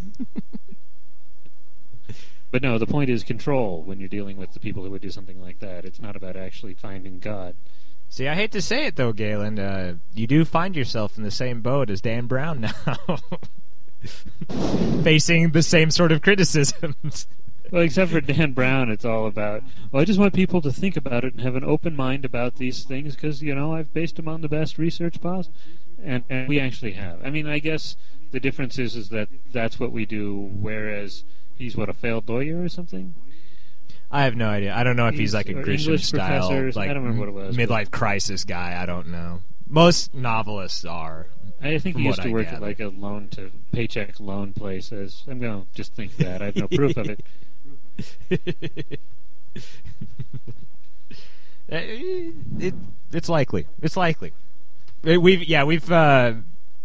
But 2.56 2.62
no, 2.62 2.78
the 2.78 2.88
point 2.88 3.10
is 3.10 3.26
control 3.26 3.84
when 3.84 4.00
you're 4.00 4.08
dealing 4.08 4.38
with 4.38 4.54
the 4.54 4.62
people 4.62 4.82
who 4.82 4.92
would 4.92 5.02
do 5.02 5.10
something 5.10 5.42
like 5.42 5.60
that. 5.60 5.84
It's 5.84 6.00
not 6.00 6.16
about 6.16 6.38
actually 6.38 6.74
finding 6.74 7.20
God. 7.20 7.54
See, 8.08 8.30
I 8.30 8.36
hate 8.36 8.54
to 8.54 8.62
say 8.62 8.86
it 8.86 8.96
though, 8.96 9.12
Galen. 9.12 9.60
Uh, 9.60 9.96
you 10.14 10.26
do 10.26 10.46
find 10.46 10.74
yourself 10.74 11.18
in 11.18 11.24
the 11.24 11.32
same 11.32 11.60
boat 11.60 11.90
as 11.90 12.00
Dan 12.00 12.28
Brown 12.28 12.62
now, 12.62 12.72
facing 15.04 15.52
the 15.52 15.64
same 15.64 15.92
sort 15.92 16.12
of 16.12 16.22
criticisms. 16.22 17.28
Well, 17.72 17.82
except 17.82 18.12
for 18.12 18.22
Dan 18.22 18.52
Brown, 18.54 18.92
it's 18.92 19.06
all 19.06 19.26
about. 19.26 19.64
Well, 19.92 20.02
I 20.02 20.06
just 20.06 20.20
want 20.20 20.34
people 20.36 20.62
to 20.62 20.72
think 20.72 20.96
about 20.96 21.24
it 21.26 21.34
and 21.34 21.42
have 21.42 21.56
an 21.56 21.64
open 21.64 21.96
mind 21.96 22.24
about 22.24 22.58
these 22.58 22.84
things 22.84 23.16
because 23.16 23.42
you 23.42 23.56
know 23.56 23.74
I've 23.74 23.92
based 23.92 24.18
them 24.18 24.28
on 24.28 24.42
the 24.42 24.48
best 24.48 24.78
research 24.78 25.20
possible, 25.20 25.56
and 26.04 26.24
and 26.30 26.48
we 26.48 26.60
actually 26.60 26.92
have. 26.94 27.26
I 27.26 27.32
mean, 27.32 27.48
I 27.48 27.58
guess 27.60 27.96
the 28.32 28.40
difference 28.40 28.78
is 28.78 28.96
is 28.96 29.10
that 29.10 29.30
that's 29.52 29.80
what 29.80 29.92
we 29.92 30.06
do, 30.06 30.52
whereas 30.60 31.24
he's 31.56 31.76
what 31.76 31.90
a 31.90 31.94
failed 31.94 32.30
lawyer 32.30 32.62
or 32.62 32.70
something. 32.70 33.16
I 34.12 34.24
have 34.24 34.36
no 34.36 34.48
idea. 34.48 34.74
I 34.76 34.84
don't 34.84 34.96
know 34.96 35.08
if 35.08 35.16
he's, 35.16 35.32
He's- 35.32 35.34
like 35.34 35.50
a 35.50 35.54
Grisham 35.56 36.00
style, 36.00 36.50
like 36.76 36.90
I 36.90 36.94
don't 36.94 37.04
remember 37.04 37.20
what 37.22 37.30
it 37.30 37.48
was, 37.48 37.58
but- 37.58 37.68
midlife 37.68 37.90
crisis 37.92 38.44
guy. 38.46 38.80
I 38.80 38.86
don't 38.86 39.08
know. 39.08 39.42
Most 39.68 40.14
novelists 40.14 40.86
are. 40.86 41.26
I 41.62 41.78
think 41.80 41.98
he 41.98 42.04
used 42.04 42.22
to 42.22 42.30
I 42.30 42.32
work 42.32 42.48
at 42.48 42.62
like 42.62 42.80
a 42.80 42.88
loan 42.88 43.30
to 43.30 43.52
paycheck 43.72 44.20
loan 44.20 44.54
place. 44.54 44.92
As 44.92 45.24
I'm 45.28 45.40
going 45.40 45.62
to 45.62 45.68
just 45.74 45.94
think 45.94 46.16
that 46.18 46.42
I 46.42 46.46
have 46.46 46.56
no 46.56 46.68
proof 46.68 46.98
of 46.98 47.10
it. 47.10 49.00
Uh, 51.72 51.78
it, 51.82 52.76
it's 53.12 53.28
likely. 53.28 53.66
It's 53.82 53.98
likely. 53.98 54.34
Uh, 55.08 55.20
We've 55.20 55.44
yeah 55.44 55.64
we've 55.64 55.92
uh, 55.92 56.34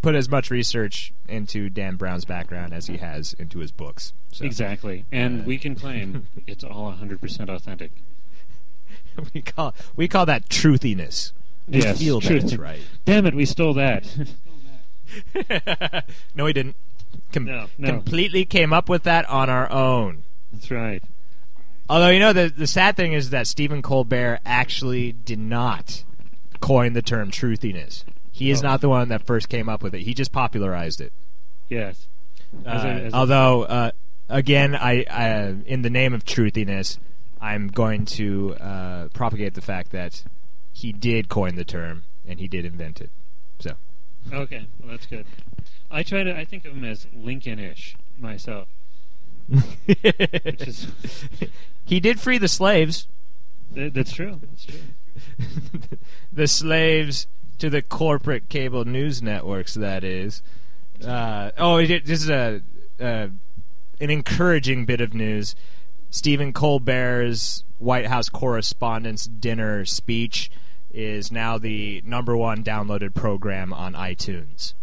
put 0.00 0.14
as 0.14 0.30
much 0.30 0.50
research 0.50 1.12
into 1.28 1.68
Dan 1.68 1.96
Brown's 1.96 2.24
background 2.24 2.72
as 2.72 2.86
he 2.86 2.96
has 2.96 3.34
into 3.34 3.58
his 3.58 3.72
books. 3.72 4.14
So 4.32 4.44
Exactly, 4.46 5.04
and 5.12 5.42
Uh, 5.42 5.44
we 5.44 5.58
can 5.58 5.74
claim 5.74 6.26
it's 6.46 6.64
all 6.64 6.90
100% 6.94 7.48
authentic. 7.50 7.90
we 9.34 9.42
call 9.42 9.74
we 9.96 10.08
call 10.08 10.24
that 10.24 10.48
truthiness. 10.48 11.32
We 11.68 11.82
Yes, 11.82 11.98
feel 11.98 12.20
that 12.20 12.28
truth. 12.28 12.44
it's 12.44 12.56
right. 12.56 12.80
Damn 13.04 13.26
it, 13.26 13.34
we 13.34 13.44
stole 13.44 13.74
that. 13.74 14.06
no, 16.34 16.46
he 16.46 16.52
didn't. 16.52 16.76
Com- 17.32 17.44
No, 17.44 17.66
no. 17.78 17.88
Completely 17.88 18.44
came 18.44 18.72
up 18.72 18.88
with 18.88 19.02
that 19.04 19.28
on 19.28 19.48
our 19.50 19.70
own. 19.70 20.24
That's 20.52 20.70
right. 20.70 21.02
Although 21.88 22.10
you 22.10 22.20
know 22.20 22.32
the 22.32 22.52
the 22.56 22.66
sad 22.66 22.96
thing 22.96 23.12
is 23.12 23.30
that 23.30 23.46
Stephen 23.46 23.82
Colbert 23.82 24.38
actually 24.46 25.12
did 25.12 25.38
not 25.40 26.04
coin 26.60 26.92
the 26.92 27.02
term 27.02 27.30
truthiness. 27.30 28.04
He 28.30 28.50
is 28.50 28.60
Oh. 28.62 28.68
not 28.68 28.80
the 28.80 28.88
one 28.88 29.08
that 29.08 29.26
first 29.26 29.48
came 29.48 29.68
up 29.68 29.82
with 29.82 29.94
it. 29.94 30.02
He 30.02 30.14
just 30.14 30.30
popularized 30.32 31.00
it. 31.00 31.12
Yes. 31.68 32.06
As 32.64 32.84
Uh, 32.84 32.86
a- 32.86 32.90
as 32.90 33.12
a- 33.12 33.16
although, 33.16 33.62
uh, 33.64 33.90
again, 34.28 34.74
I, 34.76 35.04
I 35.10 35.54
in 35.66 35.82
the 35.82 35.90
name 35.90 36.14
of 36.14 36.24
truthiness, 36.24 36.98
I'm 37.40 37.68
going 37.68 38.04
to 38.06 38.54
uh, 38.56 39.08
propagate 39.08 39.54
the 39.54 39.60
fact 39.60 39.90
that 39.92 40.22
he 40.72 40.92
did 40.92 41.28
coin 41.28 41.56
the 41.56 41.64
term 41.64 42.04
and 42.26 42.38
he 42.38 42.46
did 42.48 42.64
invent 42.64 43.00
it. 43.00 43.10
Okay, 44.32 44.66
well 44.80 44.90
that's 44.90 45.06
good. 45.06 45.26
I 45.90 46.02
try 46.02 46.22
to. 46.22 46.36
I 46.36 46.44
think 46.44 46.64
of 46.64 46.72
him 46.72 46.84
as 46.84 47.06
Lincoln-ish 47.14 47.96
myself. 48.18 48.68
Is 49.88 50.86
he 51.84 51.98
did 51.98 52.20
free 52.20 52.38
the 52.38 52.48
slaves. 52.48 53.08
that, 53.72 53.94
that's 53.94 54.12
true. 54.12 54.40
That's 54.40 54.64
true. 54.66 55.98
the 56.32 56.46
slaves 56.46 57.26
to 57.58 57.68
the 57.68 57.82
corporate 57.82 58.48
cable 58.48 58.84
news 58.84 59.22
networks. 59.22 59.74
That 59.74 60.04
is. 60.04 60.42
Uh, 61.04 61.50
oh, 61.58 61.84
this 61.84 62.22
is 62.22 62.30
a 62.30 62.62
uh, 63.00 63.28
an 64.00 64.10
encouraging 64.10 64.86
bit 64.86 65.00
of 65.00 65.14
news. 65.14 65.56
Stephen 66.10 66.52
Colbert's 66.52 67.64
White 67.78 68.06
House 68.06 68.28
Correspondents' 68.28 69.26
Dinner 69.26 69.84
speech 69.84 70.50
is 70.92 71.30
now 71.30 71.58
the 71.58 72.02
number 72.04 72.36
one 72.36 72.64
downloaded 72.64 73.14
program 73.14 73.72
on 73.72 73.94
iTunes. 73.94 74.74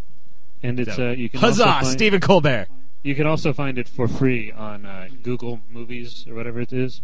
And 0.62 0.80
it's 0.80 0.96
So, 0.96 1.08
uh, 1.08 1.12
you 1.12 1.28
can 1.28 1.40
Huzzah, 1.40 1.64
also 1.64 1.84
find, 1.84 1.86
Stephen 1.86 2.20
Colbert! 2.20 2.68
You 3.02 3.14
can 3.14 3.26
also 3.26 3.52
find 3.52 3.78
it 3.78 3.88
for 3.88 4.08
free 4.08 4.50
on 4.50 4.84
uh, 4.84 5.08
Google 5.22 5.60
Movies 5.70 6.26
or 6.28 6.34
whatever 6.34 6.60
it 6.60 6.72
is. 6.72 7.00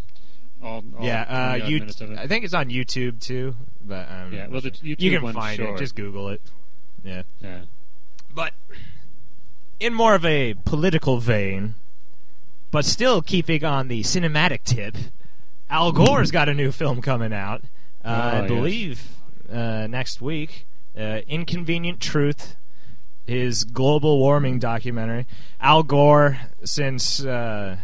All, 0.63 0.83
all 0.99 1.05
yeah, 1.05 1.61
uh, 1.63 1.67
you. 1.67 1.87
I 2.17 2.27
think 2.27 2.45
it's 2.45 2.55
on 2.55 2.69
YouTube 2.69 3.21
too. 3.21 3.55
But 3.83 4.11
um, 4.11 4.33
Yeah, 4.33 4.49
well, 4.49 4.61
the 4.61 4.71
YouTube 4.71 5.01
you 5.01 5.19
can 5.19 5.33
find 5.33 5.57
short. 5.57 5.77
it. 5.77 5.79
Just 5.79 5.95
Google 5.95 6.31
it. 6.31 6.41
Yeah. 7.05 7.23
yeah. 7.41 7.63
But 8.35 8.55
in 9.79 9.93
more 9.93 10.15
of 10.15 10.25
a 10.25 10.55
political 10.65 11.19
vein, 11.19 11.75
but 12.71 12.85
still 12.85 13.23
keeping 13.23 13.65
on 13.65 13.89
the 13.89 14.03
cinematic 14.03 14.65
tip, 14.65 14.97
Al 15.69 15.93
Gore's 15.93 16.31
got 16.31 16.49
a 16.49 16.55
new 16.55 16.73
film 16.73 17.03
coming 17.03 17.33
out. 17.33 17.63
Uh, 18.05 18.09
Oh, 18.09 18.37
I 18.37 18.41
yes. 18.41 18.49
believe 18.49 19.09
uh, 19.51 19.87
next 19.89 20.21
week. 20.21 20.67
Uh, 20.97 21.21
Inconvenient 21.27 22.01
Truth, 22.01 22.57
his 23.27 23.65
global 23.65 24.19
warming 24.19 24.59
documentary. 24.59 25.27
Al 25.61 25.83
Gore, 25.83 26.39
since 26.63 27.25
uh, 27.25 27.77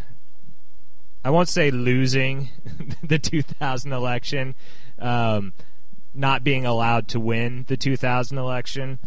I 1.23 1.29
won't 1.29 1.49
say 1.49 1.71
losing 1.71 2.49
the 3.03 3.19
2000 3.19 3.91
election, 3.91 4.55
um, 4.99 5.53
not 6.13 6.43
being 6.43 6.65
allowed 6.65 7.07
to 7.09 7.19
win 7.19 7.65
the 7.67 7.75
2000 7.77 8.37
election, 8.37 8.99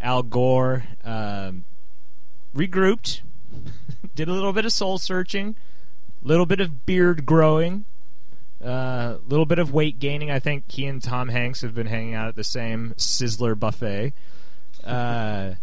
Al 0.00 0.22
Gore 0.22 0.84
um, 1.04 1.64
regrouped, 2.56 3.20
did 4.14 4.28
a 4.28 4.32
little 4.32 4.52
bit 4.52 4.64
of 4.64 4.72
soul 4.72 4.98
searching, 4.98 5.54
a 6.24 6.26
little 6.26 6.46
bit 6.46 6.60
of 6.60 6.84
beard 6.86 7.24
growing, 7.26 7.84
a 8.62 8.66
uh, 8.66 9.18
little 9.26 9.46
bit 9.46 9.58
of 9.58 9.72
weight 9.72 9.98
gaining. 9.98 10.30
I 10.30 10.38
think 10.38 10.70
he 10.70 10.86
and 10.86 11.02
Tom 11.02 11.28
Hanks 11.28 11.62
have 11.62 11.74
been 11.74 11.86
hanging 11.86 12.14
out 12.14 12.28
at 12.28 12.36
the 12.36 12.44
same 12.44 12.94
Sizzler 12.96 13.58
buffet. 13.58 14.12
Uh, 14.84 15.54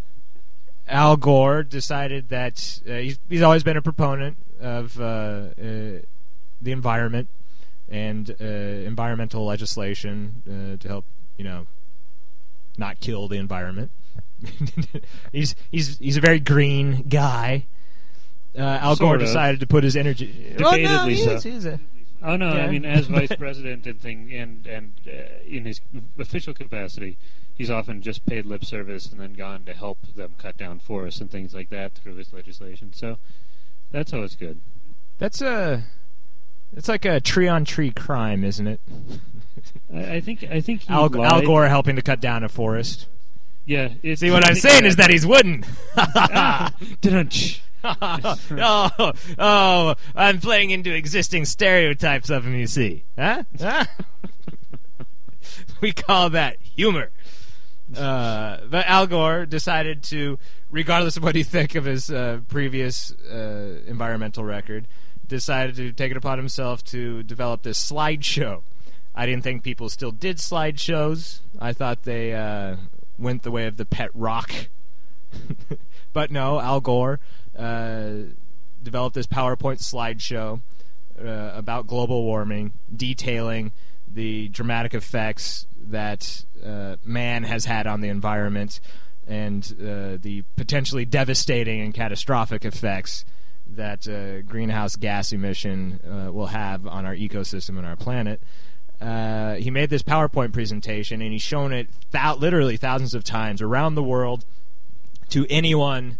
Al 0.87 1.17
Gore 1.17 1.63
decided 1.63 2.29
that 2.29 2.81
uh, 2.87 2.93
he's, 2.93 3.19
he's 3.29 3.41
always 3.41 3.63
been 3.63 3.77
a 3.77 3.81
proponent 3.81 4.37
of 4.59 4.99
uh, 4.99 5.03
uh, 5.03 5.51
the 6.61 6.71
environment 6.71 7.29
and 7.87 8.35
uh, 8.41 8.43
environmental 8.43 9.45
legislation 9.45 10.41
uh, 10.47 10.81
to 10.81 10.87
help, 10.87 11.05
you 11.37 11.43
know, 11.43 11.67
not 12.77 12.99
kill 12.99 13.27
the 13.27 13.37
environment. 13.37 13.91
he's 15.31 15.53
he's 15.71 15.97
he's 15.99 16.17
a 16.17 16.21
very 16.21 16.39
green 16.39 17.03
guy. 17.09 17.65
Uh, 18.57 18.61
Al 18.61 18.95
Gore 18.95 19.15
of. 19.15 19.21
decided 19.21 19.59
to 19.59 19.67
put 19.67 19.83
his 19.83 19.95
energy. 19.95 20.55
Debatedly 20.57 20.83
Well, 20.83 21.05
no, 21.05 21.07
he 21.07 21.15
so. 21.17 21.31
is- 21.33 21.43
he's 21.43 21.65
a- 21.65 21.79
Oh 22.21 22.35
no, 22.35 22.55
Yeah. 22.55 22.65
I 22.65 22.71
mean 22.71 22.85
as 22.85 23.07
vice 23.07 23.35
president 23.37 23.87
and 23.87 23.99
thing, 23.99 24.31
and 24.33 24.65
and 24.67 24.93
uh, 25.07 25.43
in 25.47 25.65
his 25.65 25.81
official 26.17 26.53
capacity, 26.53 27.17
he's 27.55 27.69
often 27.69 28.01
just 28.01 28.25
paid 28.25 28.45
lip 28.45 28.65
service 28.65 29.07
and 29.11 29.19
then 29.19 29.33
gone 29.33 29.63
to 29.65 29.73
help 29.73 29.99
them 30.15 30.33
cut 30.37 30.57
down 30.57 30.79
forests 30.79 31.21
and 31.21 31.31
things 31.31 31.53
like 31.53 31.69
that 31.69 31.93
through 31.93 32.15
his 32.15 32.33
legislation. 32.33 32.91
So 32.93 33.17
that's 33.91 34.13
always 34.13 34.35
good. 34.35 34.59
That's 35.17 35.41
a. 35.41 35.83
It's 36.75 36.87
like 36.87 37.03
a 37.03 37.19
tree 37.19 37.47
on 37.47 37.65
tree 37.65 37.91
crime, 37.91 38.43
isn't 38.43 38.67
it? 38.67 38.79
I, 39.93 40.15
I 40.15 40.21
think 40.21 40.43
I 40.43 40.61
think 40.61 40.81
he 40.81 40.93
Al, 40.93 41.23
Al. 41.23 41.41
Gore 41.41 41.67
helping 41.67 41.95
to 41.95 42.01
cut 42.01 42.19
down 42.19 42.43
a 42.43 42.49
forest. 42.49 43.07
Yeah. 43.65 43.89
It's, 44.01 44.21
See 44.21 44.31
what 44.31 44.45
I 44.45 44.49
I'm 44.49 44.55
saying 44.55 44.85
is 44.85 44.95
that 44.95 45.09
he's 45.09 45.25
wooden. 45.25 45.63
Dun-dun-ch. 47.01 47.61
oh, 47.83 49.13
oh, 49.37 49.95
I'm 50.15 50.39
playing 50.39 50.71
into 50.71 50.93
existing 50.93 51.45
stereotypes 51.45 52.29
of 52.29 52.45
him. 52.45 52.55
You 52.55 52.67
see, 52.67 53.03
huh? 53.17 53.43
Huh? 53.59 53.85
we 55.81 55.91
call 55.91 56.29
that 56.31 56.57
humor. 56.61 57.11
Uh, 57.95 58.57
but 58.69 58.85
Al 58.85 59.07
Gore 59.07 59.45
decided 59.45 60.03
to, 60.03 60.37
regardless 60.69 61.17
of 61.17 61.23
what 61.23 61.35
you 61.35 61.43
think 61.43 61.75
of 61.75 61.85
his 61.85 62.11
uh, 62.11 62.41
previous 62.47 63.11
uh, 63.11 63.79
environmental 63.87 64.43
record, 64.43 64.87
decided 65.27 65.75
to 65.75 65.91
take 65.91 66.11
it 66.11 66.17
upon 66.17 66.37
himself 66.37 66.83
to 66.83 67.23
develop 67.23 67.63
this 67.63 67.91
slideshow 67.91 68.61
I 69.19 69.25
didn't 69.25 69.43
think 69.43 69.63
people 69.63 69.89
still 69.89 70.11
did 70.11 70.37
slideshows. 70.37 71.41
I 71.59 71.73
thought 71.73 72.03
they 72.03 72.33
uh, 72.33 72.77
went 73.17 73.43
the 73.43 73.51
way 73.51 73.65
of 73.67 73.75
the 73.75 73.85
pet 73.85 74.11
rock. 74.13 74.69
but 76.13 76.31
no, 76.31 76.61
Al 76.61 76.79
Gore 76.79 77.19
developed 78.83 79.15
this 79.15 79.27
PowerPoint 79.27 79.79
slideshow 79.79 80.61
uh, 81.19 81.51
about 81.53 81.87
global 81.87 82.23
warming, 82.23 82.73
detailing 82.95 83.71
the 84.11 84.47
dramatic 84.49 84.93
effects 84.93 85.67
that 85.89 86.45
uh, 86.65 86.95
man 87.03 87.43
has 87.43 87.65
had 87.65 87.87
on 87.87 88.01
the 88.01 88.09
environment 88.09 88.79
and 89.27 89.75
uh, 89.79 90.17
the 90.21 90.43
potentially 90.55 91.05
devastating 91.05 91.81
and 91.81 91.93
catastrophic 91.93 92.65
effects 92.65 93.23
that 93.67 94.07
uh, 94.07 94.41
greenhouse 94.41 94.95
gas 94.95 95.31
emission 95.31 95.99
uh, 96.03 96.31
will 96.31 96.47
have 96.47 96.87
on 96.87 97.05
our 97.05 97.15
ecosystem 97.15 97.77
and 97.77 97.85
our 97.85 97.95
planet. 97.95 98.41
Uh, 98.99 99.55
he 99.55 99.69
made 99.69 99.89
this 99.89 100.01
PowerPoint 100.01 100.51
presentation 100.51 101.21
and 101.21 101.31
he's 101.31 101.41
shown 101.41 101.71
it 101.71 101.87
th- 102.11 102.37
literally 102.37 102.75
thousands 102.75 103.13
of 103.13 103.23
times 103.23 103.61
around 103.61 103.95
the 103.95 104.03
world 104.03 104.45
to 105.29 105.45
anyone 105.49 106.17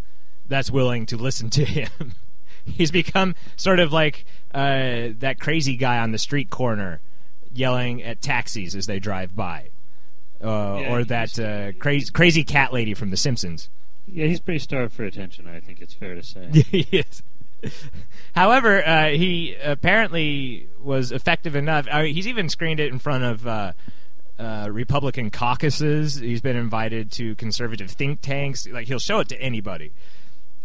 that's 0.49 0.69
willing 0.69 1.05
to 1.07 1.17
listen 1.17 1.49
to 1.51 1.63
him. 1.63 1.89
he's 2.65 2.91
become 2.91 3.35
sort 3.55 3.79
of 3.79 3.93
like 3.93 4.25
uh, 4.53 5.09
that 5.19 5.38
crazy 5.39 5.75
guy 5.75 5.99
on 5.99 6.12
the 6.12 6.17
street 6.17 6.49
corner 6.49 6.99
yelling 7.53 8.03
at 8.03 8.21
taxis 8.21 8.75
as 8.75 8.85
they 8.85 8.99
drive 8.99 9.35
by. 9.35 9.69
Uh, 10.43 10.79
Yeah, 10.81 10.93
or 10.93 11.03
that 11.05 11.38
uh, 11.39 11.73
crazy 11.79 12.12
crazy 12.12 12.43
cat 12.43 12.71
lady 12.71 12.93
from 12.93 13.09
The 13.09 13.17
Simpsons. 13.17 13.69
Yeah, 14.07 14.25
he's 14.25 14.39
pretty 14.39 14.59
starved 14.59 14.93
for 14.93 15.03
attention. 15.03 15.47
I 15.47 15.59
think 15.59 15.81
it's 15.81 15.93
fair 15.93 16.15
to 16.15 16.23
say. 16.23 16.49
yes. 16.91 17.21
However, 18.35 18.85
uh, 18.85 19.09
he 19.09 19.55
apparently 19.62 20.67
was 20.81 21.12
effective 21.12 21.55
enough. 21.55 21.88
I 21.91 22.03
mean, 22.03 22.15
he's 22.15 22.27
even 22.27 22.49
screened 22.49 22.79
it 22.79 22.91
in 22.91 22.99
front 22.99 23.23
of 23.23 23.45
uh, 23.45 23.73
uh, 24.39 24.69
Republican 24.71 25.29
caucuses. 25.29 26.15
He's 26.15 26.41
been 26.41 26.55
invited 26.55 27.12
to 27.13 27.35
conservative 27.35 27.91
think 27.91 28.21
tanks. 28.21 28.65
Like 28.67 28.88
he'll 28.88 28.99
show 28.99 29.19
it 29.19 29.29
to 29.29 29.41
anybody, 29.41 29.91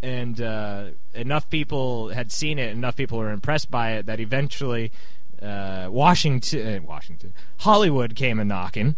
and 0.04 0.40
uh, 0.40 0.84
enough 1.14 1.48
people 1.48 2.10
had 2.10 2.30
seen 2.30 2.58
it. 2.58 2.70
Enough 2.72 2.96
people 2.96 3.18
were 3.18 3.30
impressed 3.30 3.70
by 3.70 3.92
it 3.92 4.06
that 4.06 4.20
eventually 4.20 4.92
uh, 5.40 5.88
Washington, 5.90 6.76
uh, 6.76 6.80
Washington, 6.82 7.32
Hollywood 7.58 8.14
came 8.14 8.38
a 8.38 8.44
knocking 8.44 8.96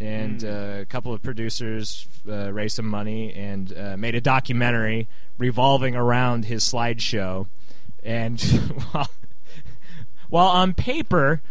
and 0.00 0.44
uh, 0.44 0.78
a 0.80 0.84
couple 0.84 1.12
of 1.12 1.22
producers 1.22 2.06
uh, 2.28 2.52
raised 2.52 2.76
some 2.76 2.86
money 2.86 3.32
and 3.34 3.76
uh, 3.76 3.96
made 3.96 4.14
a 4.14 4.20
documentary 4.20 5.08
revolving 5.38 5.96
around 5.96 6.44
his 6.44 6.62
slideshow. 6.62 7.48
And 8.04 8.40
while, 8.92 9.10
while 10.28 10.46
on 10.46 10.72
paper, 10.72 11.42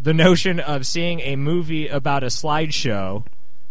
the 0.00 0.14
notion 0.14 0.60
of 0.60 0.86
seeing 0.86 1.18
a 1.20 1.34
movie 1.34 1.88
about 1.88 2.22
a 2.22 2.28
slideshow 2.28 3.26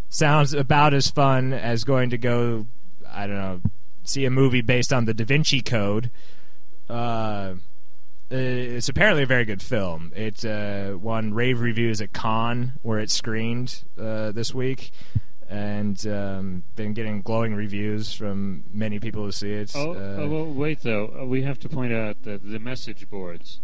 sounds 0.09 0.53
about 0.53 0.93
as 0.93 1.09
fun 1.09 1.53
as 1.53 1.85
going 1.85 2.09
to 2.09 2.17
go, 2.17 2.67
I 3.09 3.25
don't 3.25 3.37
know, 3.37 3.61
see 4.03 4.25
a 4.25 4.29
movie 4.29 4.61
based 4.61 4.91
on 4.93 5.05
the 5.05 5.13
Da 5.13 5.25
Vinci 5.25 5.61
Code. 5.61 6.09
Uh, 6.89 7.55
it's 8.29 8.89
apparently 8.89 9.23
a 9.23 9.27
very 9.27 9.45
good 9.45 9.61
film. 9.61 10.11
It 10.15 10.43
uh, 10.43 10.97
won 10.99 11.33
rave 11.33 11.59
reviews 11.61 12.01
at 12.01 12.13
Cannes, 12.13 12.73
where 12.81 12.99
it 12.99 13.11
screened 13.11 13.83
uh, 13.99 14.31
this 14.31 14.53
week, 14.53 14.91
and 15.49 16.05
um, 16.07 16.63
been 16.75 16.93
getting 16.93 17.21
glowing 17.21 17.53
reviews 17.53 18.13
from 18.13 18.63
many 18.73 18.99
people 18.99 19.23
who 19.23 19.31
see 19.31 19.51
it. 19.51 19.71
Oh, 19.75 19.91
Uh, 19.93 20.15
oh, 20.21 20.27
well, 20.27 20.45
wait 20.45 20.81
though. 20.81 21.13
Uh, 21.21 21.25
We 21.25 21.43
have 21.43 21.59
to 21.59 21.69
point 21.69 21.93
out 21.93 22.23
that 22.23 22.43
the 22.49 22.59
message 22.59 23.09
boards. 23.09 23.59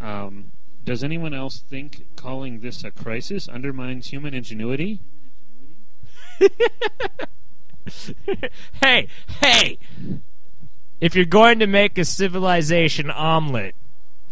Um, 0.00 0.52
does 0.84 1.02
anyone 1.02 1.34
else 1.34 1.58
think 1.60 2.06
calling 2.16 2.60
this 2.60 2.84
a 2.84 2.90
crisis 2.92 3.48
undermines 3.48 4.08
human 4.08 4.32
ingenuity? 4.32 5.00
hey, 8.82 9.08
hey! 9.40 9.78
If 11.00 11.14
you're 11.14 11.24
going 11.24 11.60
to 11.60 11.66
make 11.66 11.96
a 11.98 12.04
civilization 12.04 13.10
omelet, 13.10 13.74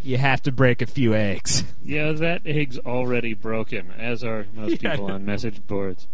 you 0.03 0.19
have 0.19 0.43
to 0.43 0.53
break 0.53 0.83
a 0.83 0.87
few 0.87 1.15
eggs. 1.15 1.65
Yeah, 1.87 2.11
that 2.15 2.43
egg's 2.45 2.79
already 2.79 3.33
broken, 3.33 3.93
as 3.97 4.25
are 4.25 4.47
most 4.57 4.83
Yeah, 4.83 4.97
people 4.97 5.13
on 5.13 5.25
message 5.25 5.65
boards. 5.69 6.09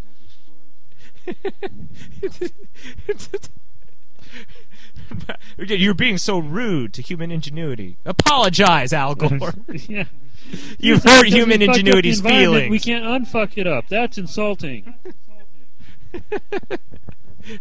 You're 5.57 5.95
being 5.95 6.19
so 6.19 6.39
rude 6.39 6.93
to 6.93 7.01
human 7.01 7.31
ingenuity. 7.31 7.97
Apologize, 8.05 8.93
Al 8.93 9.15
Gore. 9.15 9.55
yeah. 9.89 10.05
You've 10.79 11.03
hurt 11.05 11.27
human 11.27 11.61
fucked 11.61 11.71
up 11.71 11.75
the 11.75 11.81
ingenuity's 11.81 12.21
feelings. 12.21 12.71
We 12.71 12.79
can't 12.81 13.05
unfuck 13.05 13.57
it 13.57 13.67
up. 13.67 13.89
That's 13.89 14.19
insulting. 14.19 14.95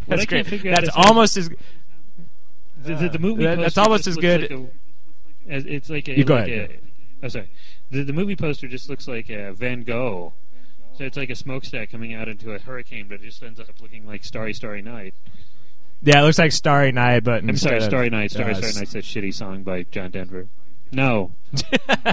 That's 0.07 0.25
great. 0.25 0.29
can't 0.29 0.47
figure 0.47 0.73
out 0.73 0.81
That's 0.83 0.95
almost 0.95 1.37
as. 1.37 1.49
The, 2.83 2.95
the, 2.95 3.09
the 3.09 3.19
movie 3.19 3.43
That- 3.43 3.59
that's 3.59 3.77
almost 3.77 4.07
as 4.07 4.17
good- 4.17 4.41
Like 4.41 4.51
a, 4.51 4.67
as, 5.53 5.65
it's 5.65 5.89
like 5.89 6.07
a. 6.07 6.17
You 6.17 6.23
go 6.23 6.35
like 6.35 6.47
ahead, 6.47 6.79
A, 7.21 7.25
oh, 7.25 7.29
sorry. 7.29 7.49
The, 7.91 8.03
the 8.03 8.13
movie 8.13 8.35
poster 8.35 8.67
just 8.67 8.89
looks 8.89 9.07
like 9.07 9.29
a 9.29 9.51
Van 9.53 9.83
Gogh. 9.83 10.33
So 10.97 11.03
it's 11.05 11.17
like 11.17 11.29
a 11.29 11.35
smokestack 11.35 11.89
coming 11.91 12.13
out 12.13 12.27
into 12.27 12.53
a 12.53 12.59
hurricane, 12.59 13.07
but 13.07 13.15
it 13.15 13.23
just 13.23 13.41
ends 13.43 13.59
up 13.59 13.67
looking 13.81 14.05
like 14.05 14.23
Starry 14.23 14.53
Starry 14.53 14.81
Night. 14.81 15.13
Yeah, 16.03 16.21
it 16.21 16.23
looks 16.25 16.39
like 16.39 16.51
Starry 16.51 16.91
Night, 16.91 17.23
but 17.23 17.43
I'm 17.43 17.55
sorry, 17.57 17.77
of, 17.77 17.83
Starry 17.83 18.09
Night. 18.09 18.31
Starry 18.31 18.51
uh, 18.53 18.55
Starry 18.57 18.73
Night's 18.73 18.93
that 18.93 19.03
shitty 19.03 19.33
song 19.33 19.63
by 19.63 19.83
John 19.83 20.11
Denver. 20.11 20.47
No. 20.93 21.31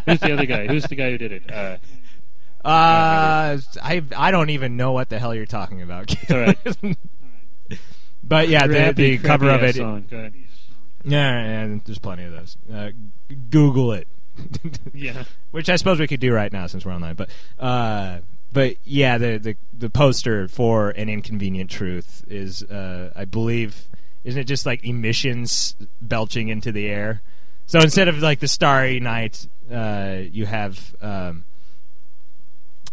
Who's 0.06 0.20
the 0.20 0.32
other 0.34 0.46
guy? 0.46 0.68
Who's 0.68 0.84
the 0.84 0.94
guy 0.94 1.10
who 1.10 1.18
did 1.18 1.32
it? 1.32 1.50
Uh, 1.52 1.78
Uh, 2.64 3.58
I 3.82 4.02
I 4.16 4.30
don't 4.30 4.50
even 4.50 4.76
know 4.76 4.92
what 4.92 5.08
the 5.08 5.18
hell 5.18 5.34
you're 5.34 5.46
talking 5.46 5.82
about. 5.82 6.14
all 6.30 6.38
right. 6.38 6.58
but 8.28 8.48
yeah, 8.48 8.66
the, 8.66 8.92
the 8.94 9.18
cover 9.18 9.50
of 9.50 9.62
it. 9.62 9.76
Song. 9.76 10.04
Go. 10.10 10.30
Yeah, 11.04 11.66
yeah, 11.68 11.78
there's 11.84 11.98
plenty 11.98 12.24
of 12.24 12.32
those. 12.32 12.56
Uh, 12.72 12.90
Google 13.50 13.92
it. 13.92 14.08
Yeah. 14.94 15.24
Which 15.50 15.68
I 15.68 15.76
suppose 15.76 15.98
we 16.00 16.06
could 16.06 16.20
do 16.20 16.32
right 16.32 16.52
now 16.52 16.66
since 16.66 16.84
we're 16.84 16.92
online. 16.92 17.14
But 17.14 17.30
uh, 17.58 18.18
but 18.52 18.76
yeah, 18.84 19.18
the, 19.18 19.38
the 19.38 19.56
the 19.76 19.90
poster 19.90 20.48
for 20.48 20.90
an 20.90 21.08
inconvenient 21.08 21.70
truth 21.70 22.24
is, 22.28 22.62
uh, 22.64 23.12
I 23.14 23.24
believe, 23.24 23.88
isn't 24.24 24.40
it 24.40 24.44
just 24.44 24.66
like 24.66 24.84
emissions 24.84 25.76
belching 26.00 26.48
into 26.48 26.72
the 26.72 26.88
air? 26.88 27.22
So 27.66 27.80
instead 27.80 28.08
of 28.08 28.18
like 28.20 28.40
the 28.40 28.48
starry 28.48 29.00
night, 29.00 29.46
uh, 29.72 30.18
you 30.30 30.46
have 30.46 30.94
um, 31.00 31.44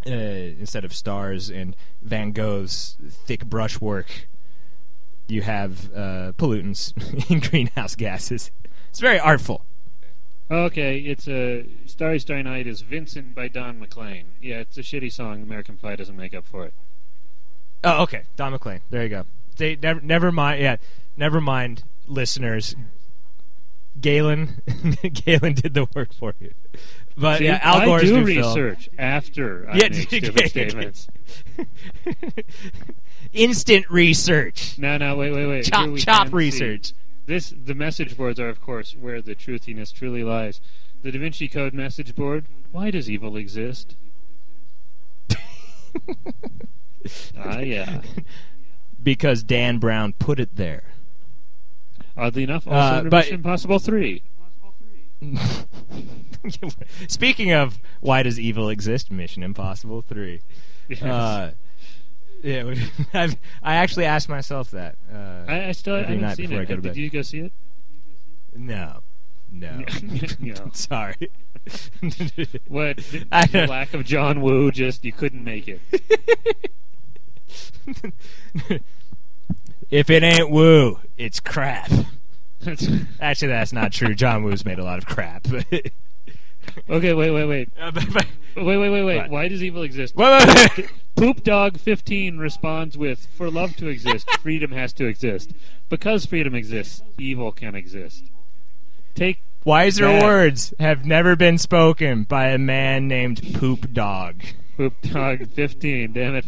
uh, 0.05 0.11
instead 0.11 0.85
of 0.85 0.93
stars 0.93 1.49
and 1.49 1.75
Van 2.01 2.31
Gogh's 2.31 2.97
thick 3.25 3.45
brushwork, 3.45 4.27
you 5.27 5.41
have 5.41 5.91
uh, 5.93 6.31
pollutants 6.37 6.93
in 7.31 7.39
greenhouse 7.39 7.95
gases. 7.95 8.51
It's 8.89 8.99
very 8.99 9.19
artful. 9.19 9.65
Okay, 10.51 10.99
it's 10.99 11.27
a 11.27 11.65
Starry 11.87 12.19
Starry 12.19 12.43
Night 12.43 12.67
is 12.67 12.81
Vincent 12.81 13.33
by 13.33 13.47
Don 13.47 13.79
McLean. 13.79 14.25
Yeah, 14.39 14.57
it's 14.59 14.77
a 14.77 14.81
shitty 14.81 15.11
song. 15.11 15.41
American 15.41 15.77
Pie 15.77 15.95
doesn't 15.95 16.15
make 16.15 16.35
up 16.35 16.45
for 16.45 16.65
it. 16.65 16.73
Oh, 17.83 18.03
okay. 18.03 18.23
Don 18.35 18.51
McLean. 18.51 18.81
There 18.91 19.01
you 19.03 19.09
go. 19.09 19.25
They, 19.57 19.75
never, 19.75 20.01
never 20.01 20.31
mind. 20.31 20.61
Yeah, 20.61 20.77
never 21.17 21.41
mind, 21.41 21.83
listeners. 22.07 22.75
Galen, 23.99 24.61
Galen 25.13 25.53
did 25.53 25.73
the 25.73 25.87
work 25.95 26.13
for 26.13 26.33
you. 26.39 26.53
But 27.17 27.37
See, 27.39 27.45
yeah, 27.45 27.59
Al 27.63 27.77
I 27.81 27.85
Gore's 27.85 28.01
do 28.03 28.19
new 28.23 28.25
film. 28.33 28.47
research 28.47 28.89
after 28.99 29.69
I 29.69 29.77
Yeah, 29.77 29.87
make 29.89 29.93
stupid 30.09 30.49
statements. 30.49 31.07
Instant 33.35 33.89
research. 33.89 34.77
No, 34.77 34.97
no, 34.97 35.15
wait, 35.15 35.31
wait, 35.33 35.45
wait. 35.45 35.65
Chop, 35.65 35.95
chop 35.97 36.23
can 36.23 36.31
see. 36.31 36.35
research. 36.37 36.93
This 37.25 37.53
the 37.65 37.75
message 37.75 38.15
boards 38.17 38.39
are, 38.39 38.49
of 38.49 38.61
course, 38.61 38.95
where 38.99 39.21
the 39.21 39.35
truthiness 39.35 39.91
truly 39.93 40.23
lies. 40.23 40.61
The 41.03 41.11
Da 41.11 41.19
Vinci 41.19 41.47
Code 41.47 41.73
message 41.73 42.15
board. 42.15 42.45
Why 42.71 42.91
does 42.91 43.09
evil 43.09 43.35
exist? 43.37 43.95
ah, 47.37 47.59
yeah. 47.59 48.01
Because 49.01 49.43
Dan 49.43 49.77
Brown 49.77 50.13
put 50.13 50.39
it 50.39 50.55
there. 50.55 50.83
Oddly 52.17 52.43
enough, 52.43 52.65
also 52.67 52.77
Uh, 52.77 53.01
but- 53.03 53.11
Mission 53.25 53.35
Impossible 53.35 53.79
Three. 53.79 54.23
Speaking 57.07 57.51
of 57.51 57.79
why 58.01 58.23
does 58.23 58.39
evil 58.39 58.69
exist, 58.69 59.09
Mission 59.11 59.41
Impossible 59.43 60.01
3. 60.03 60.41
Yes. 60.89 61.01
Uh, 61.01 61.51
yeah, 62.45 62.73
I've, 63.13 63.35
I 63.63 63.75
actually 63.75 64.05
asked 64.05 64.29
myself 64.29 64.71
that. 64.71 64.95
Uh, 65.11 65.45
I, 65.51 65.67
I 65.67 65.71
still 65.71 65.95
I 65.95 66.03
haven't 66.03 66.35
seen 66.35 66.51
it. 66.51 66.81
Did 66.81 66.95
you 66.95 67.09
go 67.09 67.21
see 67.21 67.39
it? 67.39 67.51
No. 68.55 69.01
No. 69.51 69.83
No. 70.39 70.53
Sorry. 70.73 71.15
What? 72.67 72.97
The, 72.97 73.65
lack 73.69 73.93
of 73.93 74.05
John 74.05 74.41
Woo, 74.41 74.71
just 74.71 75.03
you 75.03 75.11
couldn't 75.11 75.43
make 75.43 75.67
it. 75.67 75.79
if 79.89 80.09
it 80.09 80.23
ain't 80.23 80.49
woo, 80.51 80.99
it's 81.17 81.39
crap. 81.39 81.89
Actually, 83.19 83.47
that's 83.49 83.73
not 83.73 83.91
true. 83.91 84.13
John 84.15 84.43
Woo's 84.43 84.65
made 84.65 84.79
a 84.79 84.83
lot 84.83 84.97
of 84.99 85.05
crap. 85.05 85.47
Okay, 86.89 87.13
wait, 87.13 87.31
wait, 87.31 87.45
wait. 87.45 87.69
Uh, 87.79 87.91
but- 87.91 88.13
but- 88.13 88.25
Wait, 88.57 88.77
wait, 88.77 88.89
wait, 88.89 89.03
wait. 89.03 89.29
Why 89.29 89.49
does 89.49 89.61
evil 89.61 89.83
exist? 89.83 90.15
wait, 90.15 90.47
wait, 90.47 90.77
wait. 90.77 90.89
Poop 91.15 91.43
Dog 91.43 91.77
15 91.77 92.37
responds 92.37 92.97
with, 92.97 93.27
For 93.37 93.49
love 93.49 93.75
to 93.77 93.87
exist, 93.87 94.29
freedom 94.41 94.71
has 94.71 94.93
to 94.93 95.05
exist. 95.05 95.51
Because 95.89 96.25
freedom 96.25 96.55
exists, 96.55 97.01
evil 97.17 97.51
can 97.51 97.75
exist. 97.75 98.23
Take. 99.13 99.41
Wiser 99.63 100.05
Bad. 100.05 100.23
words 100.23 100.73
have 100.79 101.05
never 101.05 101.35
been 101.35 101.57
spoken 101.57 102.23
by 102.23 102.49
a 102.49 102.57
man 102.57 103.07
named 103.07 103.55
Poop 103.55 103.91
Dog. 103.93 104.43
Poop 104.77 104.93
Dog 105.01 105.49
15, 105.49 106.13
damn 106.13 106.35
it. 106.35 106.45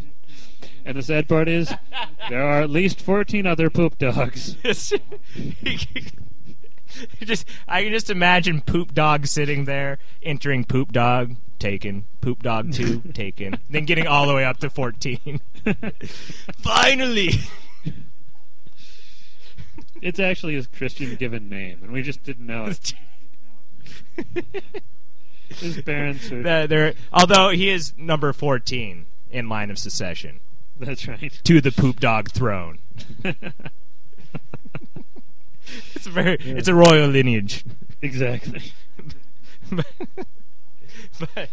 And 0.86 0.98
the 0.98 1.02
sad 1.02 1.28
part 1.28 1.48
is, 1.48 1.74
there 2.30 2.44
are 2.44 2.62
at 2.62 2.70
least 2.70 3.02
14 3.02 3.46
other 3.46 3.70
poop 3.70 3.98
dogs. 3.98 4.56
just 4.64 4.94
I 7.68 7.84
can 7.84 7.92
just 7.92 8.10
imagine 8.10 8.62
Poop 8.62 8.94
Dog 8.94 9.28
sitting 9.28 9.66
there, 9.66 9.98
entering 10.24 10.64
Poop 10.64 10.94
Dog, 10.94 11.36
taken, 11.60 12.06
Poop 12.22 12.44
Dog 12.44 12.72
two, 12.74 13.00
taken, 13.14 13.58
then 13.70 13.86
getting 13.86 14.08
all 14.08 14.28
the 14.28 14.34
way 14.34 14.46
up 14.46 14.58
to 14.60 14.70
fourteen. 14.70 15.42
Finally, 16.60 17.32
It's 20.02 20.20
actually 20.20 20.54
his 20.56 20.68
Christian 20.68 21.16
given 21.16 21.50
name, 21.50 21.80
and 21.82 21.92
we 21.92 22.02
just 22.04 22.24
didn't 22.24 22.46
know 22.46 22.66
it. 22.66 22.94
His 25.50 25.82
parents 25.82 26.30
are. 26.32 26.44
The- 26.44 26.68
there- 26.70 26.94
although 27.14 27.50
he 27.50 27.70
is 27.70 27.94
number 27.98 28.34
fourteen 28.34 29.06
in 29.32 29.48
line 29.50 29.72
of 29.72 29.80
succession 29.80 30.40
That's 30.80 31.08
right. 31.08 31.32
to 31.46 31.62
the 31.62 31.72
Poop 31.72 32.00
Dog 32.00 32.30
throne. 32.32 32.80
It's 35.96 36.06
a 36.06 36.10
very, 36.10 36.38
Yeah. 36.44 36.54
it's 36.56 36.68
a 36.68 36.76
royal 36.76 37.10
lineage. 37.10 37.64
exactly. 38.02 38.72
But, 41.20 41.30
but 41.36 41.50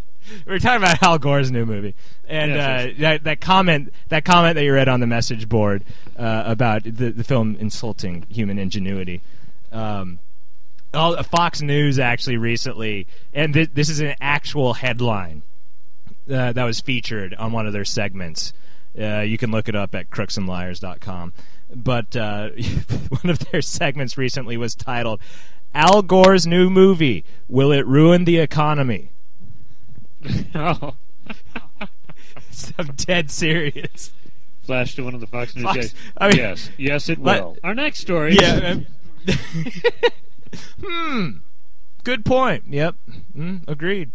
we're 0.46 0.58
talking 0.58 0.82
about 0.82 1.02
Al 1.02 1.18
Gore's 1.18 1.50
new 1.50 1.66
movie, 1.66 1.94
and 2.28 2.52
Yes, 2.52 2.60
uh, 2.84 2.86
yes. 2.88 2.98
that 3.00 3.24
that 3.24 3.40
comment 3.40 3.92
that 4.08 4.24
comment 4.24 4.54
that 4.56 4.64
you 4.64 4.72
read 4.72 4.88
on 4.88 5.00
the 5.00 5.06
message 5.06 5.48
board 5.48 5.84
uh, 6.18 6.42
about 6.46 6.84
the 6.84 7.10
the 7.10 7.24
film 7.24 7.56
insulting 7.58 8.26
human 8.28 8.58
ingenuity. 8.58 9.20
Um, 9.72 10.18
all, 10.92 11.20
Fox 11.24 11.60
News 11.60 11.98
actually 11.98 12.36
recently, 12.36 13.06
and 13.32 13.52
thi- 13.52 13.66
this 13.66 13.88
is 13.88 14.00
an 14.00 14.14
actual 14.20 14.74
headline 14.74 15.42
uh, 16.32 16.52
that 16.52 16.64
was 16.64 16.80
featured 16.80 17.34
on 17.34 17.52
one 17.52 17.66
of 17.66 17.72
their 17.72 17.84
segments. 17.84 18.52
Uh, 18.98 19.20
you 19.20 19.36
can 19.36 19.50
look 19.50 19.68
it 19.68 19.74
up 19.74 19.94
at 19.94 20.08
crooksandliars.com. 20.10 21.32
But 21.74 22.14
uh, 22.14 22.50
one 23.08 23.28
of 23.30 23.40
their 23.50 23.60
segments 23.60 24.16
recently 24.16 24.56
was 24.56 24.76
titled 24.76 25.18
Al 25.74 26.02
Gore's 26.02 26.46
new 26.46 26.70
movie 26.70 27.24
Will 27.48 27.72
It 27.72 27.84
Ruin 27.86 28.24
the 28.24 28.38
Economy? 28.38 29.10
oh. 30.54 30.94
I'm 32.78 32.86
dead 32.96 33.30
serious. 33.30 34.12
Flash 34.62 34.94
to 34.96 35.04
one 35.04 35.14
of 35.14 35.20
the 35.20 35.26
Fox 35.26 35.54
News 35.54 35.64
Fox- 35.64 35.76
guys. 35.76 35.94
I 36.16 36.28
mean- 36.28 36.36
yes, 36.38 36.70
yes, 36.78 37.08
it 37.08 37.20
Let- 37.22 37.42
will. 37.44 37.56
Our 37.64 37.74
next 37.74 37.98
story. 38.00 38.36
Yeah. 38.36 38.76
um, 38.78 38.86
hmm. 40.82 41.30
Good 42.04 42.24
point. 42.24 42.64
Yep. 42.68 42.96
Mm, 43.36 43.62
agreed. 43.68 44.10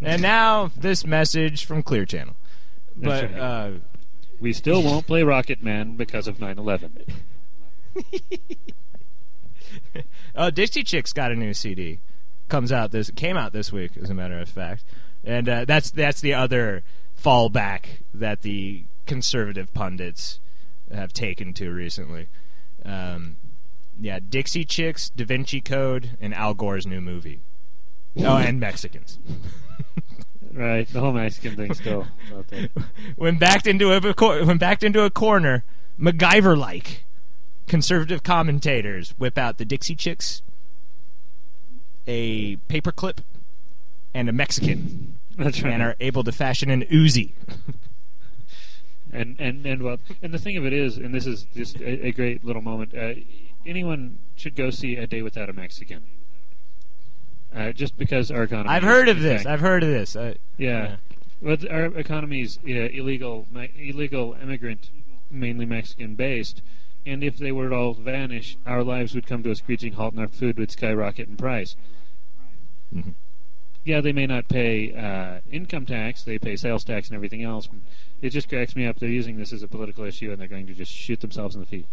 And 0.00 0.22
now 0.22 0.70
this 0.76 1.04
message 1.06 1.64
from 1.64 1.82
Clear 1.82 2.04
Channel. 2.04 2.34
That's 2.96 3.22
But 3.22 3.32
right. 3.32 3.40
uh, 3.40 3.70
We 4.40 4.52
still 4.52 4.82
won't 4.84 5.06
play 5.06 5.22
Rocket 5.22 5.62
Man 5.62 5.96
because 5.96 6.26
of 6.28 6.40
9 6.40 6.58
11. 6.58 7.04
uh, 10.34 10.50
Dixie 10.50 10.82
Chicks 10.84 11.12
got 11.12 11.30
a 11.32 11.36
new 11.36 11.54
CD. 11.54 12.00
Comes 12.48 12.72
out 12.72 12.90
this 12.90 13.10
came 13.12 13.36
out 13.36 13.52
this 13.52 13.72
week, 13.72 13.92
as 13.96 14.10
a 14.10 14.14
matter 14.14 14.38
of 14.38 14.48
fact, 14.48 14.84
and 15.24 15.48
uh, 15.48 15.64
that's 15.64 15.90
that's 15.90 16.20
the 16.20 16.34
other 16.34 16.82
fallback 17.20 18.02
that 18.12 18.42
the 18.42 18.84
conservative 19.06 19.72
pundits 19.74 20.40
have 20.92 21.12
taken 21.12 21.52
to 21.54 21.70
recently. 21.70 22.28
Um, 22.84 23.36
yeah, 24.00 24.18
Dixie 24.18 24.64
Chicks, 24.64 25.10
Da 25.10 25.24
Vinci 25.24 25.60
Code, 25.60 26.16
and 26.20 26.34
Al 26.34 26.54
Gore's 26.54 26.86
new 26.86 27.00
movie. 27.00 27.40
Oh, 28.18 28.36
and 28.36 28.60
Mexicans. 28.60 29.18
Right, 30.54 30.86
the 30.86 31.00
whole 31.00 31.12
Mexican 31.12 31.56
thing 31.56 31.72
still 31.72 32.06
out 32.34 32.48
there. 32.48 32.68
when 33.16 33.38
backed 33.38 33.66
into 33.66 33.90
a 33.90 34.44
when 34.44 34.58
backed 34.58 34.82
into 34.82 35.02
a 35.02 35.08
corner, 35.08 35.64
MacGyver-like 35.98 37.04
conservative 37.66 38.22
commentators 38.22 39.14
whip 39.16 39.38
out 39.38 39.56
the 39.56 39.64
Dixie 39.64 39.94
Chicks, 39.94 40.42
a 42.06 42.56
paperclip, 42.68 43.18
and 44.14 44.28
a 44.28 44.32
Mexican, 44.32 45.18
That's 45.36 45.62
right. 45.62 45.72
and 45.72 45.82
are 45.82 45.96
able 46.00 46.24
to 46.24 46.32
fashion 46.32 46.70
an 46.70 46.82
Uzi. 46.84 47.32
and 49.12 49.36
and 49.38 49.64
and 49.66 49.82
well, 49.82 49.98
and 50.22 50.32
the 50.32 50.38
thing 50.38 50.56
of 50.56 50.64
it 50.66 50.72
is, 50.72 50.96
and 50.96 51.14
this 51.14 51.26
is 51.26 51.44
just 51.54 51.80
a, 51.80 52.06
a 52.06 52.12
great 52.12 52.44
little 52.44 52.62
moment. 52.62 52.94
Uh, 52.96 53.14
anyone 53.66 54.18
should 54.36 54.54
go 54.54 54.70
see 54.70 54.96
A 54.96 55.06
Day 55.06 55.22
Without 55.22 55.48
a 55.48 55.52
Mexican. 55.52 56.02
Uh, 57.54 57.70
just 57.72 57.98
because 57.98 58.30
our 58.30 58.44
economy. 58.44 58.70
I've 58.70 58.82
heard 58.82 59.08
of 59.08 59.20
this. 59.20 59.44
I've 59.44 59.60
heard 59.60 59.82
of 59.82 59.90
this. 59.90 60.16
Uh, 60.16 60.34
yeah. 60.56 60.96
But 61.42 61.68
our 61.70 61.86
economy 61.86 62.40
is 62.42 62.58
uh, 62.64 62.70
illegal, 62.70 63.46
illegal 63.76 64.36
immigrant, 64.40 64.90
mainly 65.30 65.66
Mexican 65.66 66.14
based, 66.14 66.62
and 67.04 67.22
if 67.24 67.36
they 67.36 67.50
were 67.52 67.68
to 67.68 67.74
all 67.74 67.94
vanish, 67.94 68.56
our 68.64 68.84
lives 68.84 69.14
would 69.14 69.26
come 69.26 69.42
to 69.42 69.50
a 69.50 69.56
screeching 69.56 69.94
halt, 69.94 70.12
and 70.14 70.20
our 70.22 70.28
food 70.28 70.56
would 70.58 70.70
skyrocket 70.70 71.28
in 71.28 71.36
price. 71.36 71.74
Mhm. 72.94 73.14
Yeah, 73.84 74.00
they 74.00 74.12
may 74.12 74.26
not 74.26 74.48
pay 74.48 74.94
uh, 74.94 75.40
income 75.50 75.86
tax; 75.86 76.22
they 76.22 76.38
pay 76.38 76.56
sales 76.56 76.84
tax 76.84 77.08
and 77.08 77.16
everything 77.16 77.42
else. 77.42 77.68
It 78.20 78.30
just 78.30 78.48
cracks 78.48 78.76
me 78.76 78.86
up. 78.86 78.98
They're 79.00 79.08
using 79.08 79.36
this 79.36 79.52
as 79.52 79.62
a 79.64 79.68
political 79.68 80.04
issue, 80.04 80.30
and 80.30 80.40
they're 80.40 80.46
going 80.48 80.66
to 80.68 80.74
just 80.74 80.92
shoot 80.92 81.20
themselves 81.20 81.54
in 81.56 81.60
the 81.60 81.66
feet. 81.66 81.86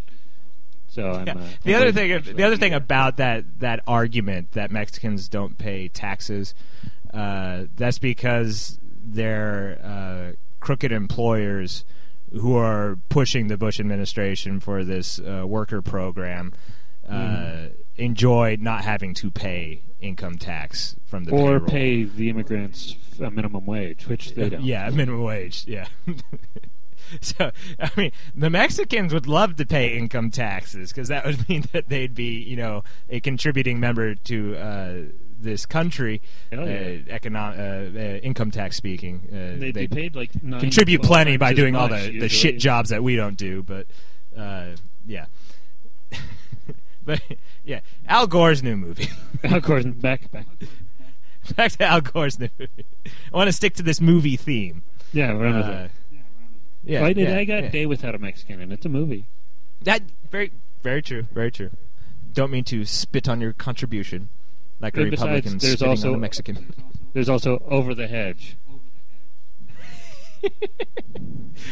So 0.87 1.09
I'm. 1.11 1.25
Yeah. 1.27 1.33
Uh, 1.33 1.47
The 1.63 1.73
other 1.75 1.91
thing, 1.91 2.21
for 2.21 2.33
the 2.33 2.43
other 2.43 2.57
thing 2.57 2.73
about 2.73 3.17
that 3.17 3.59
that 3.59 3.79
argument 3.87 4.51
that 4.51 4.69
Mexicans 4.71 5.27
don't 5.27 5.57
pay 5.57 5.87
taxes, 5.87 6.53
uh, 7.13 7.63
that's 7.75 7.97
because 7.99 8.77
they're 9.03 9.79
uh, 9.83 10.35
crooked 10.59 10.91
employers 10.91 11.85
who 12.31 12.55
are 12.55 12.99
pushing 13.09 13.47
the 13.47 13.57
Bush 13.57 13.79
administration 13.79 14.59
for 14.59 14.83
this 14.83 15.19
uh, 15.19 15.43
worker 15.47 15.81
program. 15.81 16.53
Uh, 17.07 17.13
Mhm. 17.13 17.71
Enjoy 18.00 18.58
not 18.60 18.84
having 18.84 19.14
to 19.16 19.30
pay 19.30 19.82
income 20.00 20.38
tax 20.38 20.95
from 21.06 21.26
the 21.26 21.32
or 21.32 21.60
payroll. 21.60 21.68
pay 21.68 22.04
the 22.04 22.30
immigrants 22.30 22.95
a 23.20 23.30
minimum 23.30 23.66
wage, 23.66 24.08
which 24.08 24.34
they 24.34 24.50
don't. 24.50 24.64
Yeah, 24.64 24.89
minimum 24.89 25.24
wage. 25.24 25.66
Yeah. 25.68 25.88
so 27.22 27.52
I 27.80 27.91
mean, 27.97 28.12
the 28.36 28.50
Mexicans 28.50 29.14
would 29.14 29.28
love 29.28 29.56
to 29.58 29.66
pay 29.66 29.97
income 29.97 30.32
taxes 30.32 30.91
because 30.91 31.10
that 31.10 31.26
would 31.26 31.47
mean 31.50 31.66
that 31.74 31.89
they'd 31.89 32.16
be, 32.16 32.41
you 32.41 32.56
know, 32.56 32.84
a 33.10 33.20
contributing 33.20 33.80
member 33.80 34.16
to 34.16 34.56
uh, 34.56 34.93
this 35.41 35.66
country, 35.66 36.22
yeah. 36.52 36.60
uh, 36.60 36.66
econo- 36.66 37.58
uh, 37.58 38.00
uh, 38.00 38.20
income 38.20 38.52
tax 38.52 38.76
speaking. 38.78 39.28
Uh, 39.30 39.60
They'd 39.60 39.74
they'd 39.74 39.91
paid 39.91 40.16
like 40.16 40.32
contribute 40.60 41.02
plenty 41.02 41.38
by 41.38 41.54
doing 41.54 41.76
all 41.76 41.88
the, 41.88 42.20
the 42.20 42.30
shit 42.30 42.58
jobs 42.60 42.89
that 42.89 43.04
we 43.04 43.16
don't 43.16 43.38
do, 43.38 43.64
but 43.64 43.88
uh, 44.38 44.68
yeah. 45.06 45.26
but 47.06 47.22
yeah, 47.64 47.80
Al 48.08 48.28
Gore's 48.28 48.62
new 48.64 48.76
movie. 48.76 49.10
of 49.43 49.64
course, 49.64 49.86
back, 49.86 50.32
back. 50.32 50.45
Back 51.56 51.72
to 51.74 51.84
Al 51.86 52.02
Gore's 52.02 52.38
new 52.39 52.50
movie. 52.60 52.86
I 53.34 53.38
want 53.38 53.47
to 53.47 53.54
stick 53.54 53.74
to 53.76 53.84
this 53.84 54.00
movie 54.02 54.36
theme. 54.38 54.84
Yeah, 55.14 55.32
run 55.32 55.56
with 55.58 55.66
Uh, 55.66 55.70
it. 55.72 55.91
yeah, 56.84 57.08
did 57.08 57.18
yeah, 57.18 57.38
I 57.38 57.45
got 57.45 57.64
yeah. 57.64 57.70
Day 57.70 57.86
Without 57.86 58.14
a 58.16 58.20
Mexican, 58.20 58.62
and 58.62 58.72
it's 58.72 58.86
a 58.86 58.89
movie. 58.89 59.26
That 59.82 60.04
very 60.30 60.52
very 60.84 61.02
true, 61.02 61.26
very 61.34 61.52
true. 61.52 61.72
Don't 62.34 62.52
mean 62.52 62.64
to 62.66 62.86
spit 62.86 63.28
on 63.28 63.41
your 63.41 63.54
contribution, 63.54 64.30
like 64.80 64.95
a 64.95 65.06
besides, 65.06 65.12
Republican 65.22 65.58
there's 65.58 65.74
spitting 65.74 65.89
also- 65.89 66.10
on 66.10 66.16
a 66.16 66.20
Mexican. 66.20 66.74
There's 67.14 67.28
also 67.28 67.64
Over 67.68 67.95
the 67.95 68.06
Hedge. 68.06 68.56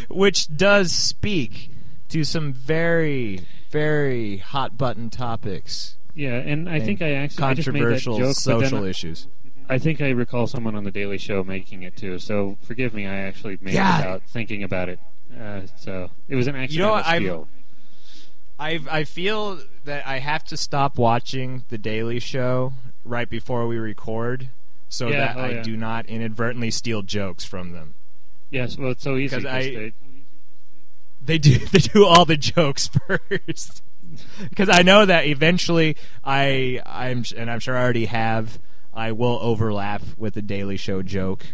Which 0.10 0.56
does 0.56 0.92
speak 0.92 1.70
to 2.10 2.24
some 2.24 2.54
very 2.54 3.42
very 3.70 4.38
hot 4.38 4.78
button 4.78 5.10
topics, 5.10 5.98
Yeah, 6.16 6.36
and 6.36 6.70
I 6.70 6.76
and 6.78 6.86
think 6.86 7.02
I 7.02 7.12
actually 7.14 7.44
I 7.46 7.54
just 7.54 7.68
made 7.68 7.76
that 7.76 7.80
controversial 7.80 8.18
joke, 8.18 8.36
social 8.36 8.82
then 8.82 8.90
issues. 8.90 9.28
I 9.70 9.78
think 9.78 10.00
I 10.02 10.10
recall 10.12 10.48
someone 10.48 10.76
on 10.76 10.84
the 10.86 10.92
Daily 10.92 11.18
Show 11.18 11.44
making 11.44 11.84
it 11.84 11.98
too. 11.98 12.20
So 12.20 12.58
forgive 12.64 12.94
me, 12.94 13.06
I 13.06 13.16
actually 13.18 13.58
made 13.62 13.74
Yeah. 13.74 13.96
it 13.96 13.98
without 14.00 14.24
thinking 14.30 14.64
about 14.64 14.88
it. 14.90 15.00
Uh, 15.38 15.62
so 15.76 16.10
it 16.30 16.36
was 16.36 16.48
an 16.48 16.54
You 16.56 16.60
know 16.60 16.64
accidental 16.64 16.92
what, 16.92 17.06
I'm- 17.08 17.22
steal. 17.24 17.48
I 18.60 18.80
I 18.90 19.04
feel 19.04 19.60
that 19.86 20.08
I 20.08 20.20
have 20.20 20.44
to 20.46 20.58
stop 20.58 20.98
watching 20.98 21.66
the 21.70 21.78
Daily 21.78 22.20
Show 22.20 22.74
right 23.06 23.30
before 23.30 23.68
we 23.68 23.78
record, 23.78 24.50
so 24.90 25.10
Yeah, 25.10 25.18
that 25.20 25.38
oh, 25.38 25.42
I 25.42 25.50
yeah. 25.52 25.62
do 25.64 25.78
not 25.78 26.06
inadvertently 26.08 26.72
steal 26.72 27.04
jokes 27.04 27.46
from 27.46 27.74
them. 27.74 27.94
Yes, 28.50 28.78
well, 28.78 28.92
it's 28.92 29.04
so 29.04 29.16
easy. 29.18 29.36
'Cause 29.36 29.44
'cause 29.44 29.54
I- 29.54 29.62
they- 29.62 29.94
they 31.28 31.38
do 31.38 31.58
they 31.72 31.80
do 31.80 32.06
all 32.06 32.26
the 32.26 32.38
jokes 32.38 32.90
first 33.08 33.84
because 34.50 34.70
I 34.70 34.82
know 34.82 35.06
that 35.06 35.26
eventually 35.28 35.96
I 36.24 36.82
I'm 36.86 37.24
and 37.36 37.52
I'm 37.52 37.60
sure 37.60 37.78
I 37.78 37.82
already 37.82 38.06
have 38.06 38.60
I 38.94 39.12
will 39.12 39.38
overlap 39.42 40.02
with 40.18 40.34
the 40.34 40.42
Daily 40.42 40.76
Show 40.76 41.04
joke, 41.04 41.46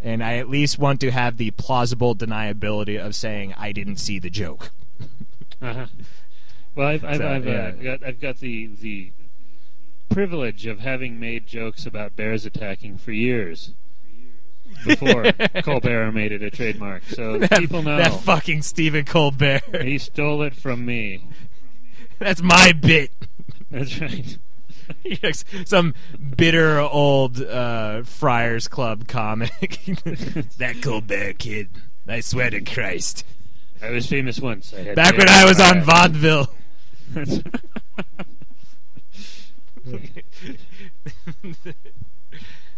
and 0.00 0.24
I 0.24 0.38
at 0.38 0.48
least 0.48 0.78
want 0.78 0.98
to 1.02 1.10
have 1.10 1.36
the 1.36 1.50
plausible 1.50 2.16
deniability 2.16 2.98
of 2.98 3.14
saying 3.14 3.52
I 3.58 3.72
didn't 3.72 3.96
see 3.96 4.18
the 4.18 4.30
joke. 4.30 4.70
Uh-huh. 5.60 5.86
Well, 6.74 6.88
I've 6.88 7.04
I've, 7.04 7.16
So, 7.18 7.28
I've, 7.28 7.46
uh, 7.46 7.50
yeah. 7.50 7.70
got 7.72 8.02
I've 8.04 8.20
got 8.20 8.38
the 8.38 8.66
the 8.66 9.12
privilege 10.08 10.64
of 10.64 10.80
having 10.80 11.20
made 11.20 11.46
jokes 11.46 11.84
about 11.84 12.16
bears 12.16 12.46
attacking 12.46 12.96
for 12.96 13.12
years 13.12 13.72
before 14.86 15.32
Colbert 15.62 16.12
made 16.12 16.32
it 16.32 16.42
a 16.42 16.50
trademark. 16.50 17.04
So 17.04 17.38
that, 17.38 17.58
people 17.58 17.82
know 17.82 17.96
that 17.96 18.20
fucking 18.20 18.62
Stephen 18.62 19.04
Colbert. 19.04 19.82
he 19.82 19.98
stole 19.98 20.42
it 20.42 20.54
from 20.54 20.84
me. 20.86 21.24
That's 22.18 22.42
my 22.42 22.72
bit. 22.72 23.10
That's 23.70 24.00
right. 24.00 24.38
Some 25.66 25.94
bitter 26.36 26.78
old 26.80 27.40
uh, 27.42 28.02
Friars 28.04 28.68
Club 28.68 29.08
comic. 29.08 29.50
that 30.58 30.80
Colbert 30.82 31.38
kid. 31.38 31.70
I 32.08 32.20
swear 32.20 32.50
to 32.50 32.60
Christ. 32.60 33.24
I 33.82 33.90
was 33.90 34.06
famous 34.06 34.40
once. 34.40 34.72
I 34.72 34.82
had 34.82 34.96
Back 34.96 35.16
when 35.18 35.28
I 35.28 35.44
was 35.44 35.60
on 35.60 35.78
eyes. 35.78 35.84
vaudeville. 35.84 36.50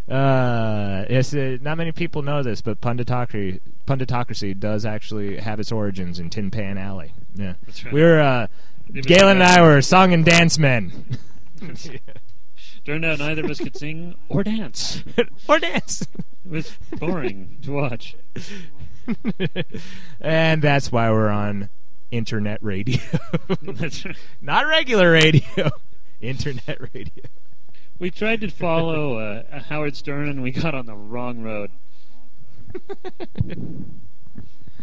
Uh, 0.09 1.05
yes, 1.11 1.35
uh, 1.35 1.59
not 1.61 1.77
many 1.77 1.93
people 1.93 2.23
know 2.23 2.43
this, 2.43 2.61
but 2.63 2.81
punditocracy, 2.81 3.61
punditocracy 3.87 4.59
does 4.59 4.87
actually 4.87 5.37
have 5.39 5.61
its 5.61 5.71
origins 5.71 6.19
in 6.19 6.31
Tin 6.31 6.51
Pan 6.51 6.79
Alley. 6.79 7.13
Yeah, 7.35 7.55
That's 7.67 7.85
right. 7.85 7.93
we 7.93 8.01
were 8.01 8.21
uh, 8.21 8.47
Galen 8.93 9.37
and 9.37 9.43
I 9.43 9.61
were 9.61 9.83
song 9.83 10.15
and 10.15 10.25
dance 10.25 10.59
men, 10.59 11.19
Turned 12.87 13.05
out 13.05 13.19
neither 13.19 13.45
of 13.45 13.51
us 13.51 13.59
could 13.59 13.77
sing 13.77 14.15
or 14.31 14.43
dance. 14.43 15.03
or 15.49 15.59
dance, 15.59 16.03
It 16.45 16.51
was 16.51 16.73
boring 16.99 17.59
to 17.63 17.73
watch. 17.73 18.17
and 20.21 20.63
that's 20.63 20.91
why 20.91 21.11
we're 21.11 21.29
on 21.29 21.69
internet 22.11 22.63
radio, 22.63 22.99
That's 23.63 24.07
right. 24.07 24.17
not 24.41 24.67
regular 24.67 25.11
radio, 25.13 25.71
internet 26.23 26.79
radio. 26.95 27.25
We 27.99 28.11
tried 28.11 28.41
to 28.43 28.49
follow 28.49 29.19
uh, 29.19 29.61
Howard 29.69 29.97
Stern 29.97 30.29
and 30.29 30.43
we 30.43 30.53
got 30.53 30.75
on 30.75 30.87
the 30.87 30.95
wrong 30.95 31.43
road. 31.43 31.71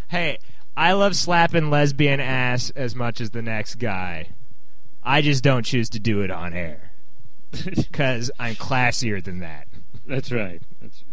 Hey, 0.07 0.38
I 0.78 0.93
love 0.93 1.16
slapping 1.16 1.70
lesbian 1.70 2.20
ass 2.20 2.72
as 2.76 2.95
much 2.95 3.20
as 3.20 3.32
the 3.32 3.41
next 3.41 3.76
guy. 3.76 4.30
I 5.03 5.22
just 5.22 5.43
don't 5.43 5.63
choose 5.63 5.89
to 5.89 5.99
do 5.99 6.22
it 6.22 6.32
on 6.32 6.53
air 6.53 6.91
because 7.66 8.32
I'm 8.39 8.55
classier 8.55 9.24
than 9.24 9.39
that. 9.39 9.68
That's 10.05 10.32
right. 10.32 10.61
That's 10.82 11.03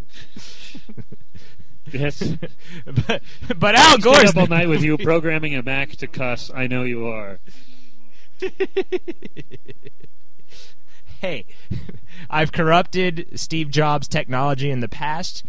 yes. 1.92 2.22
but, 2.84 3.22
but 3.58 3.74
Al 3.74 3.98
Gore's 3.98 4.30
up 4.30 4.36
all 4.36 4.46
night 4.46 4.68
with 4.68 4.82
you, 4.82 4.98
programming 4.98 5.54
a 5.54 5.62
Mac 5.62 5.90
to 5.96 6.06
cuss. 6.06 6.50
I 6.54 6.66
know 6.66 6.82
you 6.82 7.06
are. 7.06 7.38
Hey, 11.22 11.46
I've 12.30 12.52
corrupted 12.52 13.28
Steve 13.36 13.70
Jobs' 13.70 14.08
technology 14.08 14.70
in 14.70 14.80
the 14.80 14.88
past. 14.88 15.44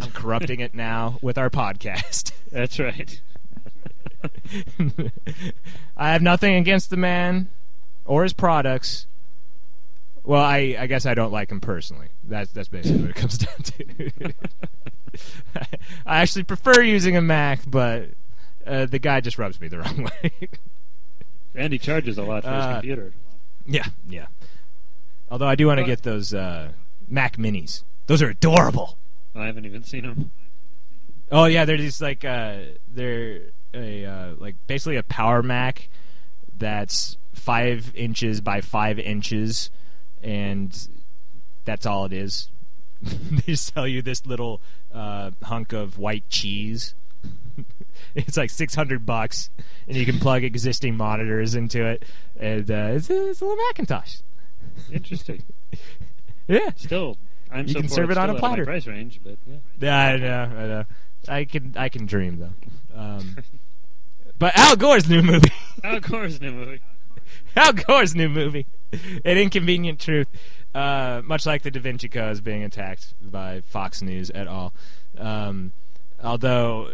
I'm 0.00 0.10
corrupting 0.12 0.60
it 0.60 0.72
now 0.74 1.18
with 1.20 1.36
our 1.36 1.50
podcast. 1.50 2.30
That's 2.52 2.78
right. 2.78 3.20
I 5.96 6.12
have 6.12 6.22
nothing 6.22 6.54
against 6.54 6.90
the 6.90 6.96
man 6.96 7.48
or 8.04 8.22
his 8.22 8.32
products. 8.32 9.06
Well, 10.24 10.42
I, 10.42 10.76
I 10.78 10.86
guess 10.86 11.06
I 11.06 11.14
don't 11.14 11.32
like 11.32 11.50
him 11.50 11.60
personally. 11.60 12.08
That's 12.24 12.50
that's 12.52 12.68
basically 12.68 13.02
what 13.02 13.10
it 13.10 13.16
comes 13.16 13.38
down 13.38 13.56
to. 13.62 14.34
I 16.06 16.18
actually 16.20 16.42
prefer 16.44 16.82
using 16.82 17.16
a 17.16 17.20
Mac, 17.20 17.60
but 17.66 18.10
uh, 18.66 18.86
the 18.86 18.98
guy 18.98 19.20
just 19.20 19.38
rubs 19.38 19.60
me 19.60 19.68
the 19.68 19.78
wrong 19.78 20.04
way. 20.22 20.32
And 21.54 21.72
he 21.72 21.78
charges 21.78 22.18
a 22.18 22.22
lot 22.22 22.42
for 22.44 22.50
his 22.50 22.64
Uh, 22.64 22.72
computer. 22.74 23.12
yeah, 23.66 23.86
yeah. 24.08 24.26
Although 25.30 25.46
I 25.46 25.54
do 25.54 25.66
want 25.66 25.78
to 25.78 25.84
get 25.84 26.02
those 26.02 26.32
uh, 26.32 26.72
Mac 27.08 27.36
Minis. 27.36 27.82
Those 28.06 28.22
are 28.22 28.28
adorable. 28.28 28.96
I 29.34 29.46
haven't 29.46 29.66
even 29.66 29.82
seen 29.82 30.02
them. 30.02 30.30
Oh 31.30 31.46
yeah, 31.46 31.64
they're 31.64 31.76
just 31.76 32.00
like 32.00 32.24
uh, 32.24 32.58
they're 32.88 33.40
a 33.74 34.04
uh, 34.04 34.34
like 34.38 34.54
basically 34.66 34.96
a 34.96 35.02
power 35.02 35.42
Mac 35.42 35.88
that's 36.56 37.16
five 37.32 37.92
inches 37.94 38.40
by 38.40 38.60
five 38.60 38.98
inches, 38.98 39.70
and 40.22 40.88
that's 41.64 41.84
all 41.86 42.04
it 42.04 42.12
is. 42.12 42.48
they 43.02 43.54
sell 43.54 43.86
you 43.86 44.02
this 44.02 44.24
little 44.24 44.60
uh, 44.94 45.32
hunk 45.42 45.72
of 45.72 45.98
white 45.98 46.28
cheese. 46.28 46.94
it's 48.14 48.36
like 48.36 48.50
six 48.50 48.74
hundred 48.76 49.04
bucks, 49.04 49.50
and 49.88 49.96
you 49.96 50.06
can 50.06 50.18
plug 50.18 50.44
existing 50.44 50.96
monitors 50.96 51.56
into 51.56 51.84
it, 51.84 52.04
and 52.38 52.70
uh, 52.70 52.90
it's, 52.92 53.10
a, 53.10 53.30
it's 53.30 53.40
a 53.40 53.44
little 53.44 53.62
Macintosh. 53.68 54.18
Interesting. 54.92 55.42
Yeah, 56.48 56.70
Still, 56.76 57.16
I'm 57.50 57.66
You 57.66 57.72
so 57.72 57.80
can 57.80 57.88
serve 57.88 58.10
it 58.12 58.16
on 58.16 58.28
a 58.28 58.32
out 58.34 58.36
of 58.36 58.40
my 58.42 58.48
platter. 58.48 58.64
price 58.64 58.86
range, 58.86 59.20
but 59.24 59.36
yeah. 59.48 59.56
Yeah, 59.80 59.98
I 59.98 60.16
know, 60.16 60.42
I 60.56 60.66
know. 60.68 60.84
I 61.28 61.44
can, 61.44 61.74
I 61.76 61.88
can 61.88 62.06
dream 62.06 62.38
though. 62.38 62.96
Um, 62.96 63.36
but 64.38 64.56
Al 64.56 64.76
Gore's 64.76 65.08
new 65.08 65.22
movie, 65.22 65.50
Al 65.82 65.98
Gore's 65.98 66.40
new 66.40 66.52
movie. 66.52 66.80
Al 67.56 67.72
Gore's 67.72 68.14
new 68.14 68.28
movie, 68.28 68.64
An 69.24 69.36
Inconvenient 69.38 69.98
Truth, 69.98 70.28
uh, 70.72 71.20
much 71.24 71.46
like 71.46 71.62
the 71.62 71.72
Da 71.72 71.80
Vinci 71.80 72.08
Code 72.08 72.30
is 72.30 72.40
being 72.40 72.62
attacked 72.62 73.14
by 73.20 73.60
Fox 73.62 74.00
News 74.02 74.30
et 74.32 74.46
al. 74.46 74.72
Um, 75.18 75.72
although 76.22 76.92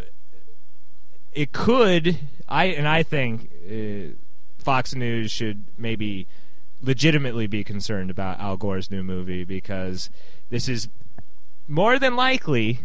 it 1.33 1.51
could, 1.51 2.17
I 2.49 2.65
and 2.65 2.87
I 2.87 3.03
think 3.03 3.51
uh, 3.69 4.15
Fox 4.57 4.95
News 4.95 5.29
should 5.29 5.63
maybe 5.77 6.25
legitimately 6.83 7.47
be 7.47 7.63
concerned 7.63 8.11
about 8.11 8.39
Al 8.39 8.57
Gore's 8.57 8.91
new 8.91 9.01
movie 9.01 9.43
because 9.43 10.09
this 10.49 10.67
is 10.67 10.89
more 11.67 11.97
than 11.97 12.15
likely 12.15 12.81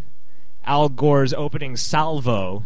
Al 0.64 0.88
Gore's 0.88 1.34
opening 1.34 1.76
salvo 1.76 2.64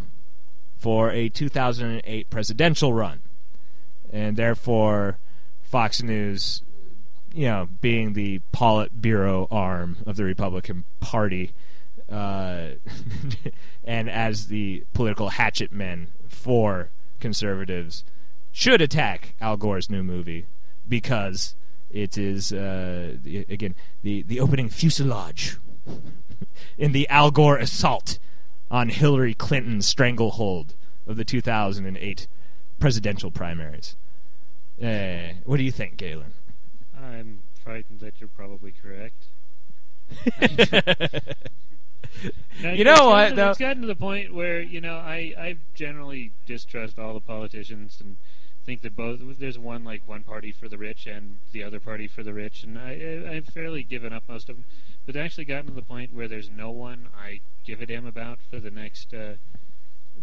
for 0.78 1.10
a 1.10 1.28
2008 1.28 2.28
presidential 2.28 2.92
run. 2.92 3.20
And 4.12 4.36
therefore, 4.36 5.18
Fox 5.62 6.02
News, 6.02 6.62
you 7.32 7.46
know, 7.46 7.68
being 7.80 8.12
the 8.12 8.40
Politburo 8.52 9.48
arm 9.50 9.96
of 10.06 10.16
the 10.16 10.24
Republican 10.24 10.84
Party, 11.00 11.52
uh, 12.10 12.72
and 13.84 14.10
as 14.10 14.48
the 14.48 14.84
political 14.92 15.30
hatchet 15.30 15.72
men 15.72 16.08
for 16.28 16.90
conservatives, 17.20 18.04
should 18.50 18.82
attack 18.82 19.34
Al 19.40 19.56
Gore's 19.56 19.88
new 19.88 20.02
movie 20.02 20.44
because 20.92 21.54
it 21.90 22.18
is, 22.18 22.52
uh, 22.52 23.16
the, 23.22 23.46
again, 23.48 23.74
the, 24.02 24.20
the 24.22 24.38
opening 24.38 24.68
fuselage 24.68 25.56
in 26.78 26.92
the 26.92 27.08
Al 27.08 27.30
Gore 27.30 27.56
assault 27.56 28.18
on 28.70 28.90
Hillary 28.90 29.32
Clinton's 29.32 29.86
stranglehold 29.86 30.74
of 31.06 31.16
the 31.16 31.24
2008 31.24 32.26
presidential 32.78 33.30
primaries. 33.30 33.96
Uh, 34.82 35.32
what 35.44 35.56
do 35.56 35.62
you 35.62 35.70
think, 35.72 35.96
Galen? 35.96 36.34
I'm 36.94 37.40
frightened 37.64 38.00
that 38.00 38.20
you're 38.20 38.28
probably 38.28 38.72
correct. 38.82 39.24
Now, 42.62 42.70
You 42.70 42.82
it's 42.82 42.84
know 42.84 42.94
gotten 42.96 43.08
what, 43.08 43.42
to- 43.42 43.50
It's 43.50 43.58
gotten 43.58 43.80
to 43.82 43.88
the 43.88 43.96
point 43.96 44.32
where 44.34 44.60
you 44.60 44.80
know 44.80 44.96
I 44.96 45.34
I 45.38 45.56
generally 45.74 46.30
distrust 46.46 46.98
all 46.98 47.14
the 47.14 47.20
politicians 47.20 47.98
and 48.00 48.16
think 48.64 48.82
that 48.82 48.94
both 48.94 49.20
there's 49.38 49.58
one 49.58 49.84
like 49.84 50.02
one 50.06 50.22
party 50.22 50.52
for 50.52 50.68
the 50.68 50.78
rich 50.78 51.06
and 51.06 51.38
the 51.52 51.64
other 51.64 51.80
party 51.80 52.06
for 52.06 52.22
the 52.22 52.32
rich, 52.32 52.62
and 52.62 52.78
I, 52.78 53.24
I 53.26 53.34
I've 53.36 53.46
fairly 53.46 53.82
given 53.82 54.12
up 54.12 54.24
most 54.28 54.48
of 54.48 54.56
them. 54.56 54.64
But 55.04 55.16
actually 55.16 55.46
gotten 55.46 55.66
to 55.66 55.72
the 55.72 55.82
point 55.82 56.14
where 56.14 56.28
there's 56.28 56.48
no 56.48 56.70
one 56.70 57.08
I 57.18 57.40
give 57.64 57.80
a 57.80 57.86
damn 57.86 58.06
about 58.06 58.38
for 58.50 58.60
the 58.60 58.70
next 58.70 59.12
uh, 59.12 59.34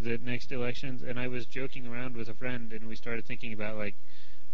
the 0.02 0.18
next 0.18 0.52
elections. 0.52 1.02
And 1.02 1.20
I 1.20 1.28
was 1.28 1.46
joking 1.46 1.88
around 1.88 2.16
with 2.16 2.30
a 2.30 2.34
friend, 2.34 2.72
and 2.72 2.88
we 2.88 2.96
started 2.96 3.26
thinking 3.26 3.52
about 3.54 3.78
like, 3.78 3.96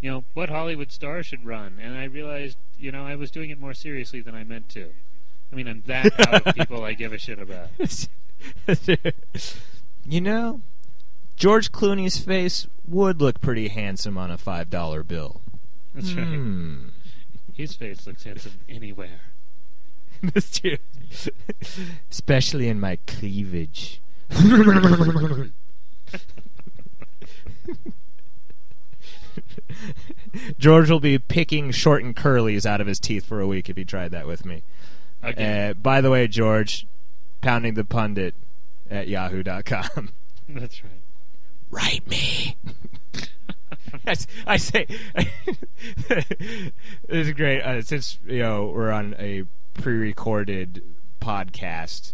you 0.02 0.10
know, 0.10 0.24
what 0.34 0.50
Hollywood 0.50 0.92
star 0.92 1.22
should 1.22 1.46
run, 1.46 1.78
and 1.82 1.96
I 1.96 2.06
realized, 2.06 2.58
you 2.78 2.92
know, 2.92 3.06
I 3.06 3.16
was 3.16 3.32
doing 3.32 3.50
it 3.50 3.60
more 3.60 3.74
seriously 3.74 4.22
than 4.22 4.36
I 4.36 4.44
meant 4.44 4.70
to. 4.70 4.92
I 5.52 5.56
mean, 5.56 5.68
I'm 5.68 5.84
that 5.86 6.28
out 6.28 6.48
of 6.48 6.56
people 6.56 6.84
I 6.84 6.94
give 6.94 7.14
a 7.14 7.18
shit 7.18 7.40
about. 7.40 7.70
you 10.06 10.22
know, 10.22 10.62
George 11.36 11.72
Clooney's 11.72 12.18
face 12.18 12.68
would 12.88 13.22
look 13.22 13.42
pretty 13.42 13.68
handsome 13.68 14.18
on 14.18 14.32
a 14.32 14.38
five 14.38 14.70
dollar 14.70 15.04
bill. 15.04 15.42
That's 15.94 16.14
right. 16.14 16.26
Hmm. 16.26 16.90
His 17.54 17.76
face 17.76 18.06
looks 18.06 18.24
handsome 18.24 18.54
anywhere. 18.68 19.22
That's 20.24 20.60
true. 20.60 20.78
Especially 22.10 22.68
in 22.68 22.80
my 22.80 22.98
cleavage. 23.08 24.02
George 30.58 30.90
will 30.90 31.00
be 31.00 31.18
picking 31.18 31.72
short 31.72 32.04
and 32.04 32.16
curlies 32.16 32.66
out 32.66 32.82
of 32.82 32.88
his 32.88 33.00
teeth 33.00 33.26
for 33.26 33.40
a 33.40 33.48
week 33.48 33.70
if 33.70 33.78
he 33.78 33.86
tried 33.86 34.12
that 34.12 34.28
with 34.28 34.46
me. 34.46 34.64
Again. 35.24 35.70
Uh, 35.70 35.74
by 35.74 36.02
the 36.02 36.12
way, 36.12 36.28
George, 36.28 36.86
pounding 37.42 37.76
the 37.76 37.84
pundit 37.84 38.36
at 38.90 39.08
yahoo.com. 39.08 40.10
That's 40.50 40.84
right. 40.84 40.92
Write 41.76 42.07
me. 42.07 42.55
I, 44.07 44.15
I 44.47 44.55
say, 44.55 44.88
it's 47.09 47.32
great. 47.32 47.61
Uh, 47.61 47.82
since 47.82 48.17
you 48.26 48.39
know 48.39 48.71
we're 48.73 48.91
on 48.91 49.13
a 49.19 49.43
pre-recorded 49.73 50.84
podcast, 51.19 52.13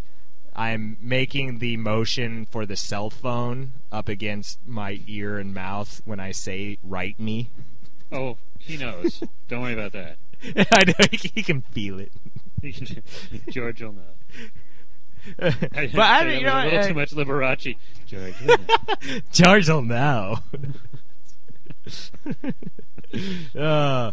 I'm 0.55 0.97
making 0.99 1.59
the 1.59 1.78
motion 1.78 2.47
for 2.49 2.66
the 2.66 2.76
cell 2.76 3.12
phone 3.12 3.74
up 3.91 4.09
against 4.09 4.57
my 4.66 4.99
ear 5.05 5.38
and 5.38 5.53
mouth 5.53 6.01
when 6.05 6.20
I 6.20 6.32
say 6.32 6.80
"write 6.82 7.20
me." 7.20 7.51
Oh, 8.12 8.38
he 8.57 8.78
knows. 8.78 9.22
Don't 9.47 9.62
worry 9.62 9.74
about 9.74 9.91
that. 9.91 10.18
I 10.74 10.86
know 10.86 11.05
he 11.12 11.43
can 11.43 11.62
feel 11.62 11.99
it. 11.99 12.12
George 13.51 13.84
will 13.84 13.93
know. 13.93 14.16
But 15.38 15.54
I, 15.74 15.88
That 15.88 16.24
don't- 16.24 16.34
you 16.40 16.46
know, 16.46 16.56
a 16.56 16.64
little 16.66 16.80
I- 16.80 16.88
too 16.88 16.94
much 16.94 17.12
Liberace. 17.12 17.76
George 18.08 18.34
will 18.46 18.58
know. 18.58 19.20
George 19.32 19.70
will 19.70 19.82
know. 19.84 20.40
uh, 23.58 24.12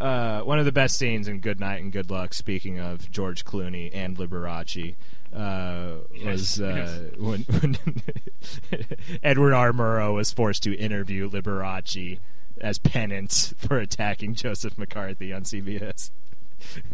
uh, 0.00 0.40
one 0.42 0.58
of 0.58 0.64
the 0.64 0.72
best 0.72 0.96
scenes 0.98 1.28
in 1.28 1.38
Good 1.40 1.60
Night 1.60 1.80
and 1.82 1.92
Good 1.92 2.10
Luck, 2.10 2.34
speaking 2.34 2.78
of 2.80 3.10
George 3.10 3.44
Clooney 3.44 3.90
and 3.92 4.16
Liberace, 4.16 4.94
uh, 5.34 5.98
was 6.24 6.58
Yes, 6.58 6.60
uh, 6.60 6.74
yes. 6.74 7.00
when, 7.18 7.42
when 7.42 7.76
Edward 9.22 9.54
R. 9.54 9.72
Murrow 9.72 10.14
was 10.14 10.32
forced 10.32 10.62
to 10.64 10.74
interview 10.76 11.30
Liberace 11.30 12.18
as 12.60 12.78
penance 12.78 13.54
for 13.58 13.78
attacking 13.78 14.34
Joseph 14.34 14.76
McCarthy 14.76 15.32
on 15.32 15.42
CBS. 15.42 16.10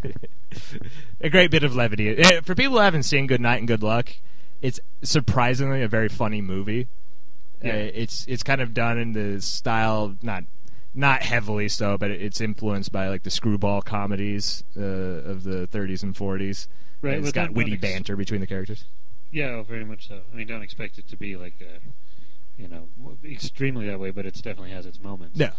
a 1.21 1.29
great 1.29 1.51
bit 1.51 1.63
of 1.63 1.75
levity. 1.75 2.09
Eh, 2.17 2.41
For 2.41 2.55
people 2.55 2.77
who 2.77 2.83
haven't 2.83 3.03
seen 3.03 3.27
Good 3.27 3.41
Night 3.41 3.57
and 3.57 3.67
Good 3.67 3.83
Luck, 3.83 4.09
it's 4.61 4.79
surprisingly 5.01 5.81
a 5.81 5.87
very 5.87 6.09
funny 6.09 6.41
movie. 6.41 6.87
Yeah. 7.63 7.73
Uh, 7.73 7.91
it's 7.93 8.25
it's 8.27 8.43
kind 8.43 8.61
of 8.61 8.73
done 8.73 8.97
in 8.97 9.13
the 9.13 9.41
style 9.41 10.15
not 10.21 10.43
not 10.93 11.21
heavily 11.23 11.69
so, 11.69 11.97
but 11.97 12.09
it's 12.11 12.41
influenced 12.41 12.91
by 12.91 13.09
like 13.09 13.23
the 13.23 13.29
screwball 13.29 13.81
comedies 13.81 14.63
uh, 14.77 14.81
of 14.81 15.43
the 15.43 15.67
30s 15.67 16.03
and 16.03 16.15
40s. 16.15 16.67
Right, 17.01 17.15
And 17.15 17.23
it's 17.23 17.31
got 17.31 17.53
witty 17.53 17.73
ex- 17.73 17.81
banter 17.81 18.15
between 18.15 18.41
the 18.41 18.47
characters. 18.47 18.85
Yeah, 19.31 19.49
oh, 19.51 19.63
very 19.63 19.85
much 19.85 20.07
so. 20.07 20.21
I 20.31 20.35
mean, 20.35 20.47
don't 20.47 20.63
expect 20.63 20.97
it 20.97 21.07
to 21.09 21.15
be 21.15 21.35
like 21.37 21.53
a, 21.61 21.79
you 22.61 22.67
know, 22.67 22.87
extremely 23.23 23.85
that 23.87 23.99
way, 23.99 24.09
but 24.11 24.25
it 24.25 24.33
definitely 24.35 24.71
has 24.71 24.85
its 24.85 24.99
moments. 24.99 25.37
No. 25.37 25.51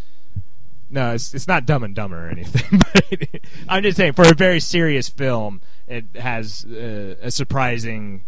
No, 0.91 1.13
it's 1.13 1.33
it's 1.33 1.47
not 1.47 1.65
Dumb 1.65 1.83
and 1.83 1.95
Dumber 1.95 2.27
or 2.27 2.29
anything. 2.29 2.81
But 2.93 3.41
I'm 3.67 3.81
just 3.81 3.97
saying, 3.97 4.13
for 4.13 4.27
a 4.27 4.33
very 4.33 4.59
serious 4.59 5.07
film, 5.07 5.61
it 5.87 6.05
has 6.15 6.65
uh, 6.65 7.15
a 7.21 7.31
surprising 7.31 8.23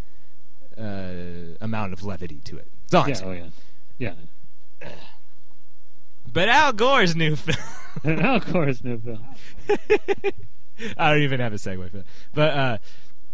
uh, 0.78 1.58
amount 1.60 1.94
of 1.94 2.04
levity 2.04 2.40
to 2.46 2.58
it. 2.58 2.68
Yeah, 2.92 3.16
oh 3.24 3.32
yeah, 3.32 3.46
yeah. 3.98 4.14
But 6.32 6.50
Al 6.50 6.74
Gore's 6.74 7.16
new 7.16 7.36
film. 7.36 7.58
Al 8.24 8.40
Gore's 8.40 8.84
new 8.84 9.00
film. 9.00 9.24
I 10.98 11.12
don't 11.12 11.22
even 11.22 11.40
have 11.40 11.54
a 11.54 11.58
segue 11.58 11.92
for 11.92 11.98
that. 11.98 12.06
But 12.34 12.54
uh, 12.54 12.78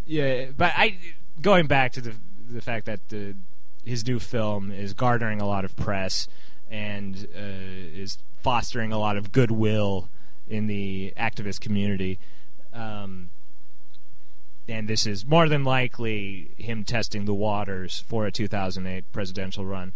yeah, 0.06 0.48
but 0.58 0.74
I 0.76 0.98
going 1.42 1.68
back 1.68 1.94
to 1.94 2.02
the 2.02 2.14
the 2.50 2.62
fact 2.62 2.88
that 2.88 3.00
uh, 3.14 3.38
his 3.86 4.06
new 4.06 4.20
film 4.20 4.72
is 4.72 4.94
garnering 4.94 5.40
a 5.40 5.48
lot 5.48 5.66
of 5.66 5.76
press 5.76 6.28
and 6.70 7.28
uh, 7.36 7.40
is 7.40 8.18
fostering 8.42 8.92
a 8.92 8.98
lot 8.98 9.18
of 9.18 9.32
goodwill 9.32 10.10
in 10.48 10.68
the 10.68 11.14
activist 11.18 11.62
community. 11.62 12.20
Um, 12.74 13.30
and 14.68 14.88
this 14.88 15.06
is 15.06 15.26
more 15.26 15.50
than 15.50 15.64
likely 15.64 16.52
him 16.58 16.84
testing 16.84 17.26
the 17.26 17.34
waters 17.34 18.04
for 18.08 18.26
a 18.26 18.32
2008 18.32 19.12
presidential 19.12 19.66
run. 19.66 19.94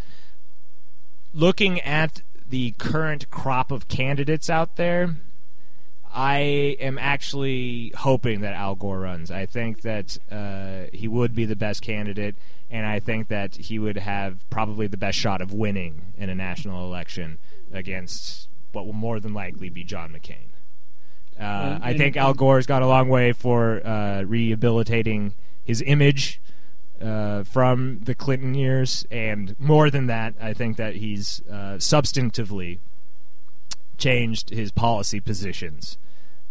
Looking 1.34 1.80
at 1.82 2.22
the 2.50 2.72
current 2.78 3.30
crop 3.32 3.72
of 3.72 3.88
candidates 3.88 4.50
out 4.50 4.76
there, 4.76 5.16
I 6.14 6.38
am 6.80 7.00
actually 7.00 7.91
hoping 7.98 8.41
that 8.41 8.54
Al 8.54 8.76
Gore 8.76 9.00
runs. 9.00 9.32
I 9.32 9.48
think 9.48 9.82
that 9.82 10.18
uh, 10.32 10.96
he 10.96 11.08
would 11.08 11.34
be 11.34 11.46
the 11.46 11.56
best 11.56 11.82
candidate, 11.82 12.36
and 12.70 12.86
I 12.86 13.00
think 13.00 13.30
that 13.30 13.56
he 13.56 13.80
would 13.80 13.98
have 13.98 14.48
probably 14.52 14.86
the 14.86 14.98
best 14.98 15.18
shot 15.18 15.41
of 15.41 15.52
winning 15.52 16.14
in 16.18 16.30
a 16.30 16.36
national 16.36 16.86
election 16.86 17.39
against 17.74 18.47
what 18.71 18.86
will 18.86 18.93
more 18.93 19.19
than 19.19 19.34
likely 19.34 19.69
be 19.69 19.84
John 19.84 20.11
McCain. 20.11 20.47
Uh, 21.39 21.80
I 21.82 21.93
think 21.97 22.15
Al 22.15 22.34
Gore's 22.34 22.67
gone 22.67 22.84
a 22.84 22.88
long 22.88 23.09
way 23.09 23.34
for 23.34 23.86
uh, 23.86 24.21
rehabilitating 24.24 25.34
his 25.63 25.82
image 25.86 26.39
uh, 27.01 27.43
from 27.43 27.99
the 28.03 28.15
Clinton 28.15 28.53
years, 28.53 29.05
and 29.09 29.55
more 29.59 29.89
than 29.89 30.07
that, 30.07 30.36
I 30.39 30.53
think 30.53 30.78
that 30.78 30.95
he's 30.95 31.41
uh, 31.49 31.78
substantively 31.78 32.80
changed 33.97 34.49
his 34.51 34.71
policy 34.71 35.19
positions 35.19 35.97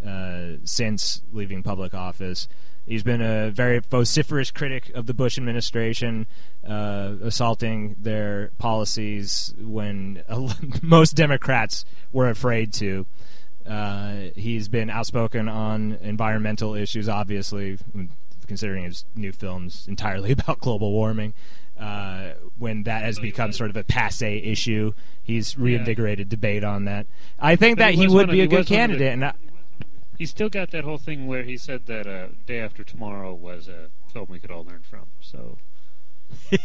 uh, 0.07 0.57
since 0.65 1.23
leaving 1.33 1.63
public 1.63 1.95
office. 1.95 2.49
He's 2.87 3.03
been 3.03 3.23
a 3.23 3.51
very 3.51 3.79
vociferous 3.79 4.51
critic 4.51 4.91
of 4.95 5.07
the 5.07 5.15
Bush 5.15 5.39
administration, 5.39 6.27
uh, 6.67 7.15
assaulting 7.23 7.97
their 8.01 8.51
policies 8.59 9.55
when 9.59 10.23
most 10.83 11.13
Democrats 11.13 11.85
were 12.13 12.29
afraid 12.29 12.73
to. 12.75 13.07
Uh, 13.67 14.15
he's 14.35 14.69
been 14.69 14.91
outspoken 14.91 15.49
on 15.49 15.93
environmental 16.03 16.75
issues, 16.75 17.09
obviously, 17.09 17.79
considering 18.49 18.85
his 18.85 19.05
new 19.15 19.31
films 19.33 19.87
entirely 19.89 20.33
about 20.39 20.59
global 20.59 20.91
warming. 20.91 21.35
Uh, 21.79 22.33
when 22.59 22.83
that 22.85 23.03
has 23.03 23.19
become 23.19 23.51
sort 23.53 23.71
of 23.71 23.77
a 23.77 23.83
passe 23.83 24.39
issue, 24.39 24.93
he's 25.23 25.59
reinvigorated 25.59 26.29
debate 26.29 26.63
on 26.63 26.85
that. 26.85 27.07
I 27.41 27.57
think 27.57 27.79
But 27.79 27.85
that 27.87 27.95
he 27.95 28.03
he 28.03 28.09
would 28.09 28.31
be 28.31 28.41
a 28.41 28.47
good 28.47 28.67
candidate, 28.67 29.13
and 29.13 29.25
I, 29.25 29.33
He's 30.23 30.31
still 30.31 30.49
got 30.49 30.71
that 30.71 30.85
whole 30.85 30.99
thing 30.99 31.27
where 31.27 31.43
he 31.43 31.57
said 31.57 31.87
that 31.87 32.07
uh, 32.07 32.29
Day 32.47 32.61
After 32.61 32.85
Tomorrow 32.85 33.35
was 33.35 33.67
a 33.67 33.89
film 34.13 34.29
we 34.31 34.39
could 34.39 34.53
all 34.53 34.63
learn 34.65 34.83
from. 34.89 35.07
So 35.21 35.59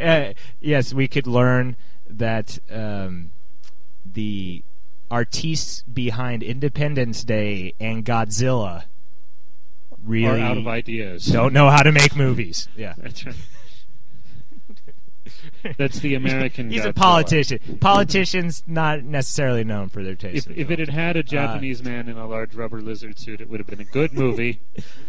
uh, 0.00 0.32
yes, 0.58 0.94
we 0.94 1.06
could 1.06 1.26
learn 1.26 1.76
that 2.08 2.58
um, 2.70 3.32
the 4.10 4.64
artists 5.10 5.82
behind 5.82 6.42
Independence 6.42 7.24
Day 7.24 7.74
and 7.78 8.02
Godzilla 8.02 8.84
really 10.02 10.40
are 10.40 10.46
out 10.52 10.56
of 10.56 10.66
ideas. 10.66 11.26
don't 11.26 11.52
know 11.52 11.68
how 11.68 11.82
to 11.82 11.92
make 11.92 12.16
movies. 12.16 12.70
Yeah. 12.74 12.94
That's 15.76 16.00
the 16.00 16.14
American. 16.14 16.70
He's 16.70 16.84
a 16.84 16.92
politician. 16.92 17.78
Politicians 17.80 18.62
not 18.66 19.02
necessarily 19.04 19.64
known 19.64 19.88
for 19.88 20.02
their 20.02 20.14
taste. 20.14 20.48
If, 20.50 20.56
if 20.56 20.70
it 20.70 20.78
had 20.78 20.88
had 20.88 21.16
a 21.16 21.22
Japanese 21.22 21.82
man 21.82 22.08
in 22.08 22.16
a 22.16 22.26
large 22.26 22.54
rubber 22.54 22.80
lizard 22.80 23.18
suit, 23.18 23.40
it 23.40 23.48
would 23.48 23.60
have 23.60 23.66
been 23.66 23.80
a 23.80 23.84
good 23.84 24.12
movie. 24.12 24.60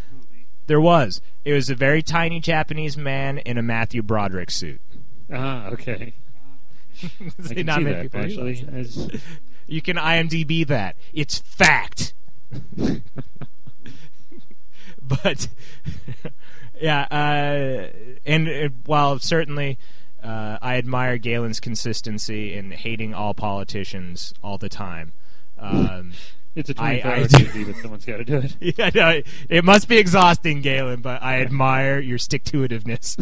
there 0.67 0.81
was, 0.81 1.21
it 1.43 1.53
was 1.53 1.69
a 1.69 1.75
very 1.75 2.01
tiny 2.01 2.39
Japanese 2.39 2.97
man 2.97 3.37
in 3.39 3.57
a 3.57 3.61
Matthew 3.61 4.01
Broderick 4.01 4.51
suit. 4.51 4.79
ah, 5.31 5.67
okay. 5.67 6.13
I 7.03 7.53
can 7.53 7.65
not 7.65 7.79
see 7.79 7.83
that 7.85 8.01
people 8.03 8.21
actually. 8.21 8.67
As, 8.71 9.09
You 9.67 9.81
can 9.81 9.97
IMDb 9.97 10.67
that. 10.67 10.95
It's 11.13 11.39
fact. 11.39 12.13
but 15.01 15.47
yeah, 16.79 17.07
uh, 17.09 17.87
and 18.25 18.47
uh, 18.47 18.69
while 18.85 19.19
certainly 19.19 19.77
uh, 20.23 20.57
I 20.61 20.77
admire 20.77 21.17
Galen's 21.17 21.59
consistency 21.59 22.53
in 22.53 22.71
hating 22.71 23.13
all 23.13 23.33
politicians 23.33 24.33
all 24.43 24.57
the 24.57 24.69
time. 24.69 25.13
Um, 25.57 26.13
it's 26.55 26.69
a 26.69 26.73
I- 26.77 26.99
24 26.99 27.11
I 27.11 27.19
hour 27.19 27.27
duty, 27.27 27.63
but 27.65 27.75
someone's 27.77 28.05
got 28.05 28.17
to 28.17 28.23
do 28.23 28.37
it. 28.37 28.55
yeah, 28.77 28.89
no, 28.93 29.21
it, 29.49 29.63
must 29.65 29.87
be 29.87 29.97
exhausting, 29.97 30.61
Galen, 30.61 31.01
but 31.01 31.21
I 31.21 31.41
admire 31.41 31.99
your 31.99 32.17
stick 32.17 32.43
to 32.45 32.67
itiveness. 32.67 33.17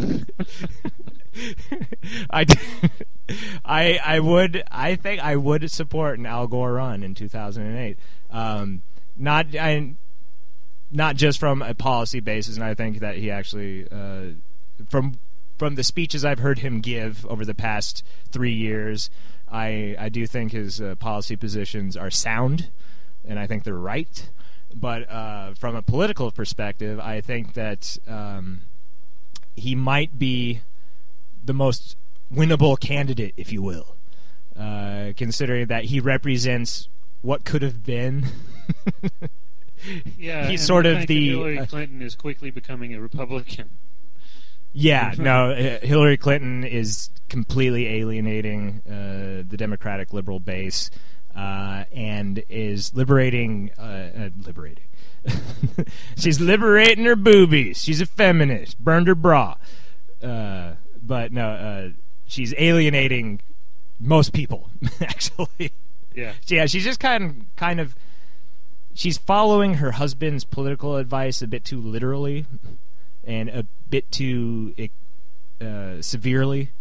I, 2.30 2.46
I, 3.64 4.00
I 4.04 4.20
would, 4.20 4.64
I 4.70 4.96
think 4.96 5.24
I 5.24 5.36
would 5.38 5.72
support 5.72 6.20
an 6.20 6.26
Al 6.26 6.48
Gore 6.48 6.74
run 6.74 7.04
in 7.04 7.16
2008. 7.16 7.98
Um, 8.30 8.84
not, 9.18 9.48
I, 9.56 9.96
not 10.92 11.16
just 11.16 11.40
from 11.40 11.62
a 11.62 11.74
policy 11.74 12.20
basis, 12.20 12.56
and 12.56 12.64
I 12.64 12.76
think 12.76 13.00
that 13.00 13.16
he 13.16 13.32
actually, 13.32 13.88
uh, 13.90 14.34
from 14.90 15.18
from 15.62 15.76
the 15.76 15.84
speeches 15.84 16.26
I've 16.26 16.40
heard 16.40 16.58
him 16.58 16.82
give 16.82 17.24
over 17.28 17.46
the 17.46 17.54
past 17.54 18.04
three 18.32 18.52
years, 18.52 19.12
I 19.48 19.96
I 20.00 20.10
do 20.10 20.26
think 20.26 20.54
his 20.54 20.82
uh, 20.82 20.96
policy 20.96 21.36
positions 21.36 21.96
are 21.96 22.10
sound, 22.10 22.72
and 23.24 23.38
I 23.38 23.46
think 23.46 23.64
they're 23.64 23.76
right. 23.76 24.28
But 24.74 25.08
uh, 25.08 25.54
from 25.54 25.76
a 25.76 25.84
political 25.84 26.32
perspective, 26.32 27.00
I 27.00 27.22
think 27.22 27.54
that 27.54 27.96
um, 28.08 28.62
he 29.56 29.76
might 29.76 30.18
be 30.18 30.62
the 31.46 31.54
most 31.54 31.96
winnable 32.34 32.80
candidate, 32.80 33.36
if 33.38 33.54
you 33.54 33.62
will, 33.62 33.98
uh, 34.58 35.14
considering 35.16 35.68
that 35.68 35.84
he 35.86 36.00
represents 36.00 36.90
what 37.22 37.46
could 37.46 37.62
have 37.62 37.86
been. 37.86 38.26
Yeah, 40.18 40.48
he's 40.48 40.64
sort 40.64 40.86
of 40.86 41.08
the 41.08 41.30
Hillary 41.30 41.58
uh, 41.58 41.66
Clinton 41.66 42.04
is 42.04 42.14
quickly 42.14 42.52
becoming 42.52 42.94
a 42.94 43.02
Republican. 43.02 43.68
Yeah, 44.74 45.14
no, 45.18 45.54
Hillary 45.54 46.18
Clinton 46.18 46.64
is 46.64 47.10
completely 47.30 47.88
alienating 47.88 48.82
uh, 48.88 49.44
the 49.48 49.58
Democratic 49.58 50.14
liberal 50.14 50.40
base 50.40 50.90
uh, 51.36 51.86
and 51.92 52.44
is 52.50 52.94
liberating, 52.94 53.72
uh, 53.78 53.82
uh, 53.82 54.30
liberating. 54.46 54.84
She's 56.18 56.40
liberating 56.40 57.06
her 57.06 57.16
boobies. 57.16 57.82
She's 57.84 58.02
a 58.02 58.06
feminist. 58.06 58.80
Burned 58.80 59.08
her 59.08 59.16
bra. 59.16 59.56
Uh, 60.22 60.74
but 61.02 61.32
no, 61.32 61.50
uh, 61.50 61.90
she's 62.28 62.54
alienating 62.58 63.42
most 64.00 64.34
people, 64.34 64.70
actually. 65.02 65.72
Yeah. 66.14 66.34
Yeah, 66.46 66.66
she's 66.66 66.84
just 66.84 67.00
kind 67.00 67.24
of, 67.24 67.56
kind 67.56 67.80
of, 67.80 67.96
she's 68.94 69.18
following 69.18 69.76
her 69.76 69.92
husband's 69.92 70.44
political 70.44 70.98
advice 70.98 71.42
a 71.42 71.48
bit 71.48 71.66
too 71.66 71.80
literally 71.80 72.46
and 73.24 73.50
a 73.50 73.66
bit 73.92 74.10
too 74.12 74.74
uh, 75.60 76.02
severely, 76.02 76.72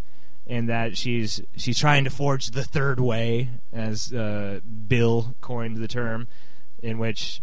and 0.47 0.69
that 0.69 0.97
she's 0.97 1.43
she's 1.57 1.79
trying 1.79 2.05
to 2.05 2.11
forge 2.11 2.53
the 2.53 2.65
third 2.65 2.99
way, 3.01 3.51
as 3.73 4.13
uh, 4.13 4.61
Bill 4.89 5.35
coined 5.43 5.77
the 5.77 5.89
term, 5.89 6.27
in 6.83 6.99
which 6.99 7.43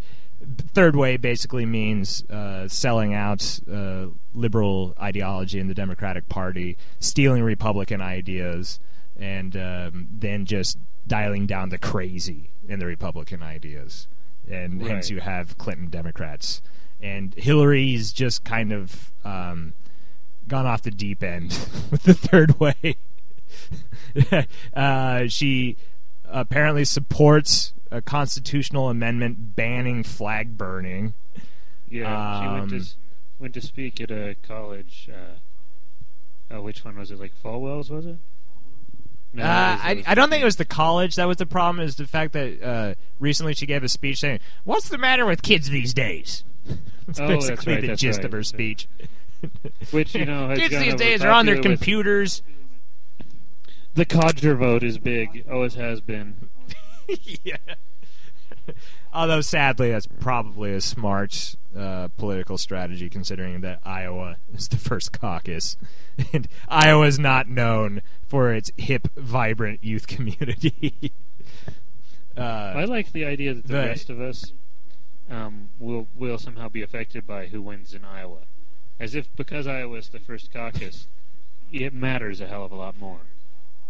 third 0.73 0.95
way 0.95 1.17
basically 1.17 1.65
means 1.65 2.23
uh, 2.29 2.67
selling 2.67 3.13
out 3.13 3.59
uh, 3.71 4.07
liberal 4.33 4.93
ideology 4.99 5.59
in 5.59 5.67
the 5.67 5.73
Democratic 5.73 6.27
Party, 6.29 6.77
stealing 6.99 7.43
Republican 7.43 8.01
ideas, 8.01 8.79
and 9.19 9.55
um, 9.57 10.07
then 10.11 10.45
just 10.45 10.77
dialing 11.07 11.45
down 11.47 11.69
the 11.69 11.77
crazy 11.77 12.49
in 12.67 12.79
the 12.79 12.85
Republican 12.85 13.41
ideas, 13.41 14.07
and 14.49 14.81
Right. 14.81 14.91
hence 14.91 15.09
you 15.09 15.19
have 15.21 15.57
Clinton 15.57 15.87
Democrats, 15.87 16.61
and 17.01 17.33
Hillary's 17.35 18.11
just 18.11 18.43
kind 18.43 18.71
of 18.71 19.11
um, 19.23 19.73
gone 20.47 20.65
off 20.65 20.81
the 20.81 20.91
deep 20.91 21.23
end 21.23 21.51
with 21.91 22.03
the 22.03 22.13
third 22.13 22.59
way. 22.59 22.97
uh, 24.75 25.27
she 25.27 25.77
apparently 26.25 26.85
supports 26.85 27.73
a 27.91 28.01
constitutional 28.01 28.89
amendment 28.89 29.55
banning 29.55 30.03
flag 30.03 30.57
burning. 30.57 31.13
Yeah, 31.89 32.41
she 32.41 32.47
went 32.47 32.69
to 32.71 32.75
Um, 32.77 32.85
went 33.39 33.53
to 33.53 33.61
speak 33.61 34.01
at 34.01 34.11
a 34.11 34.35
college. 34.45 35.09
Uh, 35.11 36.53
oh, 36.55 36.61
which 36.61 36.83
one 36.83 36.97
was 36.97 37.11
it? 37.11 37.19
Like 37.19 37.31
Falwell's, 37.43 37.89
was 37.89 38.05
it? 38.05 38.17
No, 39.33 39.43
Uh, 39.43 39.45
it 39.45 39.49
was- 39.49 39.81
I, 39.83 39.91
it 39.91 39.95
was- 39.97 40.05
I 40.07 40.15
don't 40.15 40.29
think 40.29 40.41
it 40.41 40.45
was 40.45 40.55
the 40.57 40.65
college 40.65 41.15
that 41.15 41.27
was 41.27 41.37
the 41.37 41.45
problem. 41.45 41.85
Is 41.85 41.95
the 41.95 42.07
fact 42.07 42.33
that 42.33 42.61
uh, 42.61 42.95
recently 43.19 43.53
she 43.53 43.65
gave 43.65 43.83
a 43.83 43.89
speech 43.89 44.19
saying, 44.19 44.39
"What's 44.65 44.89
the 44.89 44.97
matter 44.97 45.25
with 45.25 45.41
kids 45.41 45.69
these 45.69 45.93
days?" 45.93 46.43
That's 47.07 47.19
Oh, 47.19 47.27
that's 47.27 47.47
basically 47.47 47.73
right, 47.73 47.81
the 47.81 47.87
that's 47.87 48.01
gist 48.01 48.17
right. 48.19 48.25
of 48.25 48.31
her 48.33 48.43
speech. 48.43 48.87
Which 49.91 50.13
you 50.15 50.25
know, 50.25 50.53
kids 50.55 50.77
these 50.77 50.95
days 50.95 51.23
are 51.23 51.29
on 51.31 51.45
their 51.45 51.61
computers. 51.61 52.41
The 53.93 54.05
codger 54.05 54.55
vote 54.55 54.83
is 54.83 54.97
big. 54.97 55.45
Always 55.49 55.75
has 55.75 56.01
been. 56.01 56.49
yeah. 57.43 57.55
Although 59.13 59.41
sadly, 59.41 59.91
that's 59.91 60.07
probably 60.07 60.73
a 60.73 60.81
smart 60.81 61.55
uh, 61.75 62.09
political 62.17 62.57
strategy, 62.57 63.09
considering 63.09 63.61
that 63.61 63.79
Iowa 63.85 64.35
is 64.53 64.67
the 64.67 64.77
first 64.77 65.13
caucus, 65.17 65.77
and 66.33 66.47
Iowa 66.67 67.05
is 67.07 67.17
not 67.17 67.47
known 67.47 68.01
for 68.27 68.51
its 68.53 68.71
hip, 68.75 69.07
vibrant 69.15 69.83
youth 69.83 70.07
community. 70.07 71.13
uh, 72.37 72.41
I 72.41 72.83
like 72.83 73.13
the 73.13 73.25
idea 73.25 73.53
that 73.53 73.65
the 73.67 73.73
But- 73.73 73.87
rest 73.87 74.09
of 74.09 74.19
us 74.19 74.51
um, 75.29 75.66
will 75.79 76.07
will 76.15 76.37
somehow 76.37 76.69
be 76.69 76.81
affected 76.81 77.25
by 77.27 77.47
who 77.47 77.61
wins 77.61 77.93
in 77.93 78.03
Iowa, 78.05 78.39
as 78.99 79.15
if 79.15 79.27
because 79.35 79.67
Iowa 79.67 79.97
is 79.97 80.09
the 80.09 80.19
first 80.19 80.51
caucus, 80.51 81.07
it 81.71 81.93
matters 81.93 82.41
a 82.41 82.47
hell 82.47 82.63
of 82.65 82.71
a 82.71 82.75
lot 82.75 82.99
more. 82.99 83.21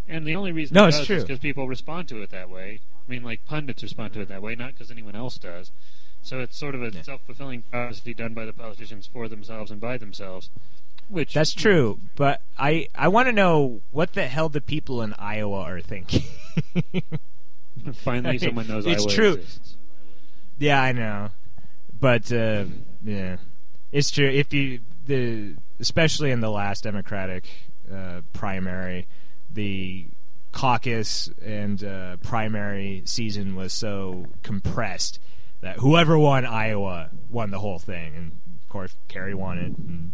And 0.09 0.25
the 0.25 0.35
only 0.35 0.51
reason 0.53 0.75
No, 0.75 0.85
it 0.85 0.89
it's 0.89 0.97
does 0.99 1.07
true. 1.07 1.15
is 1.17 1.23
because 1.23 1.39
people 1.39 1.67
respond 1.67 2.07
to 2.09 2.21
it 2.21 2.29
that 2.29 2.49
way. 2.49 2.79
I 3.07 3.11
mean, 3.11 3.23
like 3.23 3.45
pundits 3.45 3.83
respond 3.83 4.13
to 4.13 4.21
it 4.21 4.29
that 4.29 4.41
way, 4.41 4.55
not 4.55 4.73
because 4.73 4.89
anyone 4.91 5.15
else 5.15 5.37
does. 5.37 5.71
So 6.23 6.39
it's 6.39 6.57
sort 6.57 6.75
of 6.75 6.81
a 6.83 6.89
Yeah. 6.91 7.01
self-fulfilling 7.03 7.63
prophecy 7.63 8.13
done 8.13 8.33
by 8.33 8.45
the 8.45 8.53
politicians 8.53 9.07
for 9.11 9.27
themselves 9.27 9.69
and 9.71 9.79
by 9.81 9.97
themselves. 9.97 10.49
Which 11.09 11.33
That's 11.33 11.53
true, 11.53 11.99
but 12.15 12.41
I 12.57 12.87
I 12.95 13.07
want 13.07 13.27
to 13.27 13.31
know 13.31 13.81
what 13.91 14.13
the 14.13 14.27
hell 14.27 14.49
the 14.49 14.59
people 14.59 15.01
in 15.01 15.13
Iowa 15.13 15.59
are 15.61 15.79
thinking. 15.81 16.23
finally 17.93 18.37
someone 18.37 18.67
knows 18.67 18.85
It's 18.85 19.03
Iowa 19.03 19.13
true. 19.13 19.33
exists. 19.35 19.77
yeah, 20.57 20.81
I 20.81 20.91
know, 20.91 21.29
but 21.99 22.31
uh, 22.31 22.65
yeah, 23.03 23.37
it's 23.91 24.11
true. 24.11 24.27
If 24.29 24.53
you 24.53 24.79
the 25.05 25.55
especially 25.79 26.31
in 26.31 26.41
the 26.41 26.49
last 26.51 26.83
Democratic 26.83 27.47
uh, 27.91 28.21
primary, 28.33 29.07
the 29.53 30.05
caucus 30.51 31.29
and 31.43 31.83
uh, 31.83 32.17
primary 32.17 33.03
season 33.05 33.55
was 33.55 33.73
so 33.73 34.25
compressed 34.43 35.19
that 35.61 35.77
whoever 35.77 36.17
won 36.17 36.45
Iowa 36.45 37.09
won 37.29 37.51
the 37.51 37.59
whole 37.59 37.79
thing, 37.79 38.15
and 38.15 38.31
of 38.61 38.69
course 38.69 38.95
Kerry 39.07 39.33
won 39.33 39.57
it, 39.57 39.77
and 39.77 40.11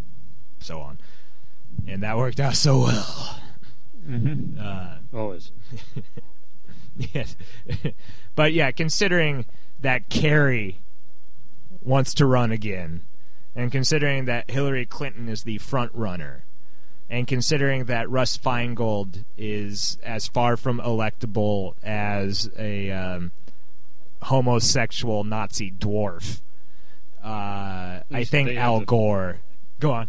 so 0.60 0.80
on, 0.80 1.00
and 1.88 2.04
that 2.04 2.18
worked 2.18 2.40
out 2.40 2.56
so 2.56 2.80
well. 2.80 3.40
hmm 4.06 4.58
Uh, 4.60 4.96
Always. 5.14 5.52
yes, 6.98 7.36
but 8.36 8.54
yeah, 8.54 8.72
considering 8.72 9.46
that 9.82 10.10
Kerry 10.10 10.80
wants 11.86 12.14
to 12.16 12.26
run 12.26 12.52
again, 12.52 13.02
and 13.56 13.72
considering 13.72 14.26
that 14.26 14.50
Hillary 14.50 14.86
Clinton 14.86 15.30
is 15.30 15.44
the 15.44 15.58
front 15.58 15.92
runner, 15.94 16.44
and 17.10 17.28
considering 17.28 17.86
that 17.86 18.10
Russ 18.10 18.38
Feingold 18.38 19.24
is 19.38 19.98
as 20.04 20.28
far 20.28 20.58
from 20.58 20.80
electable 20.80 21.74
as 21.84 22.50
a 22.58 22.92
um, 22.92 23.32
homosexual 24.24 25.24
Nazi 25.24 25.72
dwarf, 25.72 26.42
uh, 27.24 28.02
I 28.12 28.24
think 28.26 28.50
Al 28.52 28.80
the- 28.80 28.86
Gore. 28.86 29.38
Go 29.80 29.92
on. 29.92 30.08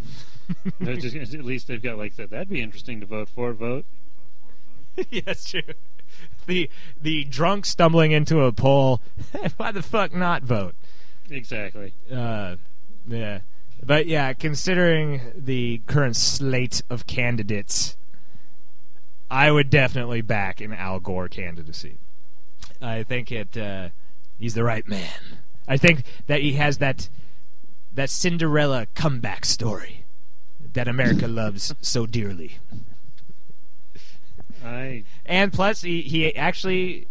Just, 0.83 1.35
at 1.35 1.45
least 1.45 1.69
they've 1.69 1.83
got 1.83 1.97
like 1.99 2.17
that. 2.17 2.31
That'd 2.31 2.49
be 2.51 2.61
interesting 2.61 3.01
to 3.01 3.07
vote 3.07 3.29
for. 3.29 3.53
Vote. 3.53 3.87
yeah, 5.11 5.23
that's 5.25 5.51
true. 5.51 5.63
The 6.47 6.71
the 7.01 7.25
drunk 7.25 7.67
stumbling 7.67 8.13
into 8.13 8.43
a 8.43 8.53
poll. 8.53 9.01
Why 9.57 9.73
the 9.73 9.83
fuck 9.83 10.15
not 10.15 10.43
vote? 10.43 10.75
Exactly. 11.31 11.93
Uh, 12.13 12.57
yeah, 13.07 13.41
but 13.83 14.07
yeah, 14.07 14.33
considering 14.33 15.21
the 15.35 15.81
current 15.87 16.17
slate 16.17 16.83
of 16.91 17.07
candidates, 17.07 17.97
I 19.31 19.51
would 19.51 19.71
definitely 19.71 20.21
back 20.21 20.61
an 20.61 20.73
Al 20.73 21.01
Gore 21.01 21.29
candidacy. 21.29 21.99
I 22.81 23.03
think 23.03 23.33
it. 23.33 23.57
Uh, 23.57 23.89
he's 24.39 24.55
the 24.55 24.65
right 24.65 24.87
man. 24.87 25.11
I 25.67 25.77
think 25.77 26.05
that 26.27 26.41
he 26.41 26.55
has 26.55 26.79
that 26.79 27.09
that 27.95 28.11
Cinderella 28.11 28.87
comeback 28.95 29.45
story 29.45 30.05
that 30.73 30.89
America 30.89 31.29
loves 31.29 31.75
so 31.81 32.07
dearly. 32.07 32.59
I 34.65 35.05
And 35.27 35.53
plus, 35.53 35.83
he, 35.83 36.03
he 36.03 36.35
actually 36.37 37.07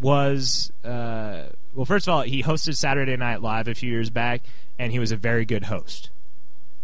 was. 0.00 0.72
Uh, 0.84 1.44
well, 1.74 1.86
first 1.86 2.06
of 2.06 2.14
all, 2.14 2.22
he 2.22 2.42
hosted 2.42 2.76
Saturday 2.76 3.16
Night 3.16 3.42
Live 3.42 3.68
a 3.68 3.74
few 3.74 3.90
years 3.90 4.10
back, 4.10 4.42
and 4.78 4.92
he 4.92 4.98
was 4.98 5.12
a 5.12 5.16
very 5.16 5.44
good 5.44 5.64
host. 5.64 6.10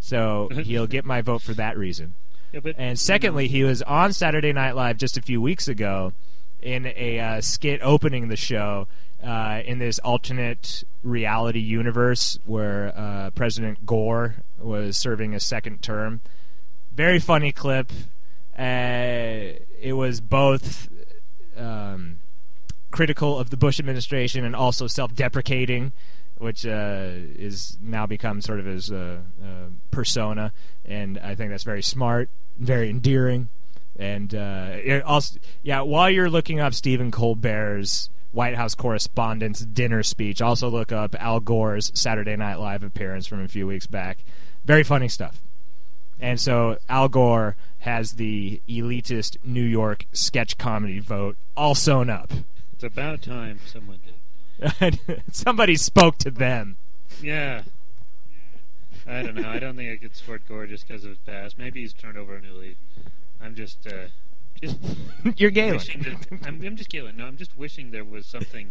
So 0.00 0.48
he'll 0.52 0.86
get 0.86 1.04
my 1.04 1.20
vote 1.20 1.42
for 1.42 1.54
that 1.54 1.76
reason. 1.76 2.14
yeah, 2.52 2.60
but 2.60 2.74
And 2.78 2.98
secondly, 2.98 3.48
he 3.48 3.64
was 3.64 3.82
on 3.82 4.12
Saturday 4.12 4.52
Night 4.52 4.74
Live 4.76 4.96
just 4.96 5.16
a 5.16 5.22
few 5.22 5.40
weeks 5.40 5.68
ago 5.68 6.12
in 6.60 6.86
a 6.96 7.20
uh, 7.20 7.40
skit 7.40 7.80
opening 7.82 8.28
the 8.28 8.36
show 8.36 8.88
uh, 9.22 9.62
in 9.64 9.78
this 9.78 9.98
alternate 10.00 10.84
reality 11.02 11.60
universe 11.60 12.38
where 12.44 12.92
uh, 12.96 13.30
President 13.30 13.84
Gore 13.86 14.36
was 14.58 14.96
serving 14.96 15.34
a 15.34 15.40
second 15.40 15.82
term. 15.82 16.20
Very 16.92 17.18
funny 17.18 17.52
clip. 17.52 17.92
Uh, 18.58 19.54
it 19.80 19.94
was 19.94 20.20
both 20.20 20.88
um, 21.56 22.17
critical 22.90 23.38
of 23.38 23.50
the 23.50 23.56
Bush 23.56 23.78
administration 23.78 24.44
and 24.44 24.56
also 24.56 24.86
self-deprecating, 24.86 25.92
which 26.38 26.66
uh, 26.66 27.10
is 27.36 27.76
now 27.80 28.06
become 28.06 28.40
sort 28.40 28.60
of 28.60 28.66
his 28.66 28.90
uh, 28.90 29.18
uh, 29.42 29.46
persona, 29.90 30.52
and 30.84 31.18
I 31.18 31.34
think 31.34 31.50
that's 31.50 31.64
very 31.64 31.82
smart, 31.82 32.30
very 32.58 32.90
endearing, 32.90 33.48
and 33.98 34.34
uh, 34.34 35.00
also, 35.04 35.40
yeah. 35.62 35.80
While 35.80 36.08
you're 36.08 36.30
looking 36.30 36.60
up 36.60 36.72
Stephen 36.72 37.10
Colbert's 37.10 38.10
White 38.30 38.54
House 38.54 38.74
Correspondents' 38.74 39.60
dinner 39.60 40.04
speech, 40.04 40.40
also 40.40 40.68
look 40.68 40.92
up 40.92 41.16
Al 41.18 41.40
Gore's 41.40 41.90
Saturday 41.94 42.36
Night 42.36 42.56
Live 42.56 42.84
appearance 42.84 43.26
from 43.26 43.42
a 43.42 43.48
few 43.48 43.66
weeks 43.66 43.88
back. 43.88 44.18
Very 44.64 44.84
funny 44.84 45.08
stuff. 45.08 45.40
And 46.20 46.40
so 46.40 46.78
Al 46.88 47.08
Gore 47.08 47.56
has 47.80 48.12
the 48.12 48.60
elitist 48.68 49.36
New 49.44 49.62
York 49.62 50.06
sketch 50.12 50.58
comedy 50.58 51.00
vote 51.00 51.36
all 51.56 51.74
sewn 51.74 52.10
up. 52.10 52.32
It's 52.78 52.84
about 52.84 53.20
time 53.20 53.58
someone 53.66 53.98
did. 54.06 55.00
Somebody 55.32 55.74
spoke 55.74 56.16
to 56.18 56.30
them. 56.30 56.76
Yeah. 57.20 57.62
I 59.04 59.22
don't 59.22 59.34
know. 59.34 59.48
I 59.48 59.58
don't 59.58 59.74
think 59.74 59.90
I 59.92 59.96
could 59.96 60.14
support 60.14 60.46
Gore 60.46 60.68
just 60.68 60.86
because 60.86 61.02
of 61.02 61.10
his 61.10 61.18
past. 61.18 61.58
Maybe 61.58 61.80
he's 61.80 61.92
turned 61.92 62.16
over 62.16 62.36
a 62.36 62.40
new 62.40 62.52
leaf. 62.52 62.76
I'm 63.40 63.56
just, 63.56 63.84
uh, 63.88 64.06
just 64.62 64.76
You're 65.36 65.50
Galen. 65.50 65.78
that. 65.78 66.38
I'm, 66.46 66.64
I'm 66.64 66.76
just 66.76 66.88
Galen. 66.88 67.16
No, 67.16 67.26
I'm 67.26 67.36
just 67.36 67.58
wishing 67.58 67.90
there 67.90 68.04
was 68.04 68.26
something 68.26 68.68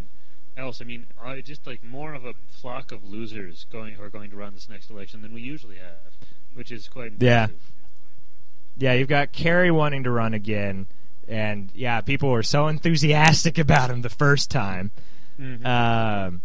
else. 0.56 0.80
I 0.82 0.86
mean, 0.86 1.06
uh, 1.22 1.36
just 1.38 1.68
like 1.68 1.84
more 1.84 2.14
of 2.14 2.24
a 2.24 2.34
flock 2.50 2.94
of 2.94 3.04
losers 3.04 3.66
going 3.74 3.96
who 3.96 4.04
are 4.04 4.10
going 4.10 4.30
to 4.30 4.38
run 4.38 4.54
this 4.54 4.70
next 4.70 4.90
election 4.90 5.22
than 5.22 5.34
we 5.34 5.42
usually 5.42 5.78
have, 5.78 6.14
which 6.54 6.72
is 6.72 6.88
quite 6.88 7.12
Yeah. 7.20 7.48
Yeah, 8.78 8.94
you've 8.94 9.10
got 9.10 9.34
Kerry 9.34 9.70
wanting 9.70 10.04
to 10.04 10.12
run 10.12 10.34
again, 10.34 10.88
and 11.28 11.72
yeah, 11.74 12.02
people 12.02 12.30
were 12.30 12.44
so 12.44 12.68
enthusiastic 12.68 13.58
about 13.58 13.90
him 13.90 14.02
the 14.02 14.10
first 14.10 14.50
time. 14.50 14.92
Mhm. 15.40 15.66
Um, 15.66 16.42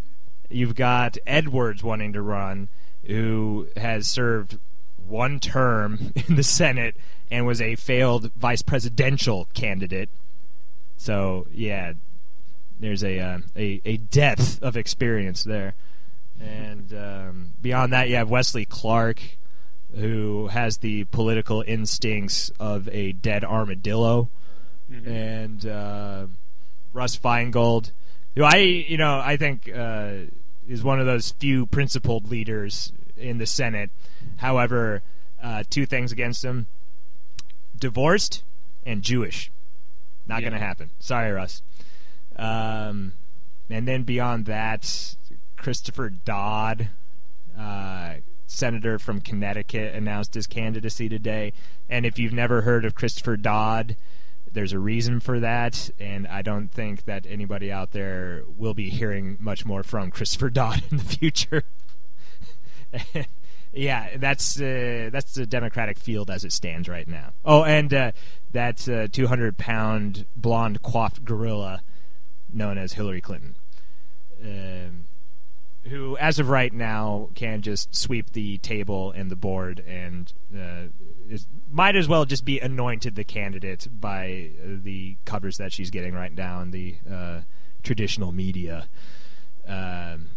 you've 0.51 0.75
got 0.75 1.17
Edwards 1.27 1.83
wanting 1.83 2.13
to 2.13 2.23
run, 2.23 2.69
who 3.07 3.69
has 3.77 4.07
served 4.07 4.59
one 5.07 5.41
term 5.41 6.13
in 6.29 6.37
the 6.37 6.43
Senate 6.43 6.97
and 7.31 7.47
was 7.47 7.61
a 7.61 7.77
failed 7.77 8.31
vice 8.35 8.63
presidential 8.63 9.49
candidate. 9.55 10.11
So 10.97 11.47
yeah, 11.53 11.95
there's 12.79 13.03
a 13.03 13.19
uh, 13.19 13.39
a, 13.57 13.81
a 13.85 13.97
depth 13.97 14.63
of 14.63 14.77
experience 14.77 15.45
there. 15.45 15.75
And 16.41 16.93
um, 16.93 17.53
beyond 17.63 17.93
that, 17.93 18.09
you 18.09 18.17
have 18.17 18.29
Wesley 18.29 18.65
Clark, 18.65 19.23
who 19.95 20.49
has 20.49 20.79
the 20.79 21.05
political 21.05 21.63
instincts 21.67 22.51
of 22.59 22.89
a 22.89 23.13
dead 23.13 23.45
armadillo 23.45 24.29
Mhm. 24.93 25.07
and 25.07 25.67
uh, 25.67 26.27
Russ 26.93 27.17
Feingold, 27.17 27.93
who 28.37 28.45
I 28.45 28.57
you 28.59 28.97
know 28.99 29.21
I 29.25 29.37
think 29.37 29.71
uh, 29.75 30.13
is 30.69 30.83
one 30.85 31.01
of 31.01 31.07
those 31.07 31.31
few 31.33 31.67
principled 31.67 32.31
leaders 32.31 32.93
in 33.17 33.39
the 33.39 33.47
Senate. 33.47 33.91
However, 34.39 35.03
uh, 35.43 35.65
two 35.71 35.87
things 35.87 36.13
against 36.13 36.45
him: 36.45 36.67
divorced 37.79 38.43
and 38.85 39.03
Jewish. 39.03 39.51
Not 40.27 40.43
Yeah. 40.43 40.51
going 40.51 40.61
to 40.61 40.67
happen. 40.67 40.91
Sorry, 40.99 41.33
Russ. 41.33 41.63
Um, 42.37 43.15
and 43.69 43.87
then 43.89 44.03
beyond 44.05 44.47
that, 44.47 45.17
Christopher 45.57 46.11
Dodd, 46.11 46.89
uh, 47.59 48.15
senator 48.47 48.99
from 48.99 49.21
Connecticut, 49.21 49.95
announced 49.95 50.35
his 50.35 50.47
candidacy 50.47 51.09
today. 51.09 51.53
And 51.89 52.07
if 52.07 52.19
you've 52.19 52.33
never 52.33 52.63
heard 52.63 52.85
of 52.85 52.95
Christopher 52.95 53.37
Dodd, 53.37 53.97
there's 54.53 54.73
a 54.73 54.79
reason 54.79 55.21
for 55.21 55.41
that, 55.41 55.91
and 55.99 56.27
I 56.27 56.43
don't 56.43 56.69
think 56.69 57.05
that 57.05 57.27
anybody 57.29 57.73
out 57.73 57.93
there 57.93 58.45
will 58.57 58.75
be 58.75 58.91
hearing 58.91 59.37
much 59.41 59.65
more 59.65 59.83
from 59.83 60.11
Christopher 60.11 60.51
Dodd 60.51 60.83
in 60.91 60.99
the 60.99 61.05
future. 61.05 61.65
yeah, 63.73 64.17
that's 64.17 64.61
uh, 64.61 65.11
that's 65.13 65.35
the 65.35 65.47
Democratic 65.47 65.99
field 65.99 66.31
as 66.31 66.45
it 66.45 66.53
stands 66.53 66.89
right 66.89 67.09
now. 67.09 67.33
Oh, 67.45 67.65
and 67.65 67.93
uh, 67.93 68.13
that 68.53 68.89
uh, 68.89 69.09
200 69.09 69.57
pound 69.57 70.27
blonde 70.37 70.83
coiffed 70.83 71.25
gorilla 71.25 71.83
known 72.53 72.77
as 72.77 72.93
Hillary 72.93 73.21
Clinton, 73.21 73.55
um, 74.43 75.07
who, 75.85 76.17
as 76.19 76.39
of 76.39 76.49
right 76.49 76.73
now, 76.73 77.29
can 77.35 77.61
just 77.63 77.95
sweep 77.95 78.33
the 78.33 78.59
table 78.59 79.11
and 79.13 79.31
the 79.31 79.37
board 79.37 79.81
and 79.87 80.33
uh, 80.57 80.85
is, 81.29 81.47
might 81.71 81.97
as 81.97 82.07
well 82.09 82.25
just 82.25 82.45
be 82.45 82.61
anointed 82.61 83.15
the 83.17 83.25
candidate 83.25 83.89
by 84.01 84.51
the 84.65 85.17
covers 85.25 85.57
that 85.59 85.73
she's 85.73 85.91
getting 85.91 86.15
right 86.15 86.35
now 86.35 86.61
in 86.61 86.71
the 86.71 86.95
uh, 87.11 87.41
traditional 87.83 88.31
media. 88.33 88.87
Um, 89.67 90.29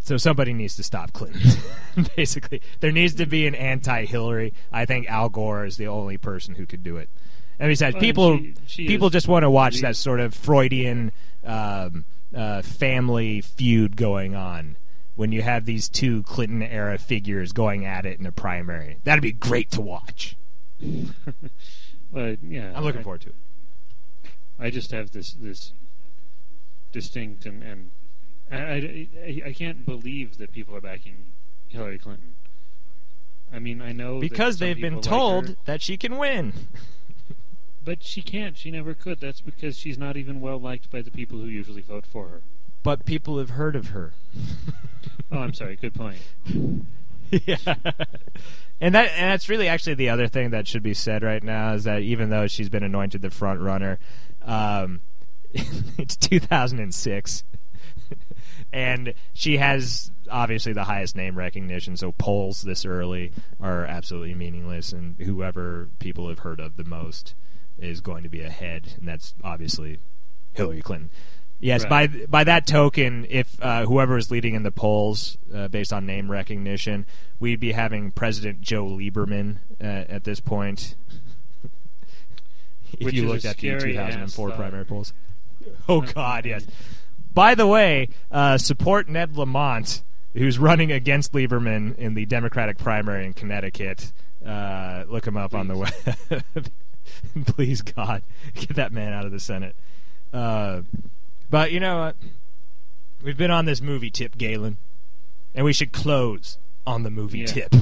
so 0.00 0.16
somebody 0.16 0.52
needs 0.52 0.76
to 0.76 0.82
stop 0.82 1.12
Clinton. 1.12 1.42
Basically, 2.16 2.60
there 2.80 2.90
needs 2.92 3.14
to 3.14 3.26
be 3.26 3.46
an 3.46 3.54
anti-Hillary. 3.54 4.52
I 4.72 4.84
think 4.84 5.08
Al 5.08 5.28
Gore 5.28 5.64
is 5.64 5.76
the 5.76 5.86
only 5.88 6.18
person 6.18 6.54
who 6.54 6.66
could 6.66 6.82
do 6.82 6.96
it. 6.96 7.08
And 7.58 7.68
besides, 7.70 7.94
Well, 7.94 8.00
people 8.00 8.38
she- 8.38 8.54
she 8.66 8.86
people 8.86 9.10
just 9.10 9.28
want 9.28 9.44
to 9.44 9.50
watch 9.50 9.80
that 9.82 9.94
sort 9.94 10.18
of 10.20 10.34
Freudian 10.34 11.12
um, 11.44 12.04
uh, 12.34 12.62
family 12.62 13.40
feud 13.40 13.96
going 13.96 14.34
on 14.34 14.76
when 15.14 15.32
you 15.32 15.42
have 15.42 15.66
these 15.66 15.88
two 15.88 16.22
Clinton 16.22 16.62
era 16.62 16.98
figures 16.98 17.52
going 17.52 17.84
at 17.84 18.06
it 18.06 18.18
in 18.18 18.26
a 18.26 18.32
primary. 18.32 18.98
That'd 19.04 19.22
be 19.22 19.32
great 19.32 19.70
to 19.72 19.80
watch. 19.80 20.36
But 22.12 22.44
yeah, 22.44 22.72
I'm 22.76 22.84
looking 22.84 23.00
I, 23.00 23.04
forward 23.04 23.22
to 23.22 23.28
it. 23.30 23.34
I 24.58 24.70
just 24.70 24.90
have 24.90 25.12
this 25.12 25.32
this 25.32 25.72
distinct 26.92 27.46
and 27.46 27.62
and 27.62 27.90
I, 28.50 29.08
I, 29.24 29.42
I- 29.46 29.52
can't 29.54 29.86
believe 29.86 30.36
that 30.36 30.52
people 30.52 30.76
are 30.76 30.80
backing 30.82 31.32
Hillary 31.68 31.98
Clinton. 31.98 32.34
I 33.50 33.58
mean, 33.58 33.80
I 33.80 33.92
know 33.92 34.20
Because 34.20 34.58
they've 34.58 34.78
been 34.78 34.96
like 34.96 35.02
told 35.02 35.48
her, 35.48 35.56
that 35.64 35.80
she 35.80 35.96
can 35.96 36.18
win. 36.18 36.52
but 37.84 38.02
she 38.02 38.22
can't. 38.22 38.56
She 38.56 38.70
never 38.70 38.94
could. 38.94 39.20
That's 39.20 39.40
because 39.40 39.76
she's 39.76 39.98
not 39.98 40.16
even 40.16 40.40
well 40.40 40.58
liked 40.58 40.90
by 40.90 41.02
the 41.02 41.10
people 41.10 41.38
who 41.38 41.46
usually 41.46 41.82
vote 41.82 42.06
for 42.06 42.28
her. 42.28 42.42
But 42.82 43.04
people 43.04 43.38
have 43.38 43.50
heard 43.50 43.76
of 43.76 43.88
her. 43.88 44.12
Oh, 45.30 45.38
I'm 45.38 45.54
sorry. 45.54 45.76
Good 45.76 45.94
point. 45.94 46.18
yeah. 47.30 47.56
And 48.82 48.94
that 48.94 49.10
and 49.16 49.30
that's 49.30 49.48
really 49.48 49.66
actually 49.66 49.94
the 49.94 50.10
other 50.10 50.26
thing 50.26 50.50
that 50.50 50.68
should 50.68 50.82
be 50.82 50.92
said 50.92 51.22
right 51.22 51.42
now 51.42 51.72
is 51.72 51.84
that 51.84 52.02
even 52.02 52.28
though 52.28 52.46
she's 52.46 52.68
been 52.68 52.82
anointed 52.82 53.22
the 53.22 53.30
front 53.30 53.60
runner, 53.60 53.98
um, 54.44 55.00
it's 55.54 56.16
2006, 56.16 57.44
and 58.74 59.14
she 59.32 59.56
has 59.56 60.10
obviously 60.30 60.74
the 60.74 60.84
highest 60.84 61.16
name 61.16 61.38
recognition. 61.38 61.96
So 61.96 62.12
polls 62.12 62.60
this 62.62 62.84
early 62.84 63.32
are 63.58 63.86
absolutely 63.86 64.34
meaningless, 64.34 64.92
and 64.92 65.16
whoever 65.18 65.88
people 65.98 66.28
have 66.28 66.40
heard 66.40 66.60
of 66.60 66.76
the 66.76 66.84
most 66.84 67.34
is 67.82 68.00
going 68.00 68.22
to 68.22 68.28
be 68.28 68.42
ahead, 68.42 68.94
and 68.98 69.08
that's 69.08 69.34
obviously 69.42 69.98
Hillary 70.52 70.82
Clinton. 70.82 71.10
Yes, 71.60 71.84
Right. 71.84 72.10
by 72.10 72.26
by 72.26 72.44
that 72.44 72.66
token, 72.66 73.24
if 73.30 73.56
uh, 73.62 73.84
whoever 73.86 74.16
is 74.16 74.30
leading 74.30 74.54
in 74.54 74.64
the 74.64 74.72
polls 74.72 75.38
uh, 75.54 75.68
based 75.68 75.92
on 75.92 76.06
name 76.06 76.30
recognition, 76.30 77.06
we'd 77.38 77.60
be 77.60 77.72
having 77.72 78.10
President 78.10 78.60
Joe 78.60 78.84
Lieberman 78.86 79.58
uh, 79.80 79.84
at 79.84 80.24
this 80.24 80.40
point. 80.40 80.96
if 82.98 83.04
Which 83.06 83.14
you 83.14 83.28
looked 83.28 83.44
at 83.44 83.58
the 83.58 83.78
2004 83.78 84.50
ass 84.50 84.56
primary 84.56 84.84
polls. 84.84 85.12
Oh 85.88 86.00
God, 86.14 86.46
yes. 86.46 86.66
By 87.32 87.54
the 87.54 87.66
way, 87.66 88.08
uh, 88.30 88.58
support 88.58 89.08
Ned 89.08 89.36
Lamont, 89.36 90.02
who's 90.34 90.58
running 90.58 90.90
against 90.92 91.32
Lieberman 91.32 91.96
in 91.96 92.14
the 92.14 92.26
Democratic 92.26 92.76
primary 92.76 93.24
in 93.24 93.32
Connecticut. 93.32 94.12
Uh, 94.44 95.04
look 95.08 95.26
him 95.26 95.36
up 95.36 95.54
on 95.54 95.68
the 95.68 95.76
web. 95.76 96.42
Please, 97.46 97.82
God, 97.82 98.22
get 98.54 98.76
that 98.76 98.92
man 98.92 99.12
out 99.12 99.24
of 99.24 99.32
the 99.32 99.40
Senate. 99.40 99.74
Uh, 100.32 100.82
but 101.50 101.72
you 101.72 101.80
know 101.80 101.98
what? 101.98 102.16
We've 103.22 103.36
been 103.36 103.50
on 103.50 103.64
this 103.66 103.80
movie 103.80 104.10
tip, 104.10 104.36
Galen, 104.36 104.78
and 105.54 105.64
we 105.64 105.72
should 105.72 105.92
close 105.92 106.58
on 106.86 107.02
the 107.02 107.10
movie 107.10 107.40
Yeah. 107.40 107.46
tip. 107.46 107.74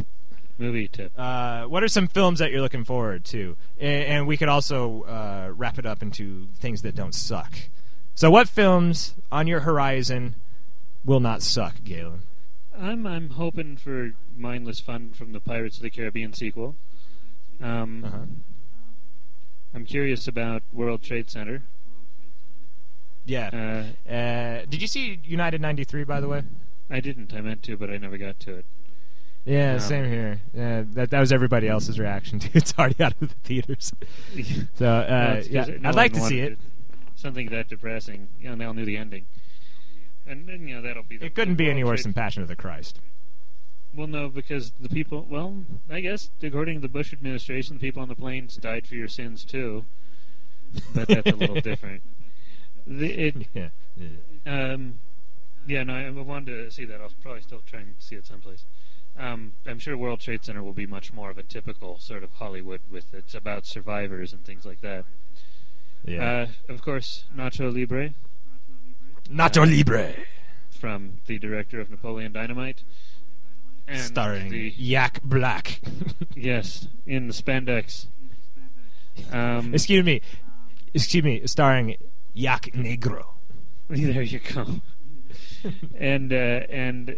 Movie 0.58 0.88
tip. 0.88 1.12
Uh, 1.16 1.64
what 1.64 1.82
are 1.82 1.88
some 1.88 2.06
films 2.06 2.38
that 2.40 2.50
you're 2.50 2.60
looking 2.60 2.84
forward 2.84 3.24
to? 3.26 3.56
And, 3.78 4.04
and 4.04 4.26
we 4.26 4.36
could 4.36 4.48
also 4.50 5.02
uh, 5.04 5.52
wrap 5.56 5.78
it 5.78 5.86
up 5.86 6.02
into 6.02 6.48
things 6.56 6.82
that 6.82 6.94
don't 6.94 7.14
suck. 7.14 7.52
So, 8.14 8.30
what 8.30 8.46
films 8.48 9.14
on 9.32 9.46
your 9.46 9.60
horizon 9.60 10.34
will 11.02 11.20
not 11.20 11.40
suck, 11.40 11.76
Galen? 11.82 12.22
I'm 12.78 13.06
I'm 13.06 13.30
hoping 13.30 13.78
for 13.78 14.12
mindless 14.36 14.80
fun 14.80 15.12
from 15.14 15.32
the 15.32 15.40
Pirates 15.40 15.78
of 15.78 15.82
the 15.82 15.90
Caribbean 15.90 16.34
sequel. 16.34 16.76
Um, 17.62 18.04
Uh-huh. 18.04 18.18
I'm 19.74 19.84
curious 19.84 20.26
about 20.28 20.62
World 20.72 21.02
Trade 21.02 21.30
Center. 21.30 21.62
Yeah. 23.24 23.48
Uh, 24.08 24.10
Uh, 24.12 24.64
did 24.68 24.80
you 24.82 24.88
see 24.88 25.20
United 25.24 25.60
'93, 25.60 26.04
by 26.04 26.20
the 26.20 26.28
way? 26.28 26.42
I 26.88 27.00
didn't. 27.00 27.32
I 27.32 27.40
meant 27.40 27.62
to, 27.64 27.76
but 27.76 27.90
I 27.90 27.98
never 27.98 28.18
got 28.18 28.40
to 28.40 28.56
it. 28.56 28.64
Yeah, 29.44 29.74
Um, 29.74 29.80
same 29.80 30.04
here. 30.10 30.40
That 30.52 31.10
that 31.10 31.20
was 31.20 31.32
everybody 31.32 31.68
else's 31.68 31.98
reaction 31.98 32.38
to. 32.40 32.48
it. 32.48 32.56
It's 32.56 32.74
already 32.78 33.02
out 33.02 33.12
of 33.20 33.28
the 33.28 33.34
theaters. 33.44 33.92
So, 34.74 34.86
uh, 34.86 35.36
'cause 35.36 35.48
yeah, 35.48 35.66
no 35.80 35.90
I'd 35.90 35.94
like 35.94 36.12
to 36.14 36.20
see 36.20 36.40
it. 36.40 36.58
Something 37.14 37.48
that 37.50 37.68
depressing. 37.68 38.28
You 38.40 38.50
know, 38.50 38.56
they 38.56 38.64
all 38.64 38.74
knew 38.74 38.84
the 38.86 38.96
ending. 38.96 39.26
And 40.26 40.46
then, 40.48 40.66
you 40.68 40.74
know, 40.76 40.82
that'll 40.82 41.02
be 41.02 41.16
the 41.16 41.26
It 41.26 41.34
couldn't 41.34 41.56
be 41.56 41.68
any 41.70 41.84
worse 41.84 42.02
than 42.02 42.12
Passion 42.12 42.42
of 42.42 42.48
the 42.48 42.56
Christ. 42.56 43.00
Well, 43.94 44.06
no, 44.06 44.28
because 44.28 44.72
the 44.78 44.88
people. 44.88 45.26
Well, 45.28 45.64
I 45.88 46.00
guess 46.00 46.30
according 46.42 46.76
to 46.76 46.80
the 46.80 46.88
Bush 46.88 47.12
administration, 47.12 47.76
the 47.76 47.80
people 47.80 48.02
on 48.02 48.08
the 48.08 48.14
planes 48.14 48.56
died 48.56 48.86
for 48.86 48.94
your 48.94 49.08
sins 49.08 49.44
too. 49.44 49.84
But 50.94 51.08
that's 51.08 51.30
a 51.30 51.36
little 51.36 51.60
different. 51.60 52.02
The, 52.86 53.12
it, 53.12 53.48
yeah. 53.54 53.68
um, 54.46 55.00
yeah, 55.66 55.82
no, 55.82 55.94
I 55.94 56.06
I 56.06 56.10
wanted 56.10 56.64
to 56.64 56.70
see 56.70 56.84
that. 56.84 57.00
I'll 57.00 57.12
probably 57.22 57.42
still 57.42 57.62
try 57.66 57.80
and 57.80 57.94
see 57.98 58.14
it 58.14 58.26
someplace. 58.26 58.64
Um, 59.18 59.52
I'm 59.66 59.78
sure 59.78 59.96
World 59.96 60.20
Trade 60.20 60.44
Center 60.44 60.62
will 60.62 60.72
be 60.72 60.86
much 60.86 61.12
more 61.12 61.30
of 61.30 61.38
a 61.38 61.42
typical 61.42 61.98
sort 61.98 62.22
of 62.22 62.32
Hollywood 62.34 62.80
with 62.90 63.12
it's 63.12 63.34
about 63.34 63.66
survivors 63.66 64.32
and 64.32 64.44
things 64.44 64.64
like 64.64 64.80
that. 64.80 65.04
Yeah. 66.04 66.46
Uh, 66.68 66.72
of 66.72 66.82
course, 66.82 67.24
Nacho 67.36 67.72
Libre. 67.72 68.14
Nacho 69.28 69.68
Libre, 69.68 70.14
from 70.70 71.20
the 71.26 71.38
director 71.38 71.80
of 71.80 71.90
Napoleon 71.90 72.32
Dynamite. 72.32 72.82
And 73.90 74.00
starring 74.00 74.50
the, 74.50 74.72
Yak 74.76 75.20
Black. 75.22 75.80
yes, 76.34 76.88
in 77.06 77.26
the 77.26 77.32
spandex. 77.32 78.06
Um, 79.32 79.74
excuse 79.74 80.04
me, 80.04 80.20
excuse 80.94 81.24
me, 81.24 81.46
starring 81.46 81.96
Yak 82.32 82.70
Negro. 82.74 83.26
there 83.88 84.22
you 84.22 84.38
go. 84.40 84.80
and 85.96 86.32
uh, 86.32 86.36
and 86.70 87.16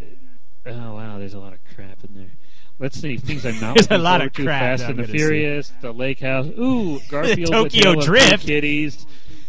oh 0.67 0.95
wow, 0.95 1.19
there's 1.19 1.35
a 1.35 1.39
lot 1.39 1.53
of 1.53 1.59
crap 1.75 1.99
in 2.05 2.15
there. 2.15 2.31
Let's 2.79 2.99
see 3.01 3.17
things 3.19 3.45
I'm 3.47 3.61
not 3.61 3.75
There's 3.77 3.91
a 3.91 3.99
lot 3.99 4.23
of 4.23 4.33
crap 4.33 4.79
Fast 4.79 4.85
and 4.85 4.99
the 4.99 5.03
gonna 5.03 5.13
see. 5.13 5.19
Furious, 5.19 5.73
The 5.83 5.93
Lake 5.93 6.21
House. 6.21 6.47
Ooh, 6.59 7.01
Garfield, 7.09 7.53
Tokyo 7.53 7.67
A 7.67 7.69
Tale 7.69 7.99
of 7.99 8.01
Two 8.01 8.07
Drift. 8.07 8.47
Kitties. 8.47 9.07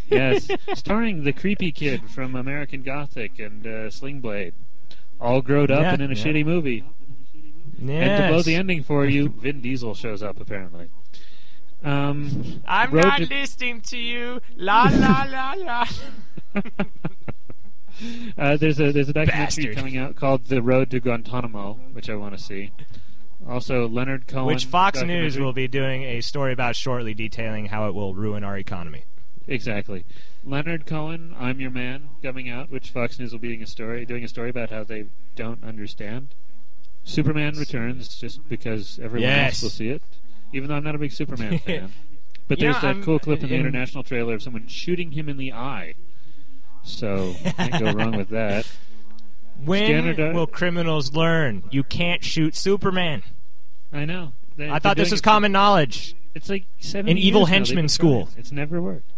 Yes, 0.10 0.48
starring 0.76 1.24
the 1.24 1.34
creepy 1.34 1.72
kid 1.72 2.10
from 2.10 2.36
American 2.36 2.84
Gothic 2.84 3.40
and 3.40 3.66
uh, 3.66 3.90
Sling 3.90 4.20
Blade, 4.20 4.54
all 5.20 5.42
grown 5.42 5.72
up 5.72 5.80
Yeah, 5.82 5.94
and 5.94 6.02
in 6.04 6.12
a 6.12 6.14
yeah. 6.14 6.24
shitty 6.24 6.46
movie. 6.46 6.84
Yes. 7.80 8.10
And 8.10 8.24
to 8.24 8.30
blow 8.34 8.42
the 8.42 8.56
ending 8.56 8.84
for 8.84 9.06
you, 9.08 9.30
Vin 9.30 9.62
Diesel 9.62 9.94
shows 9.96 10.22
up 10.24 10.40
apparently. 10.40 10.90
Um, 11.84 12.62
I'm 12.66 12.92
Road 12.92 13.04
not 13.04 13.18
to- 13.20 13.26
listening 13.28 13.82
to 13.82 13.98
you. 13.98 14.40
La 14.56 14.84
la 14.92 15.28
la 15.30 15.54
la. 15.58 15.86
uh, 18.38 18.58
there's 18.58 18.80
a 18.80 18.92
there's 18.92 19.10
a 19.10 19.14
documentary 19.14 19.66
Bastard. 19.66 19.76
coming 19.76 19.98
out 19.98 20.16
called 20.16 20.46
The 20.46 20.62
Road 20.62 20.90
to 20.92 21.00
Guantanamo, 21.00 21.80
which 21.94 22.10
I 22.10 22.16
want 22.16 22.38
to 22.38 22.44
see. 22.44 22.72
Also, 23.48 23.88
Leonard 23.90 24.28
Cohen, 24.28 24.46
Which 24.46 24.64
Fox 24.66 25.02
News 25.02 25.38
will 25.38 25.52
be 25.52 25.68
doing 25.68 26.04
a 26.04 26.22
story 26.22 26.54
about 26.54 26.78
shortly, 26.78 27.14
detailing 27.14 27.66
how 27.66 27.90
it 27.90 27.94
will 27.94 28.14
ruin 28.16 28.44
our 28.44 28.58
economy. 28.58 29.04
exactly. 29.48 30.06
Leonard 30.46 30.86
Cohen, 30.86 31.36
I'm 31.38 31.60
Your 31.60 31.72
Man, 31.72 32.10
coming 32.22 32.50
out, 32.50 32.70
which 32.70 32.90
Fox 32.92 33.20
News 33.20 33.34
will 33.34 33.40
be 33.40 33.50
doing 33.50 33.64
a 33.64 33.68
story 33.68 34.06
doing 34.06 34.24
a 34.24 34.28
story 34.30 34.50
about 34.50 34.70
how 34.70 34.84
they 34.86 35.06
don't 35.36 35.62
understand. 35.64 36.30
Superman 37.04 37.58
returns 37.58 38.16
just 38.16 38.48
because 38.48 39.00
everyone 39.02 39.24
Yes. 39.30 39.56
else 39.56 39.64
will 39.64 39.70
see 39.70 39.90
it, 39.90 40.02
even 40.54 40.70
though 40.70 40.76
I'm 40.76 40.84
not 40.84 40.96
a 40.96 40.98
big 41.00 41.12
Superman 41.12 41.58
fan. 41.66 41.92
But 42.48 42.60
there's 42.60 42.76
know, 42.76 42.82
that 42.82 42.88
I'm- 42.88 43.04
cool 43.04 43.20
clip 43.20 43.42
in 43.44 43.50
the 43.50 43.56
in- 43.56 43.62
international 43.62 44.04
trailer 44.04 44.36
of 44.36 44.42
someone 44.44 44.68
shooting 44.68 45.12
him 45.12 45.30
in 45.30 45.38
the 45.38 45.54
eye. 45.54 45.96
So 46.84 47.36
can't 47.44 47.80
go 47.80 47.92
wrong 47.94 48.16
with 48.18 48.30
that. 48.30 48.66
When 49.64 49.86
Scanner 49.86 50.34
will 50.34 50.48
criminals 50.48 51.14
learn 51.14 51.64
you 51.72 51.84
can't 51.84 52.24
shoot 52.24 52.56
Superman? 52.56 53.24
I 53.92 54.06
know. 54.06 54.34
They- 54.58 54.70
I 54.70 54.80
thought 54.80 54.98
this 54.98 55.12
was 55.12 55.22
common 55.22 55.52
knowledge. 55.52 56.16
It's 56.36 56.50
like 56.50 56.66
seven. 56.80 57.10
In 57.12 57.18
Evil 57.18 57.46
Henchman 57.46 57.88
School. 57.90 58.30
It's 58.38 58.52
never 58.52 58.82
worked. 58.82 59.13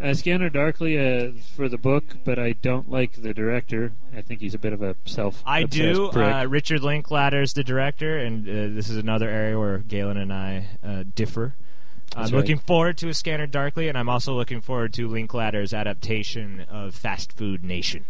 Uh, 0.00 0.14
Scanner 0.14 0.48
Darkly 0.48 0.96
uh, 0.96 1.32
for 1.56 1.68
the 1.68 1.76
book, 1.76 2.04
but 2.24 2.38
I 2.38 2.52
don't 2.52 2.88
like 2.88 3.20
the 3.20 3.34
director. 3.34 3.92
I 4.16 4.22
think 4.22 4.40
he's 4.40 4.54
a 4.54 4.58
bit 4.58 4.72
of 4.72 4.80
a 4.80 4.94
self. 5.04 5.42
I 5.44 5.64
do. 5.64 6.10
Uh, 6.10 6.44
Richard 6.48 6.82
Linklater 6.82 7.42
is 7.42 7.52
the 7.52 7.64
director, 7.64 8.16
and 8.16 8.48
uh, 8.48 8.74
this 8.74 8.88
is 8.88 8.96
another 8.96 9.28
area 9.28 9.58
where 9.58 9.78
Galen 9.78 10.16
and 10.16 10.32
I 10.32 10.68
uh, 10.84 11.02
differ. 11.14 11.54
I'm 12.14 12.24
right. 12.24 12.32
looking 12.32 12.58
forward 12.58 12.96
to 12.98 13.08
A 13.08 13.14
Scanner 13.14 13.46
Darkly, 13.46 13.88
and 13.88 13.98
I'm 13.98 14.08
also 14.08 14.34
looking 14.34 14.60
forward 14.60 14.92
to 14.94 15.08
Linklater's 15.08 15.74
adaptation 15.74 16.64
of 16.70 16.94
Fast 16.94 17.32
Food 17.32 17.64
Nation. 17.64 18.06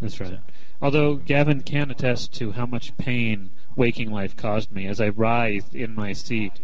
That's 0.00 0.20
right. 0.20 0.40
Although 0.82 1.16
Gavin 1.16 1.60
can 1.62 1.90
attest 1.90 2.34
to 2.34 2.52
how 2.52 2.66
much 2.66 2.96
pain 2.96 3.50
waking 3.76 4.10
life 4.10 4.36
caused 4.36 4.72
me 4.72 4.86
as 4.86 5.00
I 5.00 5.08
writhed 5.08 5.74
in 5.74 5.94
my 5.94 6.12
seat 6.12 6.60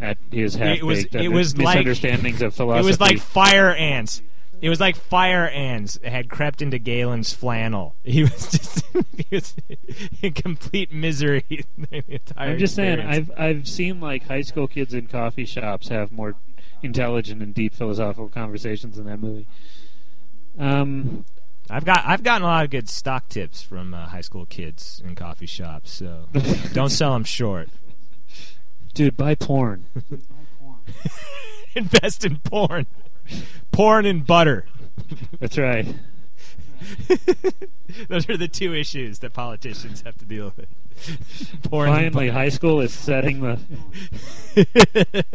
at 0.00 0.18
his 0.30 0.56
It 0.56 0.82
was- 0.84 1.04
it 1.12 1.28
was 1.32 1.56
like- 1.56 1.78
misunderstandings 1.78 2.42
of 2.42 2.54
philosophy. 2.54 2.84
It 2.84 2.86
was 2.86 3.00
like 3.00 3.18
fire 3.18 3.74
ants. 3.74 4.22
It 4.62 4.68
was 4.68 4.78
like 4.80 4.94
fire 4.96 5.48
ants 5.48 5.98
had 6.04 6.28
crept 6.28 6.60
into 6.60 6.78
Galen's 6.78 7.32
flannel. 7.32 7.94
He 8.04 8.22
was 8.24 8.50
just 8.50 8.84
he 9.16 9.26
was 9.30 9.54
in 10.22 10.32
complete 10.34 10.92
misery. 10.92 11.44
the 11.78 12.02
entire 12.08 12.50
I'm 12.52 12.58
just 12.58 12.74
saying. 12.74 13.00
I've 13.00 13.30
I've 13.38 13.66
seen 13.68 14.00
like 14.00 14.26
high 14.26 14.42
school 14.42 14.66
kids 14.68 14.92
in 14.92 15.06
coffee 15.06 15.46
shops 15.46 15.88
have 15.88 16.12
more 16.12 16.34
intelligent 16.82 17.40
and 17.42 17.54
deep 17.54 17.74
philosophical 17.74 18.28
conversations 18.28 18.98
in 18.98 19.04
that 19.06 19.18
movie. 19.20 19.46
Um, 20.58 21.24
I've 21.70 21.84
got 21.84 22.02
I've 22.04 22.22
gotten 22.22 22.42
a 22.42 22.46
lot 22.46 22.64
of 22.64 22.70
good 22.70 22.88
stock 22.88 23.28
tips 23.28 23.62
from 23.62 23.94
uh, 23.94 24.08
high 24.08 24.20
school 24.22 24.44
kids 24.44 25.00
in 25.04 25.14
coffee 25.14 25.46
shops. 25.46 25.90
So 25.92 26.26
you 26.34 26.42
know, 26.42 26.54
don't 26.72 26.90
sell 26.90 27.12
them 27.12 27.24
short. 27.24 27.68
Dude, 28.94 29.16
buy 29.16 29.34
porn. 29.34 29.84
Invest 31.74 32.24
in 32.24 32.38
porn, 32.38 32.86
porn 33.70 34.06
and 34.06 34.26
butter. 34.26 34.66
That's 35.38 35.58
right. 35.58 35.86
Those 38.08 38.28
are 38.28 38.36
the 38.36 38.48
two 38.48 38.74
issues 38.74 39.20
that 39.20 39.32
politicians 39.32 40.02
have 40.02 40.16
to 40.18 40.24
deal 40.24 40.52
with. 40.56 40.68
Porn 41.62 41.88
and 41.88 42.12
Finally, 42.12 42.30
high 42.30 42.48
school 42.48 42.80
is 42.80 42.92
setting 42.92 43.40
the 43.40 43.58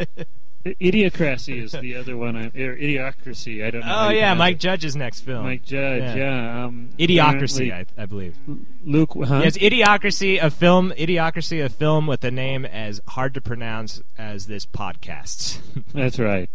butter. 0.10 0.26
Idiocracy 0.66 1.62
is 1.62 1.72
the 1.74 1.96
other 1.96 2.18
one. 2.18 2.36
I, 2.36 2.46
or 2.48 2.76
idiocracy. 2.76 3.66
I 3.66 3.72
don't 3.72 3.82
know. 3.86 4.08
oh 4.08 4.10
yeah, 4.10 4.34
Mike 4.34 4.56
it. 4.56 4.60
Judge's 4.60 4.96
next 4.96 5.22
film. 5.22 5.44
Mike 5.44 5.64
Judge. 5.64 6.02
Yeah. 6.02 6.16
Yeah. 6.16 6.66
um, 6.66 6.90
Idiocracy, 6.98 7.72
I, 7.72 7.86
I 8.02 8.06
believe. 8.06 8.36
Luke. 8.84 9.12
Huh? 9.16 9.42
Yes, 9.44 9.58
Idiocracy, 9.58 10.42
a 10.42 10.50
film. 10.50 10.92
Idiocracy, 10.98 11.64
a 11.64 11.70
film 11.70 12.08
with 12.08 12.24
a 12.24 12.32
name 12.32 12.66
as 12.66 13.02
hard 13.10 13.34
to 13.36 13.42
pronounce 13.42 14.02
as 14.18 14.48
this 14.48 14.66
podcast. 14.66 15.60
That's 15.94 16.20
right. 16.20 16.50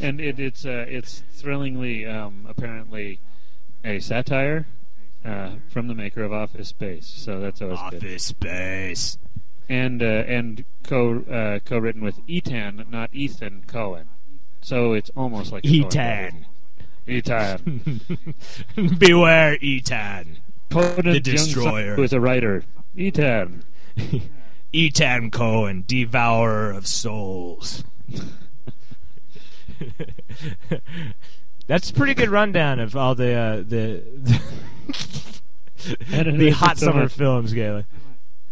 And 0.00 0.20
it, 0.20 0.38
it's 0.38 0.64
uh, 0.64 0.86
it's 0.88 1.22
thrillingly 1.32 2.06
um, 2.06 2.46
apparently 2.48 3.18
a 3.84 3.98
satire 3.98 4.66
uh, 5.24 5.50
from 5.68 5.88
the 5.88 5.94
maker 5.94 6.22
of 6.22 6.32
Office 6.32 6.68
Space. 6.68 7.06
So 7.06 7.40
that's 7.40 7.60
always 7.60 7.80
good. 7.90 8.04
Office 8.04 8.24
Space. 8.24 9.18
And 9.68 10.02
uh, 10.02 10.06
and 10.06 10.64
co 10.82 11.18
uh, 11.20 11.58
co-written 11.60 12.02
with 12.02 12.26
Etan, 12.26 12.88
not 12.90 13.10
Ethan 13.12 13.64
Cohen. 13.66 14.08
So 14.62 14.92
it's 14.94 15.10
almost 15.16 15.52
like 15.52 15.64
a 15.64 15.68
Coen 15.68 15.90
Etan. 15.90 16.44
brothers. 17.06 17.22
Etan. 18.76 18.98
Beware, 18.98 19.56
Etan. 19.58 20.38
Potent 20.68 21.04
The 21.04 21.20
Destroyer. 21.20 21.94
who 21.96 22.02
is 22.02 22.12
a 22.12 22.20
writer. 22.20 22.64
Etan. 22.96 23.62
Etan 24.74 25.32
Cohen, 25.32 25.84
devourer 25.86 26.70
of 26.70 26.86
souls. 26.86 27.84
That's 31.66 31.90
a 31.90 31.94
pretty 31.94 32.14
good 32.14 32.30
rundown 32.30 32.78
of 32.80 32.96
all 32.96 33.14
the 33.14 33.32
uh, 33.34 33.56
the 33.56 34.02
I 36.12 36.22
the 36.22 36.50
hot 36.50 36.78
so 36.78 36.86
summer 36.86 37.08
films, 37.08 37.52
Galen. 37.52 37.84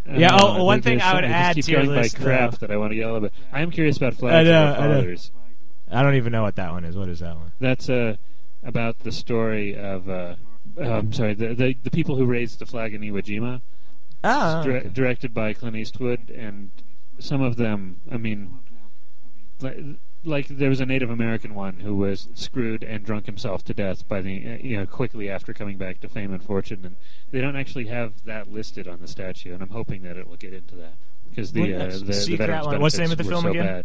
Uh, 0.08 0.12
Yeah, 0.16 0.36
oh, 0.40 0.64
one 0.64 0.80
there- 0.80 0.92
thing 0.92 1.00
I 1.02 1.14
would 1.14 1.24
add 1.24 1.56
just 1.56 1.66
to 1.68 1.72
keep 1.72 1.78
your 1.78 1.86
going 1.86 2.02
list, 2.02 2.18
by 2.18 2.24
crap 2.24 2.54
uh, 2.54 2.56
that 2.58 2.70
I 2.70 2.76
want 2.76 2.92
to 2.92 2.96
yell 2.96 3.16
about. 3.16 3.32
I 3.52 3.62
am 3.62 3.70
curious 3.70 3.96
about 3.96 4.12
I 4.14 4.16
Flags 4.16 4.48
know, 4.48 4.64
of 4.64 4.76
Our 4.78 4.84
I 4.84 4.88
know. 4.88 4.94
Fathers. 5.00 5.30
I 5.90 6.02
don't 6.02 6.14
even 6.14 6.32
know 6.32 6.42
what 6.42 6.56
that 6.56 6.72
one 6.72 6.84
is. 6.84 6.96
What 6.96 7.08
is 7.08 7.20
that 7.20 7.36
one? 7.36 7.52
That's 7.60 7.88
uh, 7.88 8.16
about 8.62 8.98
the 9.00 9.12
story 9.12 9.76
of. 9.76 10.08
Uh, 10.08 10.34
um, 10.78 11.12
sorry, 11.12 11.34
the, 11.34 11.54
the 11.54 11.76
the 11.84 11.90
people 11.90 12.16
who 12.16 12.26
raised 12.26 12.58
the 12.58 12.66
flag 12.66 12.92
in 12.94 13.00
Iwo 13.02 13.22
Jima. 13.22 13.60
Oh, 14.24 14.62
Dir- 14.64 14.76
okay. 14.78 14.88
Directed 14.88 15.32
by 15.32 15.52
Clint 15.52 15.76
Eastwood, 15.76 16.30
and 16.30 16.70
some 17.18 17.40
of 17.40 17.56
them. 17.56 18.00
I 18.10 18.16
mean, 18.16 18.58
like, 20.26 20.48
there 20.48 20.68
was 20.68 20.80
a 20.80 20.86
Native 20.86 21.08
American 21.10 21.54
one 21.54 21.74
who 21.80 21.94
was 21.96 22.28
screwed 22.34 22.82
and 22.82 23.04
drunk 23.04 23.26
himself 23.26 23.64
to 23.64 23.74
death 23.74 24.06
by 24.08 24.20
the 24.20 24.36
uh, 24.46 24.56
you 24.60 24.76
know 24.76 24.86
quickly 24.86 25.30
after 25.30 25.52
coming 25.54 25.76
back 25.78 26.00
to 26.00 26.08
fame 26.08 26.32
and 26.32 26.42
fortune, 26.42 26.80
and 26.84 26.96
they 27.30 27.40
don't 27.40 27.56
actually 27.56 27.86
have 27.86 28.24
that 28.24 28.52
listed 28.52 28.86
on 28.88 29.00
the 29.00 29.08
statue, 29.08 29.54
and 29.54 29.62
I'm 29.62 29.70
hoping 29.70 30.02
that 30.02 30.16
it 30.16 30.28
will 30.28 30.36
get 30.36 30.52
into 30.52 30.74
that 30.76 30.94
because 31.30 31.52
the 31.52 31.74
uh, 31.74 31.86
the, 31.90 32.24
the 32.28 32.36
veterans 32.36 32.66
one. 32.66 32.80
What's 32.80 32.96
the 32.96 33.02
name 33.02 33.12
of 33.12 33.18
the 33.18 33.24
film 33.24 33.42
so 33.42 33.50
again? 33.50 33.66
Bad. 33.66 33.84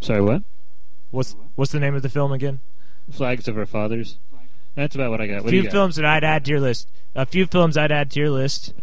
Sorry, 0.00 0.20
what? 0.20 0.42
What's 1.10 1.36
what's 1.54 1.72
the 1.72 1.80
name 1.80 1.94
of 1.94 2.02
the 2.02 2.08
film 2.08 2.32
again? 2.32 2.60
Flags 3.10 3.46
of 3.48 3.56
Our 3.56 3.66
Fathers. 3.66 4.18
That's 4.74 4.94
about 4.94 5.10
what 5.10 5.20
I 5.20 5.26
got. 5.26 5.40
A 5.40 5.42
What 5.44 5.52
you 5.52 5.62
few 5.62 5.70
got? 5.70 5.72
films 5.72 5.96
that 5.96 6.04
I'd 6.04 6.24
add 6.24 6.44
to 6.44 6.50
your 6.50 6.60
list. 6.60 6.88
A 7.14 7.24
few 7.24 7.46
films 7.46 7.76
I'd 7.76 7.92
add 7.92 8.10
to 8.10 8.20
your 8.20 8.30
list. 8.30 8.74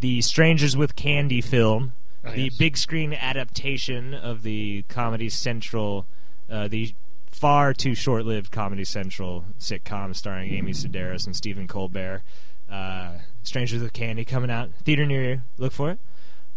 The 0.00 0.22
Strangers 0.22 0.76
with 0.76 0.96
Candy 0.96 1.40
film, 1.40 1.92
Oh, 2.24 2.30
the 2.30 2.42
yes. 2.44 2.56
big 2.56 2.76
screen 2.76 3.12
adaptation 3.14 4.14
of 4.14 4.42
the 4.42 4.82
Comedy 4.88 5.28
Central, 5.28 6.06
uh, 6.50 6.68
the 6.68 6.94
far 7.30 7.74
too 7.74 7.94
short-lived 7.94 8.52
Comedy 8.52 8.84
Central 8.84 9.44
sitcom 9.58 10.14
starring 10.14 10.52
Amy 10.54 10.72
Sedaris 10.72 11.26
and 11.26 11.34
Stephen 11.34 11.66
Colbert. 11.66 12.22
Uh, 12.70 13.12
Strangers 13.42 13.82
with 13.82 13.92
Candy 13.92 14.24
coming 14.24 14.50
out 14.50 14.70
theater 14.84 15.04
near 15.04 15.22
you. 15.30 15.40
Look 15.58 15.72
for 15.72 15.90
it. 15.90 15.98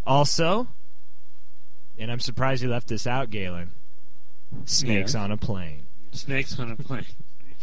Also, 0.05 0.67
and 1.97 2.11
I'm 2.11 2.19
surprised 2.19 2.61
you 2.61 2.69
left 2.69 2.87
this 2.87 3.07
out, 3.07 3.31
Galen. 3.31 3.71
Snakes 4.65 5.13
Yes. 5.13 5.15
on 5.15 5.31
a 5.31 5.37
plane. 5.37 5.87
Snakes 6.11 6.59
on 6.59 6.71
a 6.71 6.75
plane. 6.75 7.05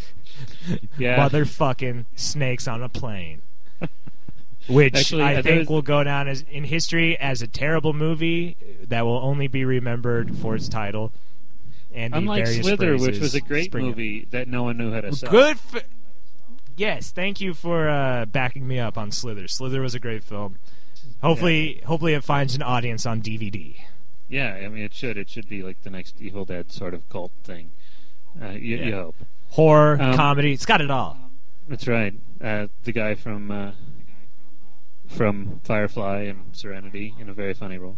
yeah. 0.98 1.16
motherfucking 1.28 2.06
snakes 2.16 2.66
on 2.66 2.82
a 2.82 2.88
plane. 2.88 3.42
Which 4.68 4.94
Actually, 4.94 5.22
I 5.24 5.42
think 5.42 5.68
will 5.68 5.82
go 5.82 6.04
down 6.04 6.28
as 6.28 6.44
in 6.50 6.64
history 6.64 7.18
as 7.18 7.42
a 7.42 7.46
terrible 7.46 7.92
movie 7.92 8.56
that 8.88 9.04
will 9.04 9.18
only 9.18 9.48
be 9.48 9.64
remembered 9.64 10.36
for 10.36 10.54
its 10.54 10.68
title 10.68 11.12
and 11.94 12.12
the 12.14 12.18
Unlike 12.18 12.46
Slither, 12.46 12.96
which 12.96 13.18
was 13.18 13.34
a 13.34 13.40
great 13.40 13.66
spring 13.66 13.86
movie 13.86 14.26
that 14.30 14.48
no 14.48 14.62
one 14.62 14.78
knew 14.78 14.92
how 14.92 15.00
to 15.00 15.14
sell. 15.14 15.30
Good. 15.30 15.56
F- 15.74 15.84
yes, 16.76 17.10
thank 17.10 17.40
you 17.40 17.54
for 17.54 17.88
uh, 17.88 18.24
backing 18.26 18.66
me 18.66 18.78
up 18.78 18.96
on 18.96 19.10
Slither. 19.10 19.48
Slither 19.48 19.80
was 19.82 19.94
a 19.94 20.00
great 20.00 20.22
film. 20.24 20.56
Hopefully, 21.22 21.82
hopefully 21.84 22.14
it 22.14 22.24
finds 22.24 22.54
an 22.54 22.62
audience 22.62 23.04
on 23.04 23.20
DVD. 23.20 23.76
Yeah, 24.28 24.54
I 24.54 24.68
mean, 24.68 24.84
it 24.84 24.94
should. 24.94 25.16
It 25.18 25.28
should 25.28 25.48
be 25.48 25.62
like 25.62 25.82
the 25.82 25.90
next 25.90 26.20
Evil 26.20 26.44
Dead 26.44 26.72
sort 26.72 26.94
of 26.94 27.06
cult 27.08 27.32
thing. 27.44 27.70
Uh, 28.40 28.50
you, 28.50 28.76
Yeah. 28.76 28.84
you 28.86 28.94
hope. 28.94 29.16
Horror, 29.50 30.00
Um, 30.00 30.16
comedy, 30.16 30.52
it's 30.52 30.64
got 30.64 30.80
it 30.80 30.90
all. 30.90 31.18
That's 31.68 31.86
right. 31.86 32.14
Uh, 32.40 32.68
the 32.84 32.92
guy 32.92 33.14
from 33.14 33.50
uh, 33.50 33.72
from 35.12 35.60
Firefly 35.64 36.22
and 36.22 36.56
Serenity 36.56 37.14
in 37.18 37.28
a 37.28 37.34
very 37.34 37.54
funny 37.54 37.78
role. 37.78 37.96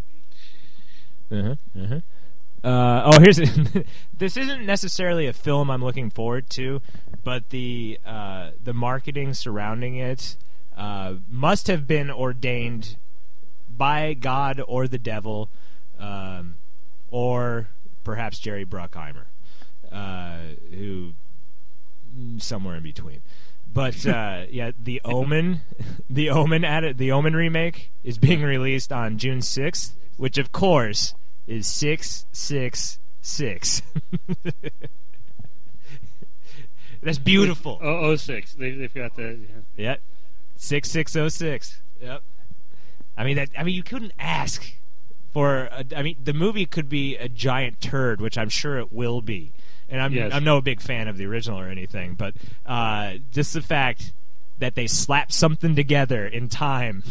Uh-huh, 1.31 1.55
uh-huh. 1.79 2.01
Uh, 2.63 3.03
oh, 3.05 3.21
here's 3.21 3.37
this 4.19 4.37
isn't 4.37 4.65
necessarily 4.65 5.27
a 5.27 5.33
film 5.33 5.71
I'm 5.71 5.85
looking 5.85 6.11
forward 6.11 6.49
to, 6.51 6.81
but 7.23 7.51
the 7.51 7.99
uh, 8.07 8.51
the 8.63 8.73
marketing 8.73 9.35
surrounding 9.35 9.97
it 9.97 10.37
uh, 10.77 11.15
must 11.29 11.67
have 11.67 11.87
been 11.87 12.11
ordained 12.11 12.97
by 13.69 14.15
God 14.15 14.63
or 14.67 14.89
the 14.89 14.99
devil, 14.99 15.51
um, 15.99 16.57
or 17.11 17.69
perhaps 18.03 18.39
Jerry 18.39 18.65
Bruckheimer, 18.65 19.27
uh, 19.93 20.39
who 20.71 21.13
somewhere 22.39 22.77
in 22.77 22.83
between. 22.83 23.21
But 23.75 24.07
uh, 24.07 24.45
yeah, 24.51 24.71
the 24.81 25.01
Omen, 25.05 25.61
the 26.09 26.31
Omen 26.31 26.65
at 26.65 26.97
the 26.97 27.11
Omen 27.11 27.35
remake 27.35 27.91
is 28.05 28.19
being 28.19 28.43
released 28.43 28.93
on 28.93 29.19
June 29.19 29.43
sixth, 29.43 29.97
which 30.17 30.39
of 30.39 30.53
course 30.53 31.15
is 31.49 31.67
six 31.67 32.25
six 32.31 33.01
six. 33.21 33.83
That's 37.03 37.19
beautiful. 37.19 37.81
Oh, 37.83 37.97
oh 37.97 38.17
six. 38.17 38.55
They 38.55 38.71
they 38.71 38.87
forgot 38.87 39.17
the. 39.17 39.41
Yeah. 39.77 39.85
Yep, 39.85 40.01
six 40.55 40.91
six 40.91 41.17
oh 41.17 41.29
six. 41.29 41.83
Yep. 42.01 42.23
I 43.19 43.25
mean 43.25 43.37
that. 43.37 43.51
I 43.59 43.65
mean 43.65 43.75
you 43.75 43.83
couldn't 43.83 44.13
ask 44.21 44.73
for. 45.33 45.65
A, 45.65 45.85
I 45.97 46.03
mean 46.03 46.17
the 46.23 46.33
movie 46.33 46.65
could 46.65 46.89
be 46.89 47.17
a 47.17 47.29
giant 47.29 47.81
turd, 47.81 48.21
which 48.21 48.39
I'm 48.39 48.49
sure 48.49 48.79
it 48.79 48.93
will 48.93 49.21
be. 49.21 49.53
And 49.89 50.01
I'm 50.01 50.13
Yes. 50.13 50.33
I'm 50.35 50.45
no 50.45 50.61
big 50.61 50.81
fan 50.81 51.09
of 51.09 51.17
the 51.19 51.27
original 51.27 51.61
or 51.61 51.69
anything, 51.69 52.15
but 52.15 52.35
uh, 52.67 53.15
just 53.33 53.53
the 53.53 53.61
fact 53.61 54.13
that 54.59 54.75
they 54.75 54.87
slapped 54.87 55.33
something 55.33 55.75
together 55.77 56.27
in 56.27 56.49
time 56.49 57.03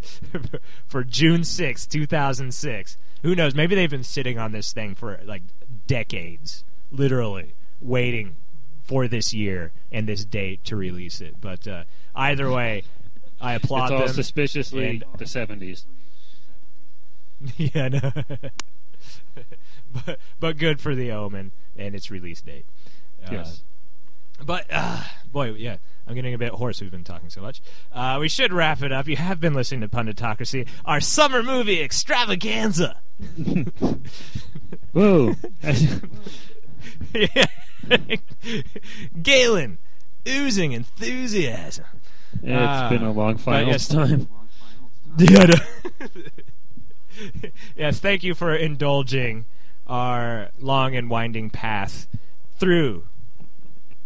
for 0.88 1.04
June 1.04 1.44
sixth, 1.44 1.88
two 1.88 2.00
2006. 2.00 2.96
Who 3.22 3.34
knows? 3.34 3.54
Maybe 3.54 3.74
they've 3.74 3.90
been 3.90 4.04
sitting 4.04 4.38
on 4.38 4.52
this 4.52 4.72
thing 4.72 4.94
for 4.94 5.20
like 5.24 5.42
decades, 5.86 6.64
literally 6.92 7.54
waiting 7.80 8.36
for 8.84 9.08
this 9.08 9.32
year 9.34 9.72
and 9.90 10.08
this 10.08 10.24
date 10.24 10.64
to 10.64 10.76
release 10.76 11.20
it. 11.20 11.36
But 11.40 11.66
uh, 11.66 11.84
either 12.14 12.50
way, 12.50 12.84
I 13.40 13.54
applaud 13.54 13.84
It's 13.84 13.92
all 13.92 13.98
them. 14.06 14.14
suspiciously 14.14 14.86
and- 14.88 15.04
the 15.18 15.26
seventies. 15.26 15.86
yeah, 17.56 17.88
no. 17.88 18.12
but 20.06 20.18
but 20.40 20.56
good 20.58 20.80
for 20.80 20.94
the 20.94 21.10
Omen 21.10 21.52
and 21.78 21.94
its 21.94 22.10
release 22.10 22.40
date. 22.40 22.66
Uh, 23.24 23.28
Yes. 23.32 23.62
But 24.44 24.66
uh, 24.70 25.02
boy, 25.32 25.52
yeah, 25.52 25.76
I'm 26.06 26.14
getting 26.14 26.34
a 26.34 26.38
bit 26.38 26.50
hoarse. 26.52 26.82
We've 26.82 26.90
been 26.90 27.04
talking 27.04 27.30
so 27.30 27.40
much. 27.40 27.62
Uh, 27.90 28.18
we 28.20 28.28
should 28.28 28.52
wrap 28.52 28.82
it 28.82 28.92
up. 28.92 29.08
You 29.08 29.16
have 29.16 29.40
been 29.40 29.54
listening 29.54 29.80
to 29.80 29.88
Punditocracy, 29.88 30.68
our 30.84 31.00
summer 31.00 31.42
movie 31.42 31.80
extravaganza. 31.80 32.98
Whoa! 34.92 35.34
Yeah. 37.14 37.44
Galen, 39.22 39.78
oozing 40.28 40.72
enthusiasm. 40.72 41.84
Yeah, 42.42 42.58
it's 42.60 42.82
Ah, 42.82 42.88
been 42.90 43.02
a 43.02 43.12
long 43.12 43.38
finals 43.38 43.68
yes. 43.72 43.88
time. 43.88 44.28
Yeah, 45.18 45.46
yes, 47.74 47.98
thank 48.00 48.22
you 48.22 48.34
for 48.34 48.54
indulging 48.54 49.46
our 49.86 50.50
long 50.58 50.96
and 50.96 51.08
winding 51.10 51.50
path 51.50 52.06
through 52.58 53.04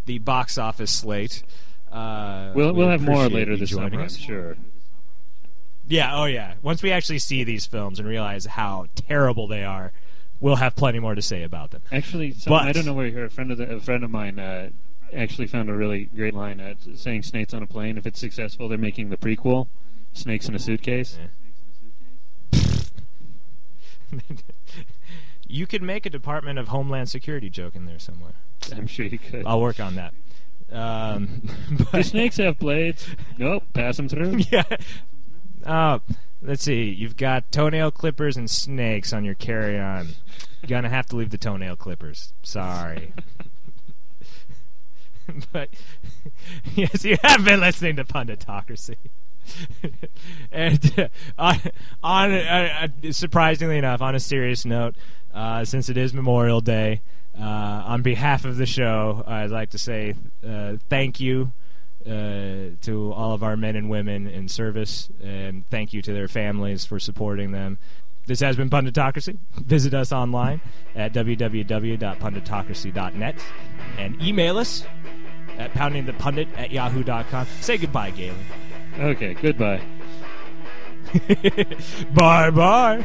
the 0.07 0.19
box 0.19 0.59
office 0.59 0.91
slate. 0.91 1.43
Uh, 1.91 2.53
We'll 2.55 2.73
we 2.73 2.79
we'll 2.81 2.89
have 2.91 3.03
more 3.03 3.29
later 3.29 3.57
this 3.57 3.71
summer, 3.71 4.01
I'm 4.01 4.09
sure. 4.09 4.57
Yeah, 5.89 6.17
oh 6.21 6.27
yeah. 6.27 6.55
Once 6.63 6.83
we 6.83 6.93
actually 6.93 7.19
see 7.19 7.43
these 7.43 7.67
films 7.67 7.99
and 7.99 8.07
realize 8.07 8.47
how 8.47 8.87
terrible 8.95 9.49
they 9.49 9.65
are, 9.65 9.93
we'll 10.39 10.57
have 10.57 10.77
plenty 10.77 11.01
more 11.01 11.17
to 11.17 11.23
say 11.23 11.43
about 11.43 11.73
them. 11.73 11.83
Actually, 11.91 12.33
some, 12.33 12.51
But- 12.53 12.63
I 12.63 12.73
don't 12.73 12.87
know 12.87 12.95
where 12.95 13.07
you 13.07 13.13
heard. 13.13 13.27
A 13.27 13.31
friend 13.31 13.51
of 13.51 13.59
the, 13.59 13.75
a 13.75 13.81
friend 13.81 14.05
of 14.05 14.11
mine 14.11 14.39
uh, 14.39 14.71
actually 15.13 15.49
found 15.49 15.69
a 15.69 15.73
really 15.75 16.05
great 16.05 16.35
line 16.35 16.61
uh, 16.61 16.75
saying 16.95 17.25
"Snakes 17.25 17.53
on 17.55 17.63
a 17.63 17.67
plane." 17.67 17.99
If 17.99 18.07
it's 18.07 18.21
successful, 18.21 18.69
they're 18.69 18.79
making 18.79 19.11
the 19.11 19.17
prequel, 19.17 19.67
"Snakes 20.13 20.49
in 20.49 20.55
a 20.55 20.59
Suitcase." 20.61 21.19
you 25.51 25.67
could 25.67 25.83
make 25.83 26.07
a 26.07 26.11
Department 26.11 26.59
of 26.59 26.69
Homeland 26.69 27.09
Security 27.09 27.51
joke 27.51 27.75
in 27.75 27.87
there 27.87 27.99
somewhere. 27.99 28.35
I'm 28.75 28.87
sure 28.87 29.07
you 29.07 29.19
could. 29.19 29.45
I'll 29.47 29.61
work 29.61 29.81
on 29.81 29.97
that. 29.97 30.15
Um, 30.71 31.43
Do 31.93 32.03
snakes 32.03 32.37
have 32.37 32.59
blades? 32.59 33.07
Nope. 33.39 33.65
Pass 33.73 33.97
them 33.97 34.09
through. 34.09 34.39
yeah. 34.51 34.65
Oh, 35.67 36.01
let's 36.41 36.63
see. 36.63 36.85
You've 36.85 37.17
got 37.17 37.51
toenail 37.51 37.91
clippers 37.91 38.37
and 38.37 38.49
snakes 38.49 39.13
on 39.13 39.25
your 39.25 39.35
carry-on. 39.35 40.09
You're 40.63 40.69
gonna 40.69 40.89
have 40.89 41.07
to 41.07 41.17
leave 41.17 41.31
the 41.31 41.39
toenail 41.39 41.77
clippers. 41.77 42.33
Sorry. 42.43 43.13
but 45.53 45.71
yes, 46.75 47.05
you 47.05 47.17
have 47.23 47.45
been 47.45 47.61
listening 47.61 47.97
to 47.97 48.05
Punditocracy. 48.05 48.97
and 50.53 50.95
uh, 50.99 51.09
on, 51.39 51.61
on 52.03 52.33
uh, 52.33 52.89
uh, 53.05 53.13
surprisingly 53.13 53.79
enough, 53.79 54.01
on 54.01 54.15
a 54.15 54.21
serious 54.21 54.65
note, 54.65 54.95
uh, 55.35 55.65
since 55.65 55.89
it 55.89 55.97
is 55.97 56.13
Memorial 56.13 56.61
Day, 56.61 57.01
uh, 57.39 57.43
on 57.43 58.03
behalf 58.03 58.45
of 58.45 58.57
the 58.57 58.67
show, 58.67 59.23
I'd 59.27 59.51
like 59.51 59.71
to 59.71 59.79
say 59.79 60.15
uh, 60.47 60.77
thank 60.89 61.19
you 61.21 61.53
uh, 62.05 62.77
to 62.83 63.13
all 63.15 63.33
of 63.33 63.43
our 63.43 63.57
men 63.57 63.75
and 63.77 63.91
women 63.91 64.27
in 64.27 64.49
service, 64.49 65.09
and 65.23 65.65
thank 65.71 65.93
you 65.93 66.03
to 66.03 66.13
their 66.13 66.27
families 66.29 66.85
for 66.85 66.99
supporting 66.99 67.53
them. 67.53 67.79
This 68.27 68.41
has 68.41 68.57
been 68.57 68.69
Punditocracy. 68.71 69.39
Visit 69.57 69.95
us 69.95 70.13
online 70.13 70.61
at 70.95 71.13
www.punditocracy.net 71.13 73.37
and 73.99 74.23
email 74.23 74.59
us 74.59 74.85
at 75.59 75.75
poundingthepundit 75.75 76.47
at 76.57 76.71
yahoo.com. 76.71 77.47
Say 77.61 77.77
goodbye, 77.79 78.11
Galen. 78.11 78.39
Okay. 78.99 79.35
Goodbye. 79.35 79.83
bye 82.15 82.51
bye. 82.51 83.03